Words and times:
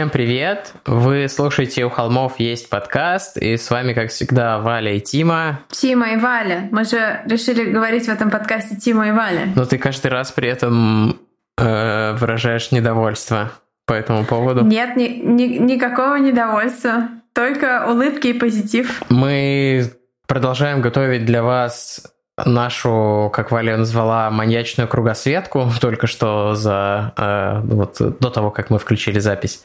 Всем 0.00 0.08
привет! 0.08 0.72
Вы 0.86 1.28
слушаете 1.28 1.84
«У 1.84 1.90
холмов 1.90 2.40
есть 2.40 2.70
подкаст», 2.70 3.36
и 3.36 3.58
с 3.58 3.68
вами, 3.68 3.92
как 3.92 4.08
всегда, 4.08 4.58
Валя 4.58 4.94
и 4.94 5.00
Тима. 5.00 5.60
Тима 5.68 6.12
и 6.12 6.16
Валя. 6.16 6.70
Мы 6.72 6.84
же 6.86 7.20
решили 7.26 7.70
говорить 7.70 8.06
в 8.06 8.08
этом 8.08 8.30
подкасте 8.30 8.76
Тима 8.76 9.08
и 9.08 9.12
Валя. 9.12 9.48
Но 9.54 9.66
ты 9.66 9.76
каждый 9.76 10.06
раз 10.06 10.32
при 10.32 10.48
этом 10.48 11.18
э, 11.58 12.14
выражаешь 12.14 12.72
недовольство 12.72 13.52
по 13.84 13.92
этому 13.92 14.24
поводу. 14.24 14.64
Нет, 14.64 14.96
ни, 14.96 15.20
ни, 15.22 15.58
никакого 15.58 16.14
недовольства. 16.14 17.10
Только 17.34 17.84
улыбки 17.86 18.28
и 18.28 18.32
позитив. 18.32 19.02
Мы 19.10 19.92
продолжаем 20.26 20.80
готовить 20.80 21.26
для 21.26 21.42
вас 21.42 22.10
нашу, 22.46 23.30
как 23.32 23.50
Валя 23.50 23.76
назвала, 23.76 24.30
маньячную 24.30 24.88
кругосветку 24.88 25.70
только 25.80 26.06
что 26.06 26.54
за 26.54 27.12
э, 27.16 27.60
вот 27.64 27.96
до 27.98 28.30
того, 28.30 28.50
как 28.50 28.70
мы 28.70 28.78
включили 28.78 29.18
запись. 29.18 29.62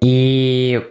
И 0.00 0.82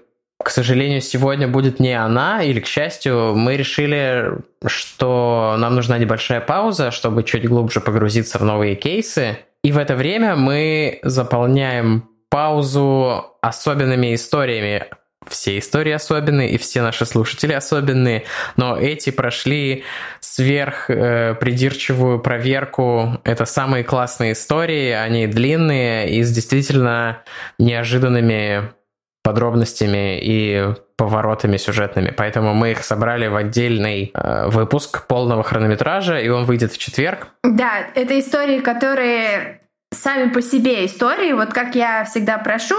к 0.42 0.50
сожалению, 0.52 1.02
сегодня 1.02 1.50
будет 1.50 1.82
не 1.82 1.94
она, 1.94 2.44
или, 2.44 2.62
к 2.62 2.66
счастью, 2.66 3.36
мы 3.36 3.58
решили, 3.58 4.32
что 4.66 5.58
нам 5.60 5.76
нужна 5.76 5.98
небольшая 5.98 6.40
пауза, 6.40 6.92
чтобы 6.92 7.24
чуть 7.24 7.46
глубже 7.46 7.82
погрузиться 7.82 8.40
в 8.40 8.46
новые 8.46 8.76
кейсы. 8.76 9.40
И 9.66 9.74
в 9.74 9.77
это 9.77 9.96
время 9.96 10.38
мы 10.38 11.00
заполняем 11.04 12.08
паузу 12.30 13.26
особенными 13.41 14.16
историями 14.16 14.86
все 15.30 15.58
истории 15.58 15.91
особенные, 15.91 16.52
и 16.52 16.58
все 16.58 16.82
наши 16.82 17.05
слушатели 17.05 17.54
особенные, 17.54 18.26
но 18.58 18.77
эти 18.77 19.10
прошли 19.10 19.84
сверх 20.20 20.90
э, 20.90 21.36
придирчивую 21.36 22.20
проверку. 22.20 23.20
Это 23.24 23.46
самые 23.46 23.84
классные 23.84 24.34
истории, 24.34 24.91
они 24.91 25.27
длинные 25.27 26.10
и 26.10 26.24
с 26.24 26.32
действительно 26.32 27.24
неожиданными 27.58 28.70
подробностями 29.24 30.20
и 30.21 30.74
поворотами 30.98 31.58
сюжетными. 31.58 32.14
Поэтому 32.16 32.54
мы 32.54 32.71
их 32.71 32.84
собрали 32.84 33.27
в 33.27 33.36
отдельный 33.36 34.12
э, 34.14 34.48
выпуск 34.48 35.08
полного 35.08 35.43
хронометража, 35.43 36.20
и 36.20 36.30
он 36.30 36.46
выйдет 36.46 36.74
в 36.74 36.77
четверг. 36.77 37.27
Да, 37.43 37.88
это 37.96 38.20
истории, 38.20 38.60
которые 38.60 39.62
сами 39.91 40.29
по 40.32 40.41
себе 40.41 40.85
истории. 40.85 41.34
Вот 41.34 41.54
как 41.54 41.76
я 41.76 42.04
всегда 42.05 42.37
прошу, 42.37 42.76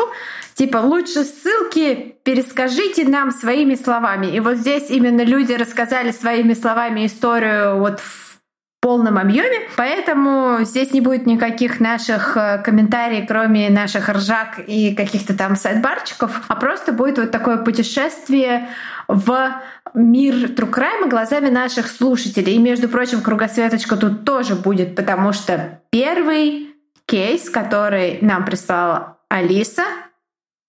Типа, 0.60 0.76
лучше 0.76 1.24
ссылки 1.24 2.16
перескажите 2.22 3.08
нам 3.08 3.30
своими 3.30 3.76
словами. 3.76 4.26
И 4.26 4.40
вот 4.40 4.56
здесь 4.56 4.90
именно 4.90 5.22
люди 5.22 5.54
рассказали 5.54 6.10
своими 6.10 6.52
словами 6.52 7.06
историю 7.06 7.78
вот 7.78 8.00
в 8.00 8.38
полном 8.82 9.16
объеме, 9.16 9.68
поэтому 9.76 10.58
здесь 10.64 10.92
не 10.92 11.00
будет 11.00 11.24
никаких 11.24 11.80
наших 11.80 12.36
э, 12.36 12.62
комментариев, 12.62 13.24
кроме 13.26 13.70
наших 13.70 14.10
ржак 14.10 14.58
и 14.66 14.94
каких-то 14.94 15.34
там 15.34 15.56
сайдбарчиков, 15.56 16.42
а 16.48 16.56
просто 16.56 16.92
будет 16.92 17.16
вот 17.16 17.30
такое 17.30 17.56
путешествие 17.56 18.68
в 19.08 19.50
мир 19.94 20.50
true 20.50 20.73
crime 20.73 21.03
а 21.03 21.08
глазами 21.08 21.48
наших 21.48 21.88
слушателей. 21.88 22.54
И, 22.54 22.58
между 22.58 22.88
прочим, 22.88 23.22
кругосветочка 23.22 23.96
тут 23.96 24.24
тоже 24.24 24.56
будет, 24.56 24.94
потому 24.94 25.32
что 25.32 25.80
первый 25.90 26.69
кейс, 27.10 27.50
который 27.50 28.18
нам 28.20 28.44
прислала 28.44 29.18
Алиса, 29.28 29.82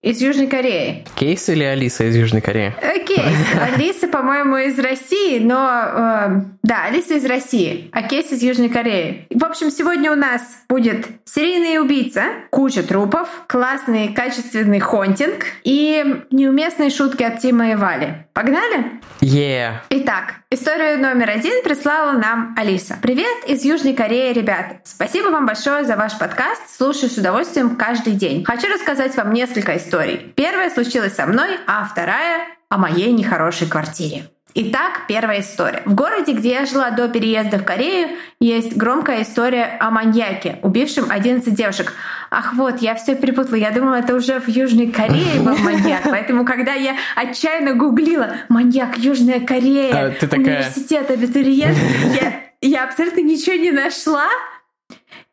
из 0.01 0.19
Южной 0.19 0.47
Кореи. 0.47 1.05
Кейс 1.13 1.47
или 1.49 1.63
Алиса 1.63 2.05
из 2.05 2.15
Южной 2.15 2.41
Кореи? 2.41 2.73
Э, 2.81 3.05
кейс. 3.05 3.37
Алиса, 3.61 4.07
по-моему, 4.07 4.57
из 4.57 4.79
России, 4.79 5.37
но... 5.37 5.69
Э, 5.69 6.41
да, 6.63 6.85
Алиса 6.85 7.13
из 7.13 7.25
России, 7.25 7.91
а 7.91 8.01
Кейс 8.01 8.31
из 8.31 8.41
Южной 8.41 8.69
Кореи. 8.69 9.27
В 9.29 9.43
общем, 9.43 9.69
сегодня 9.69 10.11
у 10.11 10.15
нас 10.15 10.41
будет 10.67 11.05
серийный 11.25 11.79
убийца, 11.79 12.23
куча 12.49 12.81
трупов, 12.81 13.29
классный 13.47 14.11
качественный 14.11 14.79
haunting 14.79 15.45
и 15.63 16.23
неуместные 16.31 16.89
шутки 16.89 17.21
от 17.21 17.37
Тима 17.37 17.71
и 17.71 17.75
Вали. 17.75 18.25
Погнали? 18.33 18.99
Yeah. 19.21 19.73
Итак, 19.89 20.40
историю 20.51 20.99
номер 20.99 21.29
один 21.29 21.63
прислала 21.63 22.11
нам 22.11 22.53
Алиса. 22.57 22.97
Привет 23.01 23.45
из 23.47 23.63
Южной 23.63 23.93
Кореи, 23.93 24.33
ребята. 24.33 24.81
Спасибо 24.83 25.29
вам 25.29 25.45
большое 25.45 25.85
за 25.85 25.95
ваш 25.95 26.17
подкаст. 26.17 26.61
Слушаю 26.69 27.09
с 27.09 27.17
удовольствием 27.17 27.75
каждый 27.77 28.13
день. 28.13 28.43
Хочу 28.43 28.67
рассказать 28.67 29.15
вам 29.15 29.31
несколько 29.31 29.77
историй. 29.77 30.33
Первая 30.35 30.69
случилась 30.69 31.15
со 31.15 31.25
мной, 31.25 31.57
а 31.67 31.85
вторая 31.85 32.47
о 32.69 32.77
моей 32.77 33.11
нехорошей 33.13 33.67
квартире. 33.67 34.29
Итак, 34.53 35.03
первая 35.07 35.39
история. 35.39 35.81
В 35.85 35.95
городе, 35.95 36.33
где 36.33 36.51
я 36.51 36.65
жила 36.65 36.89
до 36.89 37.07
переезда 37.07 37.57
в 37.57 37.63
Корею, 37.63 38.09
есть 38.39 38.75
громкая 38.75 39.21
история 39.21 39.77
о 39.79 39.91
маньяке, 39.91 40.59
убившем 40.61 41.09
11 41.09 41.53
девушек. 41.55 41.93
Ах, 42.29 42.53
вот, 42.55 42.81
я 42.81 42.95
все 42.95 43.15
перепутала. 43.15 43.55
Я 43.55 43.71
думала, 43.71 43.95
это 43.95 44.13
уже 44.13 44.39
в 44.41 44.49
Южной 44.49 44.87
Корее 44.87 45.39
был 45.39 45.55
маньяк. 45.63 46.01
Поэтому, 46.03 46.45
когда 46.45 46.73
я 46.73 46.97
отчаянно 47.15 47.75
гуглила 47.75 48.37
«маньяк 48.49 48.97
Южная 48.97 49.39
Корея», 49.39 50.07
а, 50.07 50.11
ты 50.11 50.27
такая... 50.27 50.57
университет 50.57 51.09
абитуриент, 51.09 51.77
я, 52.21 52.41
я 52.61 52.83
абсолютно 52.83 53.21
ничего 53.21 53.55
не 53.55 53.71
нашла. 53.71 54.27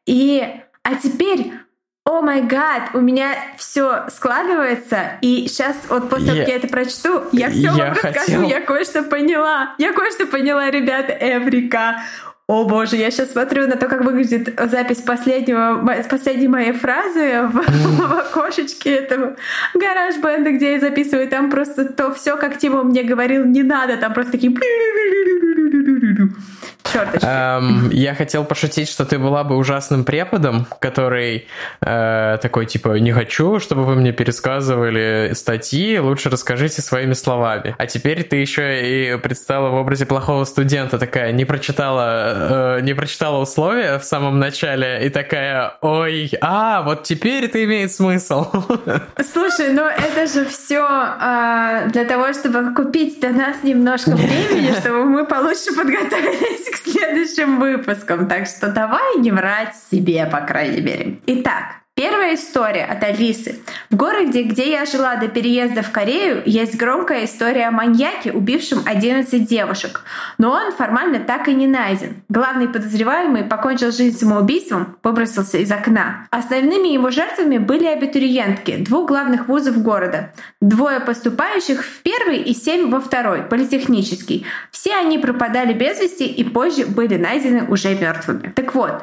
И 0.07 0.43
а 0.85 0.95
теперь 0.95 1.53
о 2.09 2.23
май 2.23 2.43
гад, 2.43 2.91
у 2.95 3.01
меня 3.01 3.35
все 3.59 4.09
складывается, 4.09 5.19
и 5.21 5.47
сейчас 5.47 5.77
вот 5.91 6.09
после 6.09 6.29
того, 6.29 6.39
как 6.39 6.49
я 6.49 6.57
это 6.57 6.69
прочту, 6.69 7.25
я 7.33 7.51
все 7.51 7.71
вам 7.71 7.93
расскажу, 7.93 8.49
я 8.49 8.63
кое-что 8.63 9.03
поняла. 9.03 9.75
Я 9.77 9.93
кое-что 9.93 10.27
поняла, 10.27 10.71
ребята, 10.71 11.13
Эврика. 11.13 12.01
О 12.51 12.65
боже, 12.65 12.97
я 12.97 13.11
сейчас 13.11 13.33
смотрю 13.33 13.67
на 13.67 13.77
то, 13.77 13.89
как 13.89 14.03
выглядит 14.05 14.59
запись 14.71 15.03
последнего, 15.03 15.85
последней 16.09 16.49
моей 16.49 16.73
фразы 16.73 17.43
в, 17.43 17.53
в 17.61 18.19
окошечке 18.21 18.95
этого 18.95 19.37
гараж 19.75 20.17
бенда, 20.17 20.53
где 20.53 20.73
я 20.73 20.81
записываю. 20.81 21.29
Там 21.29 21.51
просто 21.51 21.85
то 21.85 22.15
все, 22.15 22.39
как 22.39 22.57
Тима 22.57 22.85
мне 22.85 23.03
говорил, 23.03 23.45
не 23.45 23.63
надо. 23.63 23.99
Там 23.99 24.15
просто 24.15 24.33
такие 24.33 24.51
черточки. 26.93 27.27
Эм, 27.27 27.91
я 27.91 28.15
хотел 28.15 28.45
пошутить, 28.45 28.89
что 28.89 29.05
ты 29.05 29.19
была 29.19 29.45
бы 29.45 29.57
ужасным 29.57 30.05
преподом, 30.05 30.67
который 30.81 31.47
э, 31.81 32.39
такой 32.41 32.67
типа 32.67 32.99
не 32.99 33.13
хочу, 33.13 33.61
чтобы 33.61 33.85
вы 33.85 33.95
мне 33.95 34.13
пересказывали 34.13 35.33
статьи, 35.35 35.99
лучше 35.99 36.31
расскажите 36.31 36.83
своими 36.83 37.13
словами. 37.13 37.75
А 37.79 37.87
теперь 37.87 38.25
ты 38.25 38.37
еще 38.37 39.15
и 39.15 39.19
предстала 39.19 39.71
в 39.71 39.75
образе 39.75 40.07
плохого 40.07 40.45
студента, 40.45 40.99
такая 40.99 41.33
не 41.33 41.45
прочитала, 41.45 42.38
э, 42.39 42.81
не 42.83 42.95
прочитала 42.95 43.39
условия 43.39 43.99
в 43.99 44.05
самом 44.05 44.39
начале 44.39 45.07
и 45.07 45.11
такая, 45.11 45.75
ой, 45.81 46.31
а 46.41 46.83
вот 46.83 47.05
теперь 47.05 47.45
это 47.45 47.63
имеет 47.65 47.93
смысл. 47.93 48.47
Слушай, 49.33 49.73
ну 49.73 49.85
это 49.85 50.27
же 50.27 50.45
все 50.47 50.85
э, 50.85 51.89
для 51.91 52.05
того, 52.05 52.33
чтобы 52.33 52.75
купить 52.75 53.21
до 53.21 53.31
нас 53.31 53.63
немножко 53.63 54.11
времени, 54.17 54.73
чтобы 54.81 55.05
мы 55.05 55.27
получше 55.27 55.75
подготовились 55.77 56.71
к 56.71 56.77
следующим 56.77 57.59
выпуском. 57.59 58.29
Так 58.29 58.47
что 58.47 58.69
давай 58.69 59.19
не 59.19 59.31
врать 59.31 59.75
себе, 59.91 60.27
по 60.27 60.41
крайней 60.41 60.81
мере. 60.81 61.19
Итак, 61.27 61.79
Первая 61.99 62.37
история 62.37 62.85
от 62.85 63.03
Алисы. 63.03 63.59
В 63.91 63.97
городе, 63.97 64.45
где 64.45 64.71
я 64.71 64.87
жила 64.87 65.17
до 65.17 65.27
переезда 65.27 65.83
в 65.83 65.91
Корею, 65.91 66.45
есть 66.47 66.77
громкая 66.77 67.25
история 67.25 67.67
о 67.67 67.73
маньяке, 67.73 68.31
убившем 68.31 68.83
11 68.87 69.45
девушек. 69.45 70.03
Но 70.39 70.53
он 70.53 70.71
формально 70.71 71.19
так 71.19 71.49
и 71.49 71.55
не 71.55 71.67
найден. 71.67 72.23
Главный 72.29 72.69
подозреваемый 72.69 73.43
покончил 73.43 73.91
жизнь 73.91 74.17
самоубийством, 74.17 74.97
выбросился 75.03 75.59
из 75.59 75.73
окна. 75.73 76.29
Основными 76.31 76.87
его 76.87 77.11
жертвами 77.11 77.59
были 77.59 77.87
абитуриентки 77.87 78.77
двух 78.77 79.09
главных 79.09 79.49
вузов 79.49 79.83
города. 79.83 80.33
Двое 80.61 81.01
поступающих 81.01 81.85
в 81.85 82.03
первый 82.03 82.37
и 82.37 82.55
семь 82.55 82.93
во 82.93 83.01
второй, 83.01 83.43
политехнический. 83.43 84.47
Все 84.71 84.95
они 84.95 85.19
пропадали 85.19 85.73
без 85.73 85.99
вести 85.99 86.29
и 86.29 86.45
позже 86.45 86.87
были 86.87 87.17
найдены 87.17 87.65
уже 87.65 87.93
мертвыми. 87.97 88.53
Так 88.55 88.77
вот, 88.77 89.03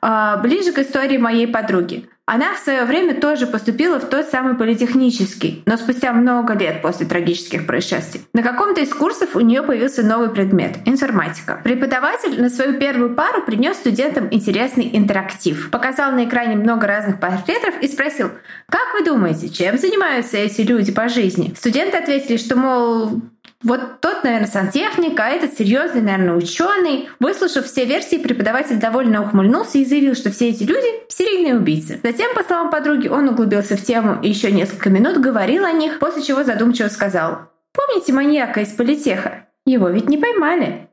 а, 0.00 0.38
ближе 0.38 0.72
к 0.72 0.80
истории 0.80 1.18
моей 1.18 1.46
подруги. 1.46 2.08
Она 2.24 2.54
в 2.54 2.58
свое 2.58 2.84
время 2.84 3.20
тоже 3.20 3.48
поступила 3.48 3.98
в 3.98 4.08
тот 4.08 4.26
самый 4.28 4.54
политехнический, 4.54 5.64
но 5.66 5.76
спустя 5.76 6.12
много 6.12 6.54
лет 6.54 6.80
после 6.80 7.04
трагических 7.04 7.66
происшествий. 7.66 8.22
На 8.32 8.44
каком-то 8.44 8.80
из 8.80 8.94
курсов 8.94 9.34
у 9.34 9.40
нее 9.40 9.64
появился 9.64 10.04
новый 10.04 10.30
предмет— 10.30 10.76
информатика. 10.84 11.60
Преподаватель 11.64 12.40
на 12.40 12.48
свою 12.48 12.78
первую 12.78 13.16
пару 13.16 13.42
принес 13.42 13.76
студентам 13.76 14.28
интересный 14.30 14.88
интерактив. 14.92 15.68
Показал 15.70 16.12
на 16.12 16.24
экране 16.24 16.54
много 16.54 16.86
разных 16.86 17.18
портретов 17.18 17.74
и 17.80 17.88
спросил, 17.88 18.30
как 18.68 18.94
вы 18.96 19.04
думаете, 19.04 19.48
чем 19.48 19.76
занимаются 19.76 20.36
эти 20.36 20.60
люди 20.60 20.92
по 20.92 21.08
жизни? 21.08 21.52
Студенты 21.56 21.96
ответили, 21.96 22.36
что, 22.36 22.54
мол, 22.54 23.20
вот 23.62 24.00
тот, 24.00 24.24
наверное, 24.24 24.48
сантехник, 24.48 25.18
а 25.20 25.28
этот 25.28 25.56
серьезный, 25.56 26.02
наверное, 26.02 26.34
ученый. 26.34 27.08
Выслушав 27.20 27.66
все 27.66 27.84
версии, 27.84 28.16
преподаватель 28.16 28.76
довольно 28.76 29.22
ухмыльнулся 29.22 29.78
и 29.78 29.84
заявил, 29.84 30.14
что 30.14 30.30
все 30.30 30.48
эти 30.48 30.64
люди— 30.64 30.86
серийные 31.08 31.56
убийцы. 31.56 32.00
Затем, 32.12 32.34
по 32.34 32.44
словам 32.44 32.70
подруги, 32.70 33.08
он 33.08 33.30
углубился 33.30 33.74
в 33.74 33.82
тему 33.82 34.18
и 34.20 34.28
еще 34.28 34.52
несколько 34.52 34.90
минут 34.90 35.16
говорил 35.18 35.64
о 35.64 35.72
них, 35.72 35.98
после 35.98 36.22
чего 36.22 36.44
задумчиво 36.44 36.88
сказал. 36.88 37.50
«Помните 37.72 38.12
маньяка 38.12 38.60
из 38.60 38.68
политеха? 38.68 39.46
Его 39.64 39.88
ведь 39.88 40.10
не 40.10 40.18
поймали». 40.18 40.90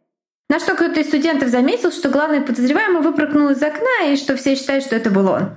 На 0.50 0.60
что 0.60 0.76
кто-то 0.76 1.02
из 1.02 1.08
студентов 1.08 1.50
заметил, 1.50 1.92
что 1.92 2.08
главный 2.08 2.40
подозреваемый 2.40 3.02
выпрыгнул 3.02 3.50
из 3.50 3.62
окна 3.62 4.08
и 4.08 4.16
что 4.16 4.38
все 4.38 4.56
считают, 4.56 4.86
что 4.86 4.96
это 4.96 5.10
был 5.12 5.28
он. 5.28 5.50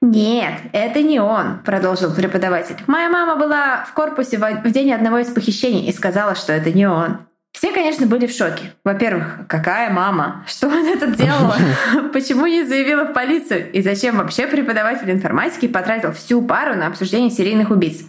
«Нет, 0.00 0.54
это 0.72 1.02
не 1.02 1.18
он»,— 1.18 1.58
продолжил 1.64 2.14
преподаватель. 2.14 2.76
«Моя 2.86 3.10
мама 3.10 3.34
была 3.34 3.84
в 3.86 3.94
корпусе 3.94 4.38
в 4.38 4.70
день 4.70 4.92
одного 4.92 5.18
из 5.18 5.26
похищений 5.26 5.88
и 5.88 5.92
сказала, 5.92 6.36
что 6.36 6.52
это 6.52 6.70
не 6.70 6.86
он». 6.86 7.26
Все, 7.58 7.72
конечно, 7.72 8.06
были 8.06 8.28
в 8.28 8.30
шоке. 8.30 8.72
Во-первых, 8.84 9.48
какая 9.48 9.90
мама? 9.90 10.44
Что 10.46 10.68
она 10.68 10.94
тут 10.94 11.16
делала? 11.16 11.56
Почему 12.12 12.46
не 12.46 12.62
заявила 12.62 13.02
в 13.02 13.12
полицию? 13.12 13.72
И 13.72 13.82
зачем 13.82 14.18
вообще 14.18 14.46
преподаватель 14.46 15.10
информатики 15.10 15.66
потратил 15.66 16.12
всю 16.12 16.40
пару 16.40 16.76
на 16.76 16.86
обсуждение 16.86 17.32
серийных 17.32 17.70
убийц? 17.70 18.04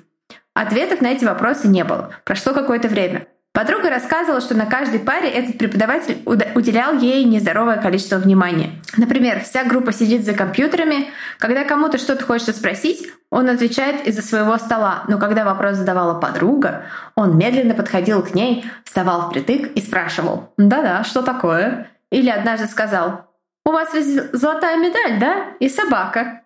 Ответов 0.54 1.02
на 1.02 1.08
эти 1.08 1.26
вопросы 1.26 1.68
не 1.68 1.84
было. 1.84 2.12
Прошло 2.26 2.54
какое-то 2.54 2.90
время. 2.90 3.26
Подруга 3.52 3.90
рассказывала, 3.90 4.42
что 4.42 4.56
на 4.56 4.68
каждой 4.68 5.00
паре 5.00 5.28
этот 5.30 5.58
преподаватель 5.58 6.22
уделял 6.26 6.94
ей 6.94 7.24
нездоровое 7.24 7.78
количество 7.78 8.18
внимания. 8.18 8.80
Например, 8.96 9.42
вся 9.44 9.64
группа 9.64 9.92
сидит 9.92 10.24
за 10.24 10.34
компьютерами, 10.34 11.08
когда 11.40 11.64
кому-то 11.64 11.98
что-то 11.98 12.24
хочется 12.24 12.54
спросить, 12.54 13.12
он 13.32 13.50
отвечает 13.50 14.08
из-за 14.08 14.22
своего 14.22 14.58
стола, 14.58 15.04
но 15.08 15.18
когда 15.18 15.46
вопрос 15.46 15.78
задавала 15.78 16.20
подруга, 16.20 16.86
он 17.16 17.38
медленно 17.38 17.74
подходил 17.74 18.24
к 18.24 18.34
ней, 18.34 18.66
вставал 18.86 19.30
впритык 19.30 19.72
и 19.74 19.82
спрашивал 19.82 20.54
«Да-да, 20.58 21.04
что 21.04 21.22
такое?» 21.22 21.88
Или 22.12 22.30
однажды 22.30 22.68
сказал 22.68 23.26
«У 23.66 23.72
вас 23.72 23.90
золотая 24.32 24.78
медаль, 24.78 25.20
да? 25.20 25.48
И 25.60 25.70
собака». 25.70 26.42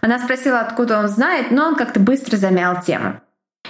Она 0.00 0.18
спросила, 0.18 0.60
откуда 0.60 0.98
он 0.98 1.08
знает, 1.08 1.50
но 1.50 1.66
он 1.66 1.76
как-то 1.76 2.00
быстро 2.00 2.36
замял 2.36 2.80
тему. 2.82 3.20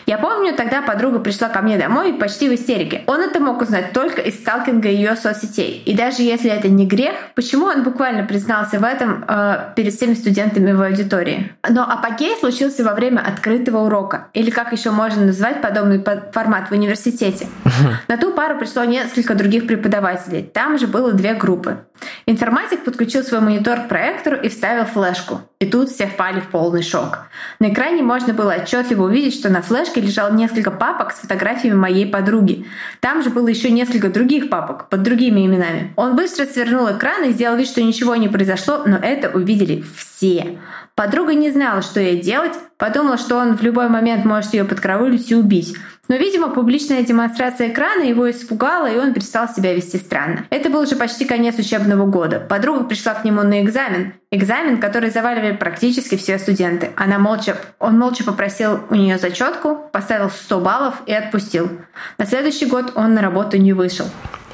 Я 0.06 0.18
помню, 0.18 0.54
тогда 0.54 0.82
подруга 0.82 1.20
пришла 1.20 1.48
ко 1.48 1.62
мне 1.62 1.78
домой 1.78 2.14
почти 2.14 2.48
в 2.48 2.54
истерике. 2.54 3.02
Он 3.06 3.20
это 3.20 3.40
мог 3.40 3.62
узнать 3.62 3.92
только 3.92 4.20
из 4.20 4.34
сталкинга 4.34 4.88
ее 4.88 5.16
соцсетей. 5.16 5.82
И 5.86 5.96
даже 5.96 6.22
если 6.22 6.50
это 6.50 6.68
не 6.68 6.86
грех, 6.86 7.14
почему 7.34 7.66
он 7.66 7.82
буквально 7.82 8.24
признался 8.24 8.78
в 8.78 8.84
этом 8.84 9.24
э, 9.26 9.72
перед 9.76 9.94
всеми 9.94 10.14
студентами 10.14 10.72
в 10.72 10.82
аудитории? 10.82 11.52
Но 11.68 11.82
апогей 11.82 12.36
случился 12.38 12.84
во 12.84 12.94
время 12.94 13.20
открытого 13.20 13.86
урока, 13.86 14.28
или 14.34 14.50
как 14.50 14.72
еще 14.72 14.90
можно 14.90 15.26
назвать 15.26 15.62
подобный 15.62 16.04
формат 16.32 16.68
в 16.68 16.72
университете. 16.72 17.46
На 18.08 18.16
ту 18.16 18.32
пару 18.32 18.58
пришло 18.58 18.84
несколько 18.84 19.34
других 19.34 19.66
преподавателей. 19.66 20.42
Там 20.42 20.78
же 20.78 20.88
было 20.88 21.12
две 21.12 21.34
группы. 21.34 21.78
Информатик 22.26 22.84
подключил 22.84 23.22
свой 23.22 23.40
монитор 23.40 23.80
к 23.80 23.88
проектору 23.88 24.36
и 24.36 24.48
вставил 24.48 24.84
флешку. 24.84 25.40
И 25.60 25.66
тут 25.66 25.90
все 25.90 26.06
впали 26.06 26.40
в 26.40 26.48
полный 26.48 26.82
шок. 26.82 27.26
На 27.58 27.72
экране 27.72 28.02
можно 28.02 28.34
было 28.34 28.54
отчетливо 28.54 29.04
увидеть, 29.04 29.34
что 29.34 29.48
на 29.48 29.62
флешке 29.62 30.00
лежало 30.00 30.32
несколько 30.32 30.70
папок 30.70 31.12
с 31.12 31.20
фотографиями 31.20 31.76
моей 31.76 32.06
подруги. 32.06 32.66
Там 33.00 33.22
же 33.22 33.30
было 33.30 33.48
еще 33.48 33.70
несколько 33.70 34.08
других 34.08 34.50
папок 34.50 34.88
под 34.88 35.02
другими 35.02 35.46
именами. 35.46 35.92
Он 35.96 36.16
быстро 36.16 36.46
свернул 36.46 36.90
экран 36.90 37.24
и 37.24 37.32
сделал 37.32 37.56
вид, 37.56 37.68
что 37.68 37.82
ничего 37.82 38.16
не 38.16 38.28
произошло, 38.28 38.82
но 38.86 38.96
это 38.96 39.28
увидели 39.28 39.84
все. 39.96 40.58
Подруга 40.94 41.34
не 41.34 41.50
знала, 41.50 41.80
что 41.80 42.00
ей 42.00 42.20
делать, 42.20 42.52
подумала, 42.76 43.16
что 43.16 43.36
он 43.36 43.56
в 43.56 43.62
любой 43.62 43.88
момент 43.88 44.24
может 44.24 44.52
ее 44.52 44.64
подкараулить 44.64 45.30
и 45.30 45.34
убить. 45.34 45.76
Но, 46.12 46.18
видимо, 46.18 46.50
публичная 46.50 47.02
демонстрация 47.02 47.70
экрана 47.70 48.02
его 48.02 48.30
испугала, 48.30 48.84
и 48.84 48.98
он 48.98 49.14
перестал 49.14 49.48
себя 49.48 49.72
вести 49.72 49.96
странно. 49.96 50.44
Это 50.50 50.68
был 50.68 50.80
уже 50.80 50.94
почти 50.94 51.24
конец 51.24 51.58
учебного 51.58 52.04
года. 52.04 52.38
Подруга 52.38 52.84
пришла 52.84 53.14
к 53.14 53.24
нему 53.24 53.40
на 53.40 53.62
экзамен. 53.62 54.12
Экзамен, 54.30 54.78
который 54.78 55.08
заваливали 55.08 55.56
практически 55.56 56.18
все 56.18 56.38
студенты. 56.38 56.90
Она 56.96 57.18
молча, 57.18 57.56
он 57.78 57.98
молча 57.98 58.24
попросил 58.24 58.80
у 58.90 58.94
нее 58.94 59.16
зачетку, 59.16 59.88
поставил 59.90 60.28
100 60.28 60.60
баллов 60.60 60.96
и 61.06 61.14
отпустил. 61.14 61.70
На 62.18 62.26
следующий 62.26 62.66
год 62.66 62.92
он 62.94 63.14
на 63.14 63.22
работу 63.22 63.56
не 63.56 63.72
вышел. 63.72 64.04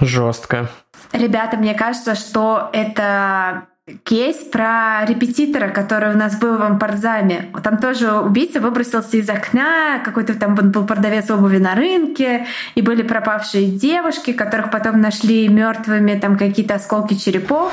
Жестко. 0.00 0.70
Ребята, 1.12 1.56
мне 1.56 1.74
кажется, 1.74 2.14
что 2.14 2.70
это 2.72 3.66
кейс 4.04 4.36
про 4.36 5.04
репетитора, 5.06 5.68
который 5.68 6.14
у 6.14 6.16
нас 6.16 6.38
был 6.38 6.56
в 6.56 6.62
Ампарзаме. 6.62 7.50
Там 7.62 7.78
тоже 7.78 8.12
убийца 8.12 8.60
выбросился 8.60 9.16
из 9.16 9.28
окна, 9.28 10.00
какой-то 10.04 10.34
там 10.34 10.54
был 10.54 10.86
продавец 10.86 11.30
обуви 11.30 11.58
на 11.58 11.74
рынке, 11.74 12.46
и 12.74 12.82
были 12.82 13.02
пропавшие 13.02 13.66
девушки, 13.66 14.32
которых 14.32 14.70
потом 14.70 15.00
нашли 15.00 15.48
мертвыми, 15.48 16.18
там 16.18 16.36
какие-то 16.36 16.74
осколки 16.74 17.14
черепов. 17.14 17.72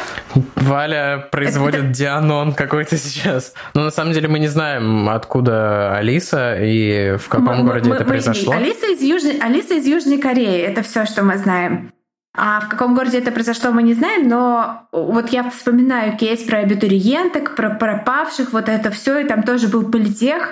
Валя 0.55 1.27
производит 1.31 1.85
это... 1.85 1.93
дианон 1.93 2.53
какой-то 2.53 2.97
сейчас. 2.97 3.53
Но 3.73 3.83
на 3.83 3.91
самом 3.91 4.13
деле 4.13 4.27
мы 4.27 4.39
не 4.39 4.47
знаем, 4.47 5.09
откуда 5.09 5.95
Алиса 5.95 6.57
и 6.59 7.17
в 7.17 7.27
каком 7.29 7.57
мы, 7.57 7.63
городе 7.63 7.89
мы, 7.89 7.95
это 7.95 8.03
мы, 8.03 8.09
произошло. 8.09 8.53
Алиса 8.53 8.87
из, 8.87 9.01
Южной, 9.01 9.39
Алиса 9.39 9.75
из 9.75 9.85
Южной 9.85 10.17
Кореи, 10.17 10.61
это 10.61 10.81
все, 10.83 11.05
что 11.05 11.23
мы 11.23 11.37
знаем. 11.37 11.91
А 12.37 12.59
в 12.59 12.67
каком 12.67 12.95
городе 12.95 13.19
это 13.19 13.31
произошло, 13.31 13.71
мы 13.71 13.83
не 13.83 13.93
знаем, 13.93 14.27
но 14.27 14.87
вот 14.91 15.29
я 15.29 15.49
вспоминаю 15.49 16.17
кейс 16.17 16.43
про 16.43 16.59
абитуриенток, 16.59 17.55
про 17.55 17.69
пропавших, 17.69 18.51
вот 18.51 18.67
это 18.67 18.91
все, 18.91 19.19
и 19.19 19.27
там 19.27 19.43
тоже 19.43 19.67
был 19.67 19.89
политех. 19.89 20.49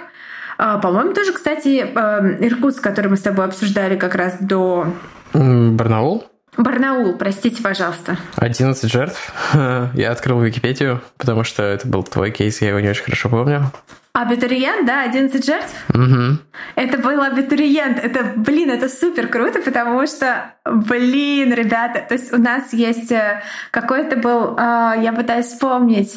А, 0.58 0.78
по-моему, 0.78 1.14
тоже, 1.14 1.34
кстати, 1.34 1.80
эм, 1.80 2.46
Иркутск, 2.46 2.82
который 2.82 3.08
мы 3.08 3.18
с 3.18 3.22
тобой 3.22 3.46
обсуждали 3.46 3.98
как 3.98 4.16
раз 4.16 4.38
до... 4.40 4.88
Барнаул? 5.34 6.26
Барнаул, 6.58 7.14
простите, 7.18 7.62
пожалуйста. 7.64 8.18
11 8.36 8.92
жертв. 8.92 9.34
Я 9.54 10.12
открыл 10.12 10.40
Википедию, 10.40 11.02
потому 11.18 11.44
что 11.44 11.64
это 11.64 11.88
был 11.88 12.04
твой 12.04 12.32
кейс, 12.32 12.62
я 12.62 12.70
его 12.70 12.80
не 12.80 12.90
очень 12.90 13.04
хорошо 13.04 13.30
помню. 13.30 13.72
Абитуриент, 14.16 14.86
да, 14.86 15.02
11 15.02 15.44
жертв? 15.44 15.74
Угу. 15.90 16.38
Это 16.76 16.98
был 17.00 17.20
абитуриент. 17.20 17.98
Это, 17.98 18.34
блин, 18.36 18.70
это 18.70 18.88
супер 18.88 19.28
круто, 19.28 19.60
потому 19.60 20.06
что, 20.06 20.54
блин, 20.66 21.52
ребята, 21.52 22.06
то 22.08 22.14
есть 22.14 22.32
у 22.32 22.38
нас 22.38 22.74
есть 22.74 23.12
э, 23.12 23.42
какой-то 23.72 24.16
был, 24.18 24.56
а, 24.60 24.96
я 24.96 25.14
пытаюсь 25.14 25.48
вспомнить, 25.48 26.16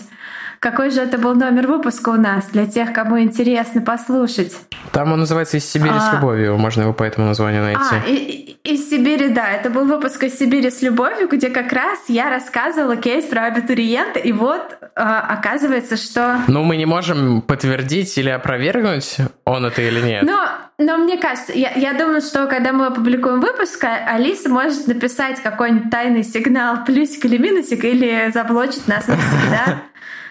какой 0.61 0.91
же 0.91 1.01
это 1.01 1.19
был 1.19 1.35
номер 1.35 1.67
выпуска 1.67 2.11
у 2.11 2.17
нас 2.17 2.47
для 2.47 2.67
тех, 2.67 2.93
кому 2.93 3.21
интересно 3.21 3.81
послушать? 3.81 4.57
Там 4.93 5.13
он 5.13 5.21
называется 5.21 5.57
«Из 5.57 5.71
Сибири 5.71 5.95
а... 5.95 6.01
с 6.01 6.15
любовью», 6.15 6.57
можно 6.57 6.83
его 6.83 6.93
по 6.93 7.05
этому 7.05 7.27
названию 7.27 7.63
найти. 7.63 7.81
А, 7.93 8.03
и, 8.07 8.57
из 8.65 8.91
Сибири, 8.91 9.29
да, 9.29 9.49
это 9.51 9.71
был 9.71 9.85
выпуск 9.85 10.23
«Из 10.25 10.39
Сибири 10.39 10.71
с 10.71 10.83
любовью», 10.83 11.29
где 11.29 11.51
как 11.51 11.73
раз 11.73 11.99
я 12.09 12.31
рассказывала 12.31 12.97
кейс 12.97 13.25
про 13.25 13.47
абитуриента, 13.47 14.19
и 14.19 14.33
вот 14.33 14.79
а, 14.95 15.21
оказывается, 15.21 15.97
что... 15.97 16.41
Ну, 16.49 16.63
мы 16.63 16.77
не 16.77 16.87
можем 16.87 17.43
подтвердить 17.43 18.17
или 18.19 18.31
опровергнуть, 18.31 19.17
он 19.45 19.67
это 19.67 19.83
или 19.83 20.01
нет. 20.01 20.23
Но 20.23 20.49
но 20.79 20.99
мне 20.99 21.17
кажется, 21.17 21.55
я, 21.55 21.71
я 21.71 21.95
думаю, 21.95 22.21
что 22.21 22.47
когда 22.47 22.73
мы 22.73 22.87
опубликуем 22.87 23.41
выпуск, 23.41 23.83
а, 23.85 24.15
Алиса 24.15 24.51
может 24.51 24.87
написать 24.87 25.41
какой-нибудь 25.43 25.91
тайный 25.91 26.23
сигнал, 26.23 26.85
плюсик 26.85 27.25
или 27.25 27.39
минусик, 27.39 27.83
или 27.85 28.31
заблочить 28.33 28.87
нас 28.87 29.09
навсегда. 29.09 29.83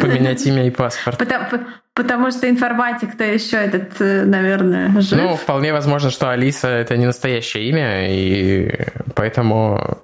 Поменять 0.00 0.46
имя 0.46 0.66
и 0.66 0.70
паспорт. 0.70 1.18
Потому, 1.18 1.46
потому 1.94 2.30
что 2.30 2.48
информатик-то 2.48 3.24
еще 3.24 3.58
этот, 3.58 4.00
э, 4.00 4.24
наверное, 4.24 5.00
жив. 5.00 5.20
Ну, 5.20 5.36
вполне 5.36 5.72
возможно, 5.72 6.10
что 6.10 6.30
Алиса 6.30 6.68
это 6.68 6.96
не 6.96 7.06
настоящее 7.06 7.68
имя, 7.68 8.10
и 8.10 8.86
поэтому 9.14 9.98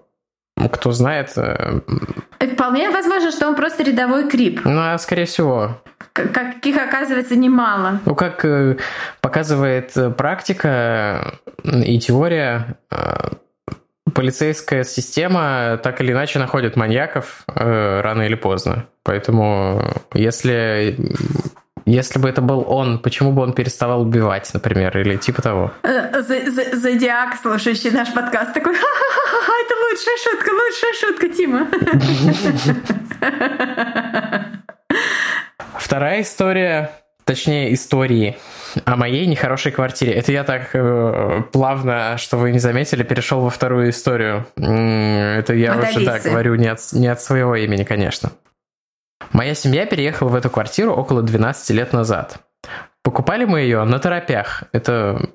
кто 0.70 0.92
знает... 0.92 1.32
Э, 1.36 1.80
вполне 2.52 2.90
возможно, 2.90 3.30
что 3.30 3.48
он 3.48 3.54
просто 3.54 3.84
рядовой 3.84 4.28
крип. 4.28 4.60
Ну, 4.64 4.80
а 4.80 4.98
скорее 4.98 5.24
всего. 5.24 5.80
Каких 6.12 6.76
оказывается 6.76 7.36
немало. 7.36 8.00
Ну, 8.04 8.14
как 8.14 8.44
э, 8.44 8.76
показывает 9.20 9.94
практика 10.16 11.34
и 11.64 11.98
теория, 11.98 12.76
полицейская 14.14 14.84
система 14.84 15.78
так 15.82 16.00
или 16.00 16.12
иначе 16.12 16.38
находит 16.38 16.76
маньяков 16.76 17.42
э, 17.54 18.00
рано 18.00 18.22
или 18.22 18.34
поздно. 18.34 18.86
Поэтому 19.02 19.82
если 20.14 20.96
если 21.86 22.18
бы 22.18 22.28
это 22.28 22.42
был 22.42 22.64
он, 22.68 22.98
почему 22.98 23.32
бы 23.32 23.42
он 23.42 23.54
переставал 23.54 24.02
убивать, 24.02 24.50
например, 24.52 24.98
или 24.98 25.16
типа 25.16 25.40
того? 25.40 25.72
Э, 25.82 26.20
зодиак, 26.20 27.36
слушающий 27.40 27.90
наш 27.90 28.12
подкаст, 28.12 28.52
такой, 28.52 28.74
ха-ха-ха, 28.74 29.52
это 29.64 29.74
лучшая 29.90 30.16
шутка, 30.24 30.50
лучшая 30.52 30.94
шутка, 31.00 31.28
Тима. 31.30 31.66
Вторая 35.78 36.20
история 36.20 36.90
точнее 37.24 37.74
истории 37.74 38.38
о 38.84 38.96
моей 38.96 39.26
нехорошей 39.26 39.72
квартире. 39.72 40.12
Это 40.12 40.32
я 40.32 40.44
так 40.44 40.70
э, 40.74 41.42
плавно, 41.52 42.16
что 42.18 42.36
вы 42.36 42.52
не 42.52 42.58
заметили, 42.58 43.02
перешел 43.02 43.40
во 43.40 43.50
вторую 43.50 43.90
историю. 43.90 44.46
Это 44.56 45.54
я 45.54 45.74
от 45.74 45.90
уже 45.90 46.04
так 46.04 46.22
говорю 46.22 46.54
не 46.56 46.68
от, 46.68 46.80
не 46.92 47.08
от 47.08 47.20
своего 47.20 47.56
имени, 47.56 47.84
конечно. 47.84 48.30
Моя 49.32 49.54
семья 49.54 49.86
переехала 49.86 50.28
в 50.28 50.34
эту 50.34 50.50
квартиру 50.50 50.92
около 50.92 51.22
12 51.22 51.70
лет 51.70 51.92
назад. 51.92 52.38
Покупали 53.02 53.44
мы 53.44 53.60
ее 53.60 53.84
на 53.84 53.98
торопях. 53.98 54.64
Это 54.72 55.28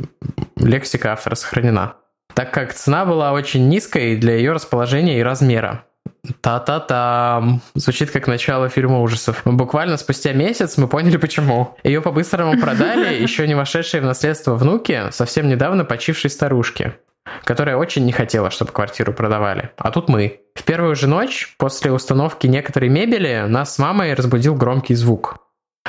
лексика 0.58 1.14
автора 1.14 1.36
сохранена. 1.36 1.96
Так 2.34 2.52
как 2.52 2.74
цена 2.74 3.06
была 3.06 3.32
очень 3.32 3.68
низкой 3.68 4.16
для 4.16 4.36
ее 4.36 4.54
расположения 4.54 5.20
и 5.20 5.24
размера. 5.24 5.86
Та-та-та. 6.42 7.44
Звучит 7.76 8.12
как 8.12 8.28
начало 8.28 8.70
фильма 8.70 9.02
ужасов. 9.02 9.42
Буквально 9.46 9.98
спустя 9.98 10.32
месяц 10.32 10.78
мы 10.78 10.88
поняли, 10.88 11.18
почему. 11.18 11.76
Ее 11.84 12.02
по-быстрому 12.02 12.58
продали 12.60 13.14
еще 13.22 13.48
не 13.48 13.56
вошедшие 13.56 14.02
в 14.02 14.06
наследство 14.06 14.56
внуки 14.56 15.04
совсем 15.12 15.50
недавно 15.50 15.84
почившей 15.86 16.30
старушки. 16.30 16.94
которая 17.44 17.78
очень 17.78 18.06
не 18.06 18.12
хотела, 18.12 18.52
чтобы 18.52 18.72
квартиру 18.72 19.14
продавали. 19.14 19.72
А 19.78 19.92
тут 19.92 20.10
мы. 20.10 20.42
В 20.56 20.64
первую 20.64 20.96
же 20.96 21.08
ночь, 21.08 21.56
после 21.58 21.92
установки 21.92 22.48
некоторой 22.48 22.90
мебели, 22.90 23.46
нас 23.48 23.76
с 23.76 23.80
мамой 23.80 24.14
разбудил 24.14 24.56
громкий 24.56 24.96
звук. 24.96 25.38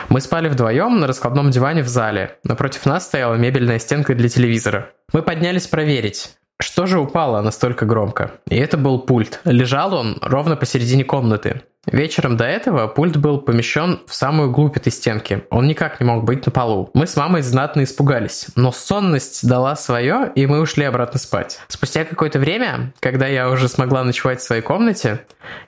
Мы 0.08 0.20
спали 0.20 0.48
вдвоем 0.48 1.00
на 1.00 1.06
раскладном 1.06 1.50
диване 1.50 1.82
в 1.82 1.88
зале. 1.88 2.38
Напротив 2.44 2.86
нас 2.86 3.04
стояла 3.04 3.34
мебельная 3.34 3.78
стенка 3.78 4.14
для 4.14 4.28
телевизора. 4.28 4.90
Мы 5.12 5.22
поднялись 5.22 5.66
проверить. 5.66 6.36
Что 6.60 6.86
же 6.86 6.98
упало 6.98 7.40
настолько 7.42 7.84
громко? 7.84 8.32
И 8.48 8.56
это 8.56 8.76
был 8.76 9.00
пульт. 9.00 9.40
Лежал 9.44 9.94
он 9.94 10.18
ровно 10.22 10.56
посередине 10.56 11.04
комнаты. 11.04 11.62
Вечером 11.86 12.36
до 12.36 12.44
этого 12.44 12.86
пульт 12.86 13.16
был 13.16 13.40
помещен 13.40 14.00
в 14.06 14.14
самую 14.14 14.50
глубь 14.50 14.76
этой 14.76 14.90
стенки. 14.90 15.44
Он 15.50 15.66
никак 15.66 16.00
не 16.00 16.06
мог 16.06 16.24
быть 16.24 16.46
на 16.46 16.52
полу. 16.52 16.90
Мы 16.94 17.06
с 17.06 17.16
мамой 17.16 17.42
знатно 17.42 17.82
испугались, 17.82 18.46
но 18.56 18.72
сонность 18.72 19.46
дала 19.46 19.76
свое, 19.76 20.32
и 20.34 20.46
мы 20.46 20.60
ушли 20.60 20.84
обратно 20.84 21.18
спать. 21.18 21.60
Спустя 21.68 22.04
какое-то 22.04 22.38
время, 22.38 22.94
когда 23.00 23.26
я 23.26 23.50
уже 23.50 23.68
смогла 23.68 24.02
ночевать 24.02 24.40
в 24.40 24.44
своей 24.44 24.62
комнате, 24.62 25.26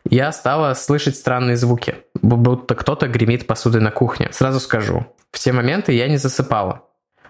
я 0.08 0.32
стала 0.32 0.72
слышать 0.74 1.16
странные 1.16 1.56
звуки, 1.56 1.96
будто 2.22 2.74
кто-то 2.74 3.08
гремит 3.08 3.46
посудой 3.46 3.82
на 3.82 3.90
кухне. 3.90 4.30
Сразу 4.32 4.60
скажу, 4.60 5.06
в 5.32 5.38
те 5.38 5.52
моменты 5.52 5.92
я 5.92 6.08
не 6.08 6.16
засыпала 6.16 6.85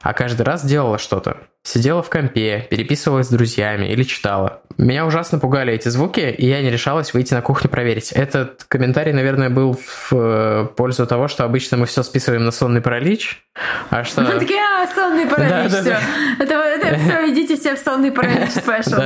а 0.07 0.13
каждый 0.13 0.43
раз 0.43 0.65
делала 0.65 0.99
что-то. 0.99 1.39
Сидела 1.65 2.01
в 2.01 2.09
компе, 2.11 2.65
переписывалась 2.71 3.27
с 3.27 3.31
друзьями 3.31 3.87
или 3.87 4.05
читала. 4.05 4.63
Меня 4.79 5.05
ужасно 5.05 5.41
пугали 5.41 5.73
эти 5.73 5.89
звуки, 5.89 6.21
и 6.21 6.47
я 6.47 6.63
не 6.63 6.71
решалась 6.71 7.13
выйти 7.13 7.35
на 7.35 7.43
кухню 7.43 7.69
проверить. 7.69 8.13
Этот 8.13 8.63
комментарий, 8.69 9.13
наверное, 9.13 9.51
был 9.51 9.73
в 9.75 10.13
э, 10.13 10.69
пользу 10.77 11.09
того, 11.09 11.27
что 11.27 11.43
обычно 11.43 11.77
мы 11.77 11.87
все 11.87 12.05
списываем 12.05 12.45
на 12.45 12.53
сонный 12.53 12.81
паралич, 12.81 13.45
а 13.91 14.05
что... 14.05 14.21
Мы 14.21 14.39
такие, 14.39 14.61
а, 14.61 14.87
сонный 14.87 15.27
паралич, 15.27 15.73
да, 15.73 15.81
все. 15.81 15.91
Да, 15.91 16.01
да. 16.39 16.45
Это, 16.45 16.55
это 16.55 16.99
все, 17.01 17.33
идите 17.33 17.57
все 17.57 17.75
в 17.75 17.81
сонный 17.81 18.13
паралич 18.13 18.51
спешл. 18.55 19.03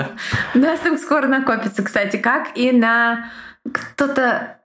У 0.54 0.58
нас 0.58 0.80
там 0.80 0.98
скоро 0.98 1.28
накопится, 1.28 1.82
кстати, 1.82 2.18
как 2.18 2.48
и 2.56 2.72
на 2.72 3.30
кто-то 3.72 4.59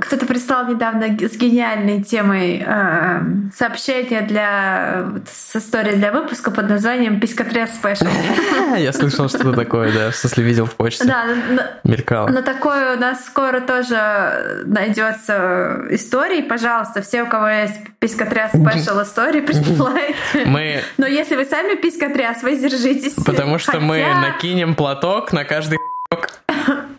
кто-то 0.00 0.26
прислал 0.26 0.66
недавно 0.66 1.06
с 1.06 1.36
гениальной 1.36 2.02
темой 2.02 2.64
э, 2.66 3.20
сообщение 3.54 4.22
для 4.22 5.06
с 5.30 5.56
историей 5.56 5.96
для 5.96 6.12
выпуска 6.12 6.50
под 6.50 6.68
названием 6.68 7.20
«Писькотряс 7.20 7.74
special». 7.74 8.06
Я 8.76 8.92
слышал 8.92 9.28
что-то 9.28 9.52
такое, 9.52 9.92
да, 9.92 10.10
в 10.10 10.16
смысле 10.16 10.44
видел 10.44 10.66
в 10.66 10.74
почте. 10.74 11.04
Да, 11.04 11.24
мелькало. 11.84 12.28
На 12.28 12.42
такое 12.42 12.96
у 12.96 13.00
нас 13.00 13.24
скоро 13.24 13.60
тоже 13.60 14.62
найдется 14.66 15.86
истории. 15.90 16.42
Пожалуйста, 16.42 17.02
все, 17.02 17.22
у 17.22 17.26
кого 17.26 17.48
есть 17.48 17.78
писькотряс 17.98 18.50
special 18.50 19.02
истории, 19.02 19.40
присылайте. 19.40 20.16
Мы... 20.46 20.82
Но 20.98 21.06
если 21.06 21.36
вы 21.36 21.44
сами 21.44 21.76
писькотряс, 21.76 22.42
вы 22.42 22.56
держитесь. 22.56 23.14
Потому 23.24 23.58
что 23.58 23.80
мы 23.80 24.04
накинем 24.20 24.74
платок 24.74 25.32
на 25.32 25.44
каждый 25.44 25.78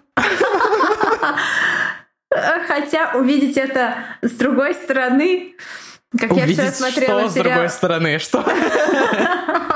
Хотя 2.68 3.12
увидеть 3.16 3.58
это 3.58 3.96
с 4.22 4.32
другой 4.32 4.74
стороны, 4.74 5.56
как 6.18 6.32
Увидеть 6.32 6.58
я 6.58 6.72
вчера 6.72 6.72
смотрела 6.72 7.22
что 7.22 7.30
сериал... 7.30 7.30
с 7.30 7.34
другой 7.34 7.70
стороны? 7.70 8.20
Что? 8.20 8.44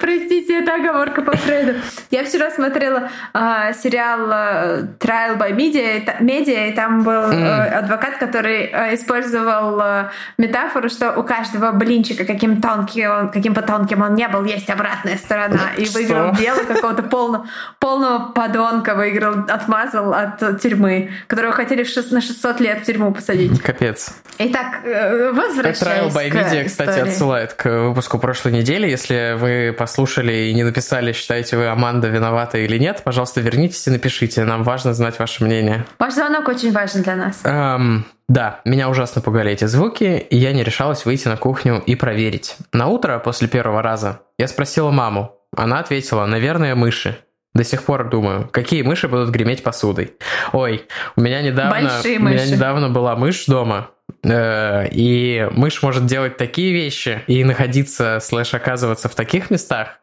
Простите, 0.00 0.60
это 0.60 0.74
оговорка 0.74 1.22
по 1.22 1.36
Фрейду. 1.36 1.74
Я 2.10 2.24
вчера 2.24 2.50
смотрела 2.50 3.10
э, 3.34 3.72
сериал 3.82 4.30
э, 4.30 4.86
Trial 4.98 5.38
by 5.38 5.54
Media, 5.56 6.20
Media, 6.20 6.70
и 6.70 6.72
там 6.72 7.02
был 7.02 7.30
э, 7.30 7.68
адвокат, 7.78 8.18
который 8.18 8.70
э, 8.72 8.94
использовал 8.94 9.80
э, 9.80 10.10
метафору, 10.38 10.88
что 10.88 11.12
у 11.12 11.22
каждого 11.22 11.72
блинчика, 11.72 12.24
каким 12.24 12.60
тонким 12.60 13.10
он, 13.10 13.30
каким 13.30 13.52
бы 13.52 13.62
тонким 13.62 14.02
он 14.02 14.14
не 14.14 14.28
был, 14.28 14.44
есть 14.44 14.70
обратная 14.70 15.16
сторона. 15.16 15.72
И 15.76 15.86
выиграл 15.86 16.32
дело 16.34 16.58
какого-то 16.64 17.02
полного, 17.02 17.46
полного 17.78 18.32
подонка, 18.32 18.94
выиграл, 18.94 19.44
отмазал 19.48 20.12
от 20.12 20.60
тюрьмы, 20.60 21.10
которого 21.26 21.52
хотели 21.52 21.86
на 22.10 22.20
600 22.20 22.60
лет 22.60 22.80
в 22.80 22.84
тюрьму 22.84 23.12
посадить. 23.12 23.60
Капец. 23.62 24.14
Итак, 24.38 24.80
э, 24.84 25.32
возвращаясь 25.32 26.12
Trial 26.12 26.14
by 26.14 26.30
Media, 26.30 26.64
кстати, 26.64 27.00
отсылает 27.00 27.54
к 27.54 27.68
выпуску 27.68 28.18
прошлой 28.18 28.52
недели. 28.52 28.95
Если 28.96 29.34
вы 29.34 29.74
послушали 29.74 30.32
и 30.48 30.54
не 30.54 30.64
написали, 30.64 31.12
считаете 31.12 31.58
вы 31.58 31.66
Аманда 31.66 32.08
виновата 32.08 32.56
или 32.56 32.78
нет, 32.78 33.02
пожалуйста, 33.04 33.42
вернитесь 33.42 33.86
и 33.86 33.90
напишите. 33.90 34.42
Нам 34.44 34.62
важно 34.62 34.94
знать 34.94 35.18
ваше 35.18 35.44
мнение. 35.44 35.84
Ваш 35.98 36.14
звонок 36.14 36.48
очень 36.48 36.72
важен 36.72 37.02
для 37.02 37.14
нас. 37.14 37.42
Эм, 37.44 38.06
да, 38.26 38.62
меня 38.64 38.88
ужасно 38.88 39.20
пугали 39.20 39.52
эти 39.52 39.66
звуки, 39.66 40.26
и 40.30 40.36
я 40.38 40.54
не 40.54 40.64
решалась 40.64 41.04
выйти 41.04 41.28
на 41.28 41.36
кухню 41.36 41.82
и 41.84 41.94
проверить. 41.94 42.56
На 42.72 42.86
утро, 42.86 43.18
после 43.18 43.48
первого 43.48 43.82
раза, 43.82 44.22
я 44.38 44.48
спросила 44.48 44.90
маму. 44.90 45.32
Она 45.54 45.80
ответила, 45.80 46.24
наверное, 46.24 46.74
мыши. 46.74 47.18
До 47.52 47.64
сих 47.64 47.82
пор 47.82 48.08
думаю, 48.08 48.48
какие 48.50 48.80
мыши 48.80 49.08
будут 49.08 49.28
греметь 49.28 49.62
посудой. 49.62 50.14
Ой, 50.54 50.86
у 51.16 51.20
меня 51.20 51.42
недавно, 51.42 51.82
Большие 51.82 52.18
мыши. 52.18 52.34
у 52.34 52.38
меня 52.38 52.56
недавно 52.56 52.88
была 52.88 53.14
мышь 53.14 53.44
дома, 53.44 53.90
и 54.28 55.48
мышь 55.52 55.82
может 55.82 56.06
делать 56.06 56.36
такие 56.36 56.72
вещи 56.72 57.22
и 57.26 57.44
находиться, 57.44 58.18
слэш, 58.20 58.54
оказываться 58.54 59.08
в 59.08 59.14
таких 59.14 59.50
местах, 59.50 60.00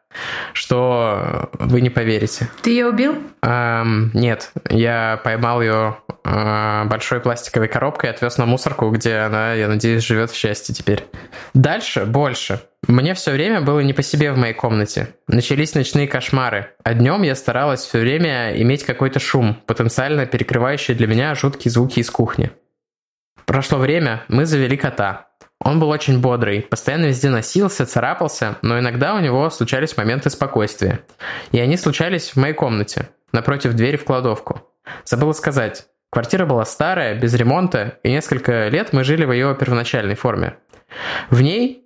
что 0.53 1.49
вы 1.53 1.81
не 1.81 1.89
поверите. 1.89 2.47
Ты 2.61 2.71
ее 2.71 2.87
убил? 2.87 3.15
Эм, 3.41 4.11
нет, 4.13 4.51
я 4.69 5.19
поймал 5.23 5.61
ее 5.61 5.97
э, 6.23 6.83
большой 6.85 7.19
пластиковой 7.19 7.67
коробкой 7.67 8.09
и 8.09 8.13
отвез 8.13 8.37
на 8.37 8.45
мусорку, 8.45 8.89
где 8.89 9.17
она, 9.17 9.53
я 9.53 9.67
надеюсь, 9.67 10.03
живет 10.03 10.31
в 10.31 10.35
счастье 10.35 10.73
теперь. 10.73 11.03
Дальше 11.53 12.05
больше. 12.05 12.61
Мне 12.87 13.13
все 13.13 13.31
время 13.31 13.61
было 13.61 13.79
не 13.79 13.93
по 13.93 14.03
себе 14.03 14.31
в 14.33 14.37
моей 14.37 14.53
комнате. 14.53 15.09
Начались 15.27 15.73
ночные 15.73 16.07
кошмары, 16.07 16.71
а 16.83 16.93
днем 16.93 17.21
я 17.23 17.35
старалась 17.35 17.81
все 17.81 17.99
время 17.99 18.61
иметь 18.61 18.83
какой-то 18.83 19.19
шум, 19.19 19.55
потенциально 19.65 20.25
перекрывающий 20.25 20.93
для 20.93 21.07
меня 21.07 21.33
жуткие 21.33 21.71
звуки 21.71 21.99
из 21.99 22.09
кухни. 22.09 22.51
Прошло 23.45 23.77
время, 23.77 24.23
мы 24.27 24.45
завели 24.45 24.77
кота. 24.77 25.27
Он 25.59 25.79
был 25.79 25.89
очень 25.89 26.19
бодрый, 26.19 26.61
постоянно 26.61 27.05
везде 27.05 27.29
носился, 27.29 27.85
царапался, 27.85 28.57
но 28.61 28.79
иногда 28.79 29.15
у 29.15 29.19
него 29.19 29.49
случались 29.49 29.95
моменты 29.95 30.29
спокойствия. 30.29 31.01
И 31.51 31.59
они 31.59 31.77
случались 31.77 32.31
в 32.31 32.35
моей 32.37 32.53
комнате, 32.53 33.09
напротив 33.31 33.73
двери 33.73 33.97
в 33.97 34.03
кладовку. 34.03 34.61
Забыла 35.05 35.31
сказать, 35.31 35.85
квартира 36.09 36.45
была 36.45 36.65
старая, 36.65 37.15
без 37.15 37.33
ремонта, 37.33 37.97
и 38.03 38.11
несколько 38.11 38.67
лет 38.67 38.91
мы 38.91 39.03
жили 39.03 39.23
в 39.23 39.31
ее 39.31 39.55
первоначальной 39.57 40.15
форме. 40.15 40.57
В 41.29 41.41
ней, 41.41 41.85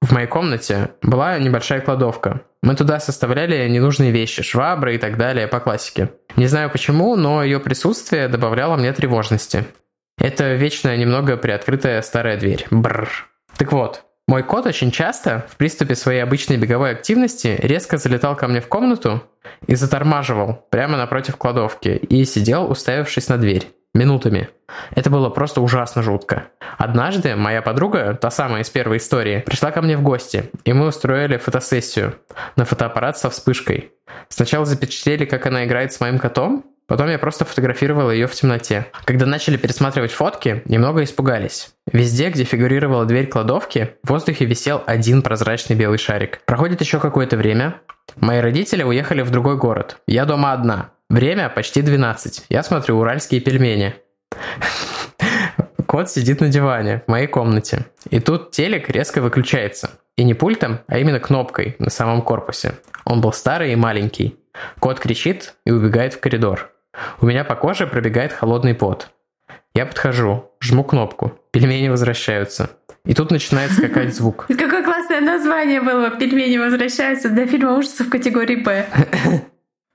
в 0.00 0.12
моей 0.12 0.26
комнате, 0.26 0.90
была 1.02 1.38
небольшая 1.38 1.80
кладовка. 1.80 2.40
Мы 2.62 2.74
туда 2.74 2.98
составляли 2.98 3.68
ненужные 3.68 4.10
вещи, 4.10 4.42
швабры 4.42 4.94
и 4.94 4.98
так 4.98 5.18
далее 5.18 5.48
по 5.48 5.60
классике. 5.60 6.10
Не 6.36 6.46
знаю 6.46 6.70
почему, 6.70 7.14
но 7.14 7.44
ее 7.44 7.60
присутствие 7.60 8.28
добавляло 8.28 8.76
мне 8.76 8.92
тревожности. 8.92 9.66
Это 10.18 10.54
вечная 10.54 10.96
немного 10.96 11.36
приоткрытая 11.36 12.02
старая 12.02 12.36
дверь. 12.36 12.66
Бррр. 12.70 13.08
Так 13.56 13.72
вот, 13.72 14.04
мой 14.26 14.42
кот 14.42 14.66
очень 14.66 14.90
часто 14.90 15.46
в 15.48 15.56
приступе 15.56 15.94
своей 15.94 16.20
обычной 16.20 16.56
беговой 16.56 16.90
активности 16.90 17.56
резко 17.62 17.96
залетал 17.96 18.36
ко 18.36 18.48
мне 18.48 18.60
в 18.60 18.68
комнату 18.68 19.22
и 19.66 19.74
затормаживал 19.74 20.66
прямо 20.70 20.96
напротив 20.98 21.36
кладовки 21.36 21.88
и 21.88 22.24
сидел, 22.24 22.70
уставившись 22.70 23.28
на 23.28 23.38
дверь. 23.38 23.68
Минутами. 23.94 24.50
Это 24.90 25.08
было 25.08 25.30
просто 25.30 25.62
ужасно 25.62 26.02
жутко. 26.02 26.48
Однажды 26.76 27.36
моя 27.36 27.62
подруга, 27.62 28.14
та 28.20 28.30
самая 28.30 28.62
из 28.62 28.70
первой 28.70 28.98
истории, 28.98 29.42
пришла 29.46 29.70
ко 29.70 29.80
мне 29.80 29.96
в 29.96 30.02
гости, 30.02 30.50
и 30.64 30.72
мы 30.74 30.88
устроили 30.88 31.38
фотосессию 31.38 32.14
на 32.56 32.64
фотоаппарат 32.64 33.16
со 33.16 33.30
вспышкой. 33.30 33.92
Сначала 34.28 34.66
запечатлели, 34.66 35.24
как 35.24 35.46
она 35.46 35.64
играет 35.64 35.92
с 35.92 36.00
моим 36.00 36.18
котом, 36.18 36.64
Потом 36.88 37.10
я 37.10 37.18
просто 37.18 37.44
фотографировал 37.44 38.10
ее 38.10 38.26
в 38.26 38.34
темноте. 38.34 38.86
Когда 39.04 39.26
начали 39.26 39.58
пересматривать 39.58 40.10
фотки, 40.10 40.62
немного 40.64 41.04
испугались. 41.04 41.74
Везде, 41.92 42.30
где 42.30 42.44
фигурировала 42.44 43.04
дверь 43.04 43.26
кладовки, 43.26 43.90
в 44.02 44.08
воздухе 44.08 44.46
висел 44.46 44.82
один 44.86 45.20
прозрачный 45.20 45.76
белый 45.76 45.98
шарик. 45.98 46.40
Проходит 46.46 46.80
еще 46.80 46.98
какое-то 46.98 47.36
время. 47.36 47.76
Мои 48.16 48.40
родители 48.40 48.82
уехали 48.82 49.20
в 49.20 49.30
другой 49.30 49.58
город. 49.58 49.98
Я 50.06 50.24
дома 50.24 50.54
одна. 50.54 50.92
Время 51.10 51.50
почти 51.50 51.82
12. 51.82 52.46
Я 52.48 52.62
смотрю 52.62 52.98
уральские 52.98 53.42
пельмени. 53.42 53.94
Кот 55.86 56.10
сидит 56.10 56.40
на 56.40 56.48
диване 56.48 57.02
в 57.06 57.10
моей 57.10 57.26
комнате. 57.26 57.84
И 58.08 58.18
тут 58.18 58.50
телек 58.50 58.88
резко 58.88 59.20
выключается. 59.20 59.90
И 60.16 60.24
не 60.24 60.32
пультом, 60.32 60.80
а 60.86 60.98
именно 60.98 61.20
кнопкой 61.20 61.76
на 61.78 61.90
самом 61.90 62.22
корпусе. 62.22 62.76
Он 63.04 63.20
был 63.20 63.34
старый 63.34 63.74
и 63.74 63.76
маленький. 63.76 64.38
Кот 64.80 65.00
кричит 65.00 65.54
и 65.66 65.70
убегает 65.70 66.14
в 66.14 66.20
коридор. 66.20 66.72
У 67.20 67.26
меня 67.26 67.44
по 67.44 67.54
коже 67.54 67.86
пробегает 67.86 68.32
холодный 68.32 68.74
пот. 68.74 69.10
Я 69.74 69.86
подхожу, 69.86 70.50
жму 70.60 70.84
кнопку, 70.84 71.32
пельмени 71.50 71.88
возвращаются. 71.88 72.70
И 73.04 73.14
тут 73.14 73.30
начинает 73.30 73.72
скакать 73.72 74.14
звук. 74.14 74.46
Какое 74.48 74.82
классное 74.82 75.20
название 75.20 75.80
было 75.80 76.10
«Пельмени 76.10 76.58
возвращаются» 76.58 77.30
для 77.30 77.46
фильма 77.46 77.74
ужасов 77.78 78.10
категории 78.10 78.56
«Б». 78.56 78.86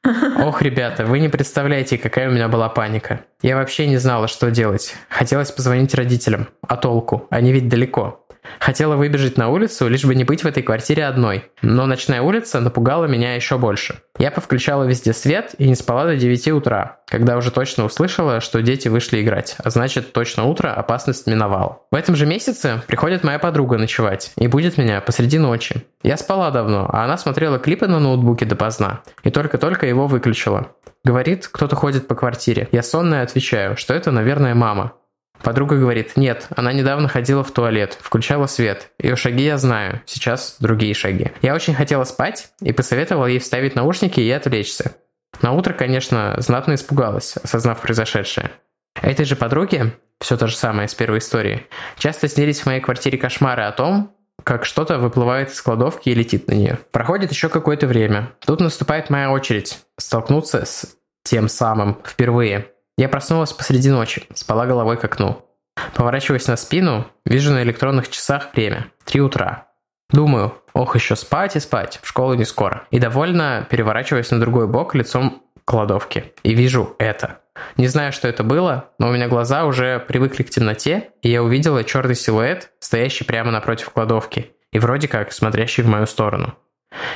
Ох, 0.38 0.62
ребята, 0.62 1.06
вы 1.06 1.20
не 1.20 1.30
представляете, 1.30 1.98
какая 1.98 2.30
у 2.30 2.34
меня 2.34 2.48
была 2.50 2.68
паника. 2.70 3.22
Я 3.42 3.56
вообще 3.56 3.88
не 3.88 3.98
знала, 3.98 4.28
что 4.28 4.52
делать. 4.52 4.96
Хотелось 5.10 5.52
позвонить 5.52 5.94
родителям. 5.94 6.48
А 6.68 6.76
толку? 6.76 7.28
Они 7.30 7.54
ведь 7.54 7.70
далеко. 7.70 8.26
Хотела 8.60 8.96
выбежать 8.96 9.38
на 9.38 9.50
улицу, 9.50 9.88
лишь 9.88 10.06
бы 10.06 10.16
не 10.16 10.24
быть 10.24 10.44
в 10.44 10.48
этой 10.48 10.64
квартире 10.64 11.06
одной. 11.06 11.46
Но 11.62 11.86
ночная 11.86 12.22
улица 12.22 12.60
напугала 12.60 13.06
меня 13.06 13.36
еще 13.36 13.58
больше. 13.58 14.02
Я 14.20 14.32
повключала 14.32 14.84
везде 14.84 15.14
свет 15.14 15.56
и 15.58 15.68
не 15.68 15.76
спала 15.76 16.06
до 16.06 16.16
9 16.16 16.48
утра, 16.50 17.00
когда 17.08 17.36
уже 17.38 17.52
точно 17.52 17.86
услышала, 17.86 18.42
что 18.42 18.62
дети 18.62 18.88
вышли 18.88 19.22
играть, 19.22 19.56
а 19.64 19.70
значит 19.70 20.14
точно 20.14 20.46
утро 20.46 20.74
опасность 20.74 21.28
миновала. 21.28 21.80
В 21.92 21.96
этом 21.96 22.16
же 22.16 22.26
месяце 22.26 22.82
приходит 22.88 23.24
моя 23.24 23.40
подруга 23.40 23.78
ночевать 23.78 24.32
и 24.38 24.48
будет 24.48 24.78
меня 24.78 25.02
посреди 25.02 25.40
ночи. 25.40 25.84
Я 26.04 26.18
спала 26.18 26.52
давно, 26.52 26.90
а 26.92 27.06
она 27.06 27.18
смотрела 27.18 27.60
клипы 27.60 27.88
на 27.88 28.00
ноутбуке 28.00 28.46
допоздна 28.46 29.02
и 29.24 29.32
только-только 29.32 29.88
его 29.88 30.08
выключила. 30.08 30.68
Говорит, 31.04 31.50
кто-то 31.52 31.76
ходит 31.76 32.08
по 32.08 32.16
квартире. 32.16 32.70
Я 32.72 32.82
сонная 32.82 33.24
отвечаю, 33.24 33.76
что 33.76 33.94
это, 33.94 34.12
наверное, 34.12 34.56
мама. 34.56 34.94
Подруга 35.44 35.78
говорит, 35.78 36.16
нет, 36.16 36.48
она 36.56 36.72
недавно 36.72 37.10
ходила 37.10 37.44
в 37.44 37.52
туалет, 37.52 37.98
включала 38.02 38.48
свет. 38.48 38.92
Ее 38.98 39.18
шаги 39.18 39.44
я 39.44 39.58
знаю, 39.58 40.02
сейчас 40.06 40.56
другие 40.60 40.94
шаги. 40.94 41.32
Я 41.42 41.54
очень 41.54 41.76
хотела 41.76 42.06
спать 42.06 42.52
и 42.62 42.72
посоветовала 42.72 43.26
ей 43.26 43.40
вставить 43.40 43.76
наушники 43.76 44.22
и 44.22 44.32
отвлечься. 44.32 44.96
На 45.42 45.52
утро, 45.52 45.74
конечно, 45.74 46.36
знатно 46.38 46.76
испугалась, 46.76 47.36
осознав 47.36 47.82
произошедшее. 47.82 48.52
Этой 49.02 49.26
же 49.26 49.36
подруге, 49.36 49.94
все 50.22 50.38
то 50.38 50.48
же 50.48 50.56
самое 50.56 50.88
с 50.88 50.96
первой 50.96 51.18
истории, 51.18 51.68
часто 51.98 52.30
снились 52.30 52.62
в 52.62 52.66
моей 52.66 52.80
квартире 52.80 53.18
кошмары 53.18 53.64
о 53.64 53.72
том, 53.74 54.16
как 54.46 54.66
что-то 54.66 54.98
выплывает 54.98 55.52
из 55.52 55.62
кладовки 55.62 56.10
и 56.10 56.14
летит 56.14 56.48
на 56.48 56.54
нее. 56.54 56.80
Проходит 56.92 57.32
еще 57.32 57.50
какое-то 57.50 57.86
время. 57.86 58.32
Тут 58.46 58.62
наступает 58.62 59.10
моя 59.10 59.32
очередь 59.32 59.80
столкнуться 59.98 60.66
с 60.66 60.96
тем 61.24 61.50
самым 61.50 61.98
впервые. 62.06 62.73
Я 62.98 63.10
проснулась 63.10 63.54
посреди 63.54 63.90
ночи, 63.90 64.24
спала 64.34 64.66
головой 64.66 64.98
к 64.98 65.04
окну. 65.04 65.44
Поворачиваясь 65.96 66.48
на 66.48 66.56
спину, 66.56 67.08
вижу 67.26 67.52
на 67.52 67.64
электронных 67.64 68.10
часах 68.10 68.54
время. 68.54 68.92
Три 69.04 69.22
утра. 69.22 69.68
Думаю, 70.12 70.54
ох, 70.74 70.96
еще 70.96 71.16
спать 71.16 71.56
и 71.56 71.60
спать, 71.60 72.00
в 72.04 72.08
школу 72.08 72.36
не 72.36 72.46
скоро. 72.46 72.88
И 72.92 73.00
довольно 73.00 73.66
переворачиваясь 73.70 74.30
на 74.30 74.40
другой 74.40 74.68
бок 74.68 74.94
лицом 74.94 75.42
к 75.58 75.66
кладовке. 75.66 76.34
И 76.44 76.54
вижу 76.54 76.96
это. 77.00 77.40
Не 77.78 77.88
знаю, 77.88 78.14
что 78.14 78.28
это 78.28 78.44
было, 78.44 78.92
но 79.00 79.10
у 79.10 79.12
меня 79.12 79.28
глаза 79.28 79.66
уже 79.66 80.00
привыкли 80.00 80.44
к 80.44 80.50
темноте, 80.52 81.10
и 81.22 81.30
я 81.30 81.42
увидела 81.42 81.84
черный 81.84 82.16
силуэт, 82.16 82.72
стоящий 82.80 83.24
прямо 83.24 83.52
напротив 83.52 83.90
кладовки, 83.90 84.52
и 84.72 84.80
вроде 84.80 85.08
как 85.08 85.32
смотрящий 85.32 85.84
в 85.84 85.88
мою 85.88 86.06
сторону. 86.06 86.56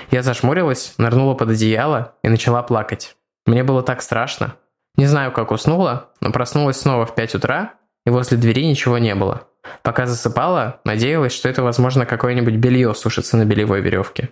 Я 0.09 0.23
зашмурилась, 0.23 0.95
нырнула 0.97 1.35
под 1.35 1.49
одеяло 1.49 2.15
и 2.23 2.29
начала 2.29 2.63
плакать. 2.63 3.15
Мне 3.45 3.63
было 3.63 3.83
так 3.83 4.01
страшно. 4.01 4.55
Не 4.97 5.05
знаю, 5.05 5.31
как 5.31 5.51
уснула, 5.51 6.09
но 6.21 6.31
проснулась 6.31 6.79
снова 6.79 7.05
в 7.05 7.13
5 7.13 7.35
утра, 7.35 7.73
и 8.05 8.09
возле 8.09 8.37
двери 8.37 8.65
ничего 8.65 8.97
не 8.97 9.13
было. 9.15 9.47
Пока 9.83 10.07
засыпала, 10.07 10.79
надеялась, 10.85 11.33
что 11.33 11.49
это, 11.49 11.61
возможно, 11.61 12.05
какое-нибудь 12.05 12.55
белье 12.55 12.93
сушится 12.95 13.37
на 13.37 13.45
белевой 13.45 13.81
веревке. 13.81 14.31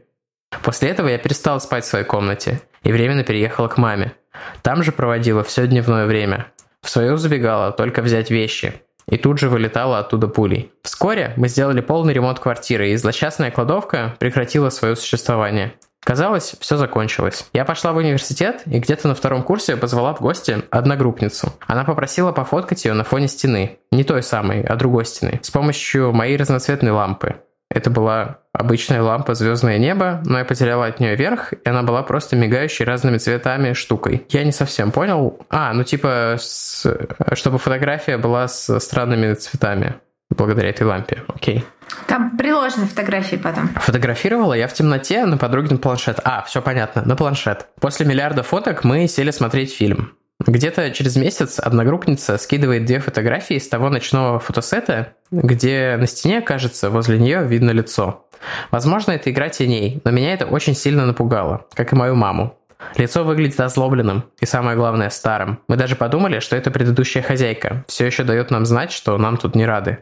После 0.64 0.90
этого 0.90 1.08
я 1.08 1.18
перестала 1.18 1.60
спать 1.60 1.84
в 1.84 1.88
своей 1.88 2.06
комнате 2.06 2.62
и 2.84 2.92
временно 2.92 3.24
переехала 3.24 3.68
к 3.68 3.78
маме. 3.78 4.14
Там 4.62 4.84
же 4.84 4.92
проводила 4.92 5.44
все 5.44 5.68
дневное 5.68 6.06
время. 6.06 6.48
В 6.82 6.90
свою 6.90 7.18
забегала 7.18 7.72
только 7.72 8.02
взять 8.02 8.32
вещи. 8.32 8.74
И 9.08 9.18
тут 9.18 9.38
же 9.38 9.50
вылетала 9.50 10.00
оттуда 10.00 10.28
пулей. 10.28 10.72
Вскоре 10.82 11.34
мы 11.38 11.48
сделали 11.48 11.82
полный 11.82 12.14
ремонт 12.14 12.40
квартиры, 12.40 12.90
и 12.90 12.96
злосчастная 12.96 13.52
кладовка 13.52 14.16
прекратила 14.20 14.70
свое 14.70 14.96
существование. 14.96 15.74
Казалось, 16.06 16.56
все 16.60 16.78
закончилось. 16.78 17.48
Я 17.52 17.66
пошла 17.66 17.92
в 17.92 17.98
университет 17.98 18.62
и 18.68 18.78
где-то 18.78 19.08
на 19.08 19.16
втором 19.16 19.42
курсе 19.42 19.76
позвала 19.76 20.14
в 20.14 20.22
гости 20.22 20.62
одногруппницу. 20.70 21.52
Она 21.66 21.84
попросила 21.84 22.32
пофоткать 22.32 22.86
ее 22.86 22.94
на 22.94 23.04
фоне 23.04 23.28
стены. 23.28 23.80
Не 23.92 24.04
той 24.04 24.22
самой, 24.22 24.62
а 24.62 24.76
другой 24.76 25.06
стены. 25.06 25.40
С 25.42 25.50
помощью 25.50 26.14
моей 26.14 26.38
разноцветной 26.38 26.92
лампы. 26.92 27.38
Это 27.72 27.90
была 27.90 28.38
обычная 28.54 29.02
лампа 29.02 29.34
«Звездное 29.34 29.80
небо», 29.80 30.22
но 30.26 30.38
я 30.38 30.46
потеряла 30.46 30.86
от 30.86 31.00
нее 31.00 31.16
верх, 31.16 31.54
и 31.54 31.68
она 31.68 31.82
была 31.82 32.04
просто 32.04 32.36
мигающей 32.36 32.86
разными 32.86 33.18
цветами 33.18 33.74
штукой. 33.74 34.28
Я 34.30 34.44
не 34.44 34.52
совсем 34.52 34.92
понял. 34.92 35.40
А, 35.50 35.74
ну 35.74 35.84
типа, 35.84 36.36
с... 36.40 36.86
чтобы 37.34 37.58
фотография 37.58 38.18
была 38.18 38.48
с 38.48 38.80
странными 38.80 39.34
цветами 39.34 39.96
благодаря 40.38 40.70
этой 40.70 40.84
лампе. 40.84 41.24
Окей. 41.28 41.66
Там 42.08 42.38
приложены 42.38 42.86
фотографии 42.88 43.36
потом. 43.36 43.70
Фотографировала 43.76 44.54
я 44.54 44.68
в 44.68 44.74
темноте 44.74 45.26
на 45.26 45.38
подругин 45.38 45.78
планшет. 45.78 46.20
А, 46.24 46.44
все 46.44 46.62
понятно, 46.62 47.04
на 47.06 47.16
планшет. 47.16 47.68
После 47.80 48.06
миллиарда 48.06 48.44
фоток 48.44 48.84
мы 48.84 49.08
сели 49.08 49.32
смотреть 49.32 49.74
фильм. 49.74 50.14
Где-то 50.46 50.92
через 50.92 51.16
месяц 51.16 51.60
одногруппница 51.60 52.38
скидывает 52.38 52.86
две 52.86 53.00
фотографии 53.00 53.56
из 53.56 53.68
того 53.70 53.90
ночного 53.90 54.40
фотосета, 54.40 55.14
где 55.32 55.96
на 55.98 56.08
стене, 56.08 56.42
кажется, 56.42 56.90
возле 56.90 57.18
нее 57.18 57.46
видно 57.46 57.72
лицо. 57.72 58.28
Возможно, 58.70 59.12
это 59.12 59.32
игра 59.32 59.50
теней, 59.50 60.02
но 60.04 60.12
меня 60.12 60.34
это 60.34 60.46
очень 60.46 60.76
сильно 60.76 61.06
напугало, 61.06 61.66
как 61.74 61.94
и 61.94 61.96
мою 61.96 62.16
маму. 62.16 62.58
Лицо 62.98 63.24
выглядит 63.24 63.60
озлобленным 63.60 64.26
и, 64.40 64.46
самое 64.46 64.76
главное, 64.76 65.10
старым. 65.10 65.60
Мы 65.68 65.78
даже 65.78 65.96
подумали, 65.96 66.40
что 66.40 66.56
это 66.56 66.70
предыдущая 66.70 67.24
хозяйка. 67.24 67.86
Все 67.88 68.06
еще 68.06 68.24
дает 68.24 68.52
нам 68.52 68.66
знать, 68.66 68.92
что 68.92 69.18
нам 69.18 69.38
тут 69.38 69.56
не 69.56 69.66
рады. 69.66 70.00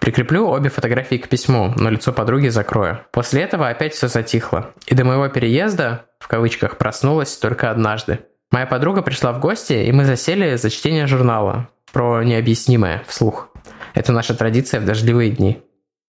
Прикреплю 0.00 0.48
обе 0.48 0.70
фотографии 0.70 1.16
к 1.16 1.28
письму, 1.28 1.74
но 1.76 1.90
лицо 1.90 2.12
подруги 2.12 2.48
закрою. 2.48 3.00
После 3.12 3.42
этого 3.42 3.68
опять 3.68 3.94
все 3.94 4.08
затихло. 4.08 4.72
И 4.86 4.94
до 4.94 5.04
моего 5.04 5.28
переезда, 5.28 6.06
в 6.18 6.28
кавычках, 6.28 6.78
проснулась 6.78 7.36
только 7.36 7.70
однажды. 7.70 8.20
Моя 8.50 8.66
подруга 8.66 9.02
пришла 9.02 9.32
в 9.32 9.40
гости, 9.40 9.74
и 9.74 9.92
мы 9.92 10.04
засели 10.04 10.56
за 10.56 10.70
чтение 10.70 11.06
журнала 11.06 11.68
про 11.92 12.22
необъяснимое 12.22 13.02
вслух. 13.06 13.50
Это 13.94 14.12
наша 14.12 14.34
традиция 14.34 14.80
в 14.80 14.84
дождливые 14.84 15.30
дни. 15.30 15.62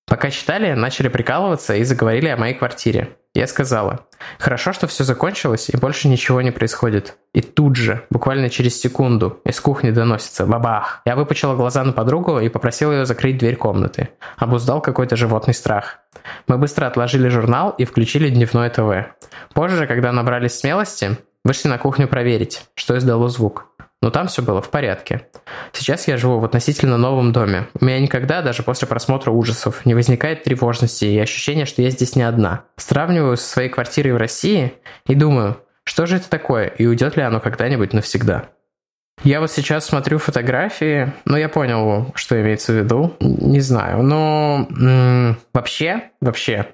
Пока 0.08 0.32
читали, 0.32 0.74
начали 0.74 1.08
прикалываться 1.08 1.76
и 1.76 1.84
заговорили 1.84 2.30
о 2.30 2.38
моей 2.38 2.54
квартире. 2.54 3.18
Я 3.36 3.46
сказала, 3.46 4.08
хорошо, 4.40 4.74
что 4.74 4.88
все 4.88 5.04
закончилось 5.04 5.70
и 5.70 5.78
больше 5.78 6.08
ничего 6.08 6.42
не 6.42 6.50
происходит. 6.50 7.18
И 7.34 7.42
тут 7.42 7.76
же, 7.76 8.04
буквально 8.10 8.50
через 8.50 8.82
секунду, 8.82 9.40
из 9.46 9.60
кухни 9.60 9.92
доносится 9.92 10.48
бабах. 10.48 11.02
Я 11.06 11.16
выпучила 11.16 11.56
глаза 11.56 11.84
на 11.84 11.94
подругу 11.94 12.40
и 12.40 12.50
попросил 12.50 12.92
ее 12.92 13.06
закрыть 13.06 13.38
дверь 13.38 13.56
комнаты. 13.56 14.10
Обуздал 14.38 14.82
какой-то 14.82 15.16
животный 15.16 15.54
страх. 15.54 16.00
Мы 16.48 16.58
быстро 16.58 16.88
отложили 16.88 17.30
журнал 17.30 17.70
и 17.78 17.86
включили 17.86 18.30
дневное 18.30 18.72
ТВ. 18.72 19.14
Позже, 19.54 19.86
когда 19.86 20.12
набрались 20.12 20.60
смелости, 20.60 21.18
вышли 21.44 21.68
на 21.68 21.78
кухню 21.78 22.08
проверить, 22.08 22.66
что 22.76 22.98
издало 22.98 23.30
звук 23.30 23.69
но 24.02 24.12
там 24.12 24.28
все 24.28 24.42
было 24.42 24.62
в 24.62 24.70
порядке. 24.70 25.28
Сейчас 25.74 26.08
я 26.08 26.18
живу 26.18 26.40
в 26.40 26.46
относительно 26.46 26.98
новом 26.98 27.32
доме. 27.32 27.68
У 27.80 27.86
меня 27.86 28.00
никогда, 28.00 28.42
даже 28.42 28.64
после 28.64 28.88
просмотра 28.88 29.32
ужасов, 29.32 29.86
не 29.86 29.94
возникает 29.94 30.44
тревожности 30.44 31.06
и 31.06 31.20
ощущения, 31.20 31.66
что 31.66 31.82
я 31.82 31.90
здесь 31.90 32.16
не 32.16 32.24
одна. 32.24 32.64
Сравниваю 32.78 33.36
со 33.38 33.48
своей 33.48 33.70
квартирой 33.70 34.14
в 34.14 34.18
России 34.18 34.74
и 35.08 35.16
думаю, 35.16 35.58
что 35.84 36.06
же 36.06 36.18
это 36.18 36.30
такое 36.30 36.68
и 36.68 36.86
уйдет 36.86 37.18
ли 37.18 37.24
оно 37.24 37.40
когда-нибудь 37.40 37.94
навсегда. 37.94 38.50
Я 39.26 39.42
вот 39.42 39.52
сейчас 39.52 39.86
смотрю 39.86 40.18
фотографии, 40.18 41.12
но 41.26 41.38
я 41.38 41.50
понял, 41.50 42.14
что 42.16 42.40
имеется 42.40 42.72
в 42.72 42.76
виду. 42.78 43.16
Не 43.20 43.60
знаю, 43.60 44.02
но 44.02 44.66
м- 44.70 45.38
вообще, 45.54 46.12
вообще, 46.22 46.68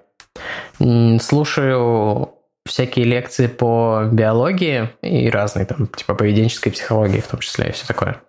м- 0.80 1.20
слушаю 1.20 2.35
всякие 2.68 3.06
лекции 3.06 3.48
по 3.48 4.10
биологии 4.12 4.90
и 5.02 5.30
разные 5.30 5.66
там, 5.66 5.88
типа 5.88 6.16
поведенческой 6.16 6.72
психологии 6.72 7.20
в 7.20 7.28
том 7.28 7.40
числе 7.40 7.70
и 7.70 7.72
все 7.72 7.86
такое. 7.86 8.22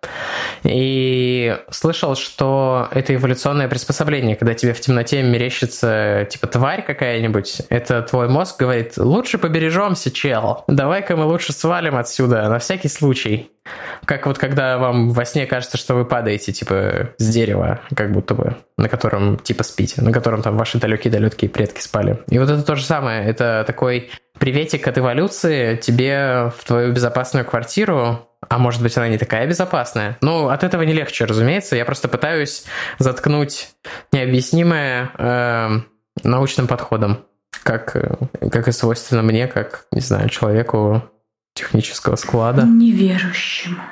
И 0.62 1.57
слышал, 1.70 2.14
что 2.16 2.88
это 2.90 3.14
эволюционное 3.14 3.68
приспособление, 3.68 4.37
когда 4.37 4.55
тебе 4.55 4.75
в 4.75 4.81
темноте 4.81 5.22
мерещится 5.22 6.27
типа 6.31 6.46
тварь 6.49 6.85
какая-нибудь, 6.85 7.62
это 7.70 8.03
твой 8.03 8.29
мозг 8.29 8.61
говорит, 8.61 8.99
лучше 8.99 9.38
побережемся, 9.38 10.11
чел, 10.11 10.64
давай-ка 10.68 11.16
мы 11.16 11.25
лучше 11.25 11.53
свалим 11.53 11.96
отсюда 11.96 12.49
на 12.49 12.59
всякий 12.59 12.88
случай. 12.88 13.51
Как 14.05 14.26
вот 14.26 14.38
когда 14.38 14.79
вам 14.79 15.11
во 15.11 15.24
сне 15.24 15.46
кажется, 15.46 15.76
что 15.76 15.94
вы 15.94 16.05
падаете, 16.05 16.52
типа, 16.52 17.11
с 17.18 17.29
дерева, 17.29 17.81
как 17.94 18.12
будто 18.12 18.35
бы, 18.35 18.57
на 18.76 18.88
котором, 18.88 19.38
типа, 19.38 19.64
спите, 19.64 20.02
на 20.02 20.12
котором 20.12 20.42
там 20.42 20.57
ваши 20.57 20.79
далекие-далекие 20.79 21.50
предки 21.50 21.81
спали. 21.81 22.18
И 22.29 22.38
вот 22.38 22.50
это 22.50 22.62
то 22.62 22.76
же 22.76 22.85
самое. 22.85 23.24
Это 23.26 23.64
такой 23.66 24.11
приветик 24.38 24.87
от 24.87 24.98
эволюции 24.98 25.76
тебе 25.76 26.52
в 26.57 26.64
твою 26.64 26.92
безопасную 26.92 27.44
квартиру, 27.44 28.29
а 28.48 28.59
может 28.59 28.83
быть 28.83 28.96
она 28.96 29.09
не 29.09 29.18
такая 29.18 29.46
безопасная. 29.46 30.18
Ну, 30.20 30.48
от 30.48 30.62
этого 30.62 30.83
не 30.83 30.92
легче, 30.92 31.24
разумеется. 31.24 31.76
Я 31.76 31.85
просто 31.85 32.09
пытаюсь 32.09 32.64
заткнуть 32.98 33.70
необъяснимое 34.12 35.11
э, 35.18 35.68
научным 36.22 36.66
подходом, 36.66 37.24
как, 37.62 37.96
э, 37.96 38.16
как 38.50 38.68
и 38.68 38.72
свойственно 38.72 39.22
мне, 39.22 39.46
как, 39.46 39.87
не 39.90 40.00
знаю, 40.00 40.29
человеку 40.29 41.02
технического 41.56 42.16
склада. 42.16 42.62
Неверующему. 42.62 43.82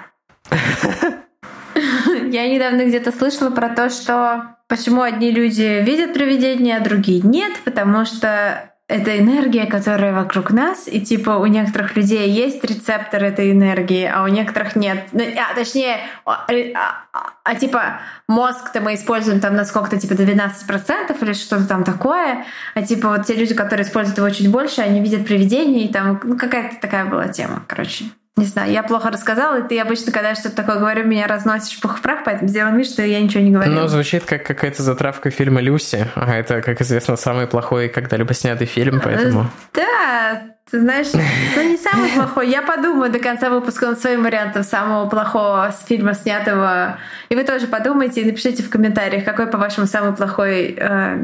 Я 2.31 2.49
недавно 2.49 2.85
где-то 2.85 3.11
слышала 3.11 3.51
про 3.51 3.71
то, 3.71 3.91
что 3.91 4.57
почему 4.69 5.03
одни 5.03 5.31
люди 5.31 5.83
видят 5.83 6.15
привидения, 6.15 6.77
а 6.77 6.85
другие 6.85 7.21
нет, 7.21 7.53
потому 7.65 8.05
что 8.05 8.74
это 8.87 9.19
энергия, 9.19 9.65
которая 9.65 10.13
вокруг 10.13 10.51
нас, 10.51 10.89
и 10.89 11.01
типа 11.01 11.31
у 11.31 11.47
некоторых 11.47 11.97
людей 11.97 12.29
есть 12.31 12.63
рецептор 12.65 13.25
этой 13.25 13.51
энергии, 13.53 14.05
а 14.05 14.23
у 14.25 14.29
некоторых 14.29 14.77
нет. 14.77 15.05
Ну, 15.13 15.23
а, 15.23 15.55
точнее, 15.55 16.01
а, 16.27 16.47
а, 16.47 17.33
а 17.43 17.55
типа 17.55 18.01
мозг-то 18.29 18.83
мы 18.83 18.95
используем 18.95 19.41
там 19.41 19.57
на 19.57 19.65
сколько-то 19.65 19.99
типа 19.99 20.13
12% 20.13 21.23
или 21.23 21.33
что-то 21.33 21.67
там 21.67 21.85
такое, 21.85 22.45
а 22.75 22.83
типа 22.83 23.09
вот 23.09 23.27
те 23.27 23.35
люди, 23.35 23.55
которые 23.55 23.87
используют 23.87 24.19
его 24.19 24.29
чуть 24.29 24.51
больше, 24.51 24.83
они 24.83 25.01
видят 25.01 25.27
привидения, 25.27 25.87
и 25.87 25.93
там 25.93 26.21
ну, 26.23 26.37
какая-то 26.37 26.77
такая 26.81 27.07
была 27.07 27.29
тема, 27.29 27.65
короче. 27.67 28.05
Не 28.37 28.47
знаю, 28.47 28.73
я 28.73 28.83
плохо 28.83 29.11
рассказала, 29.11 29.61
и 29.61 29.69
ты 29.69 29.79
обычно, 29.79 30.11
когда 30.11 30.31
я 30.31 30.35
что-то 30.35 30.57
такое 30.57 30.79
говорю, 30.79 31.07
меня 31.07 31.29
разносишь 31.29 31.79
пух 31.81 32.01
прах, 32.01 32.25
поэтому 32.25 32.49
сделаем 32.49 32.77
вид, 32.77 32.89
что 32.89 33.03
я 33.03 33.21
ничего 33.21 33.45
не 33.45 33.53
говорю. 33.53 33.71
Ну, 33.71 33.87
звучит 33.87 34.25
как 34.25 34.45
какая-то 34.45 34.83
затравка 34.83 35.31
фильма 35.31 35.61
«Люси», 35.61 36.09
а 36.17 36.35
это, 36.35 36.61
как 36.61 36.81
известно, 36.81 37.15
самый 37.17 37.47
плохой 37.47 37.89
когда-либо 37.89 38.35
снятый 38.35 38.67
фильм, 38.67 39.01
поэтому... 39.01 39.51
Да, 39.73 40.43
ты 40.69 40.81
знаешь, 40.81 41.07
ну 41.13 41.63
не 41.63 41.77
самый 41.77 42.09
плохой. 42.09 42.51
Я 42.51 42.63
подумаю 42.63 43.13
до 43.13 43.21
конца 43.21 43.51
выпуска 43.51 43.87
над 43.87 44.01
своим 44.01 44.25
вариантом 44.25 44.65
самого 44.65 45.09
плохого 45.09 45.73
фильма, 45.87 46.15
снятого. 46.15 46.99
И 47.29 47.37
вы 47.37 47.45
тоже 47.45 47.69
подумайте 47.69 48.23
и 48.23 48.25
напишите 48.25 48.65
в 48.65 48.71
комментариях, 48.71 49.25
какой, 49.25 49.47
по-вашему, 49.47 49.87
самый 49.87 50.13
плохой 50.15 50.75
э, 50.77 51.19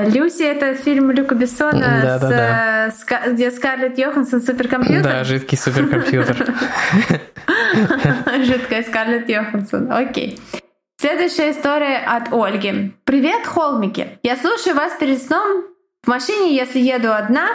Люси— 0.00 0.42
это 0.44 0.74
фильм 0.74 1.10
Люка 1.10 1.34
Бессона, 1.34 2.00
да, 2.02 2.18
с, 2.18 2.20
да, 2.20 2.92
да. 3.08 3.30
где 3.30 3.50
Скарлетт 3.50 3.98
Йоханссон 3.98 4.42
суперкомпьютер. 4.42 5.02
Да, 5.02 5.24
жидкий 5.24 5.58
суперкомпьютер. 5.58 6.36
Жидкая 8.44 8.82
Скарлетт 8.82 9.28
Йоханссон. 9.28 9.92
Окей. 9.92 10.38
Следующая 11.00 11.50
история 11.50 11.98
от 11.98 12.32
Ольги. 12.32 12.92
Привет, 13.04 13.46
холмики. 13.46 14.18
Я 14.22 14.36
слушаю 14.36 14.76
вас 14.76 14.92
перед 14.98 15.22
сном 15.22 15.64
в 16.04 16.08
машине, 16.08 16.54
если 16.54 16.78
еду 16.78 17.12
одна, 17.12 17.48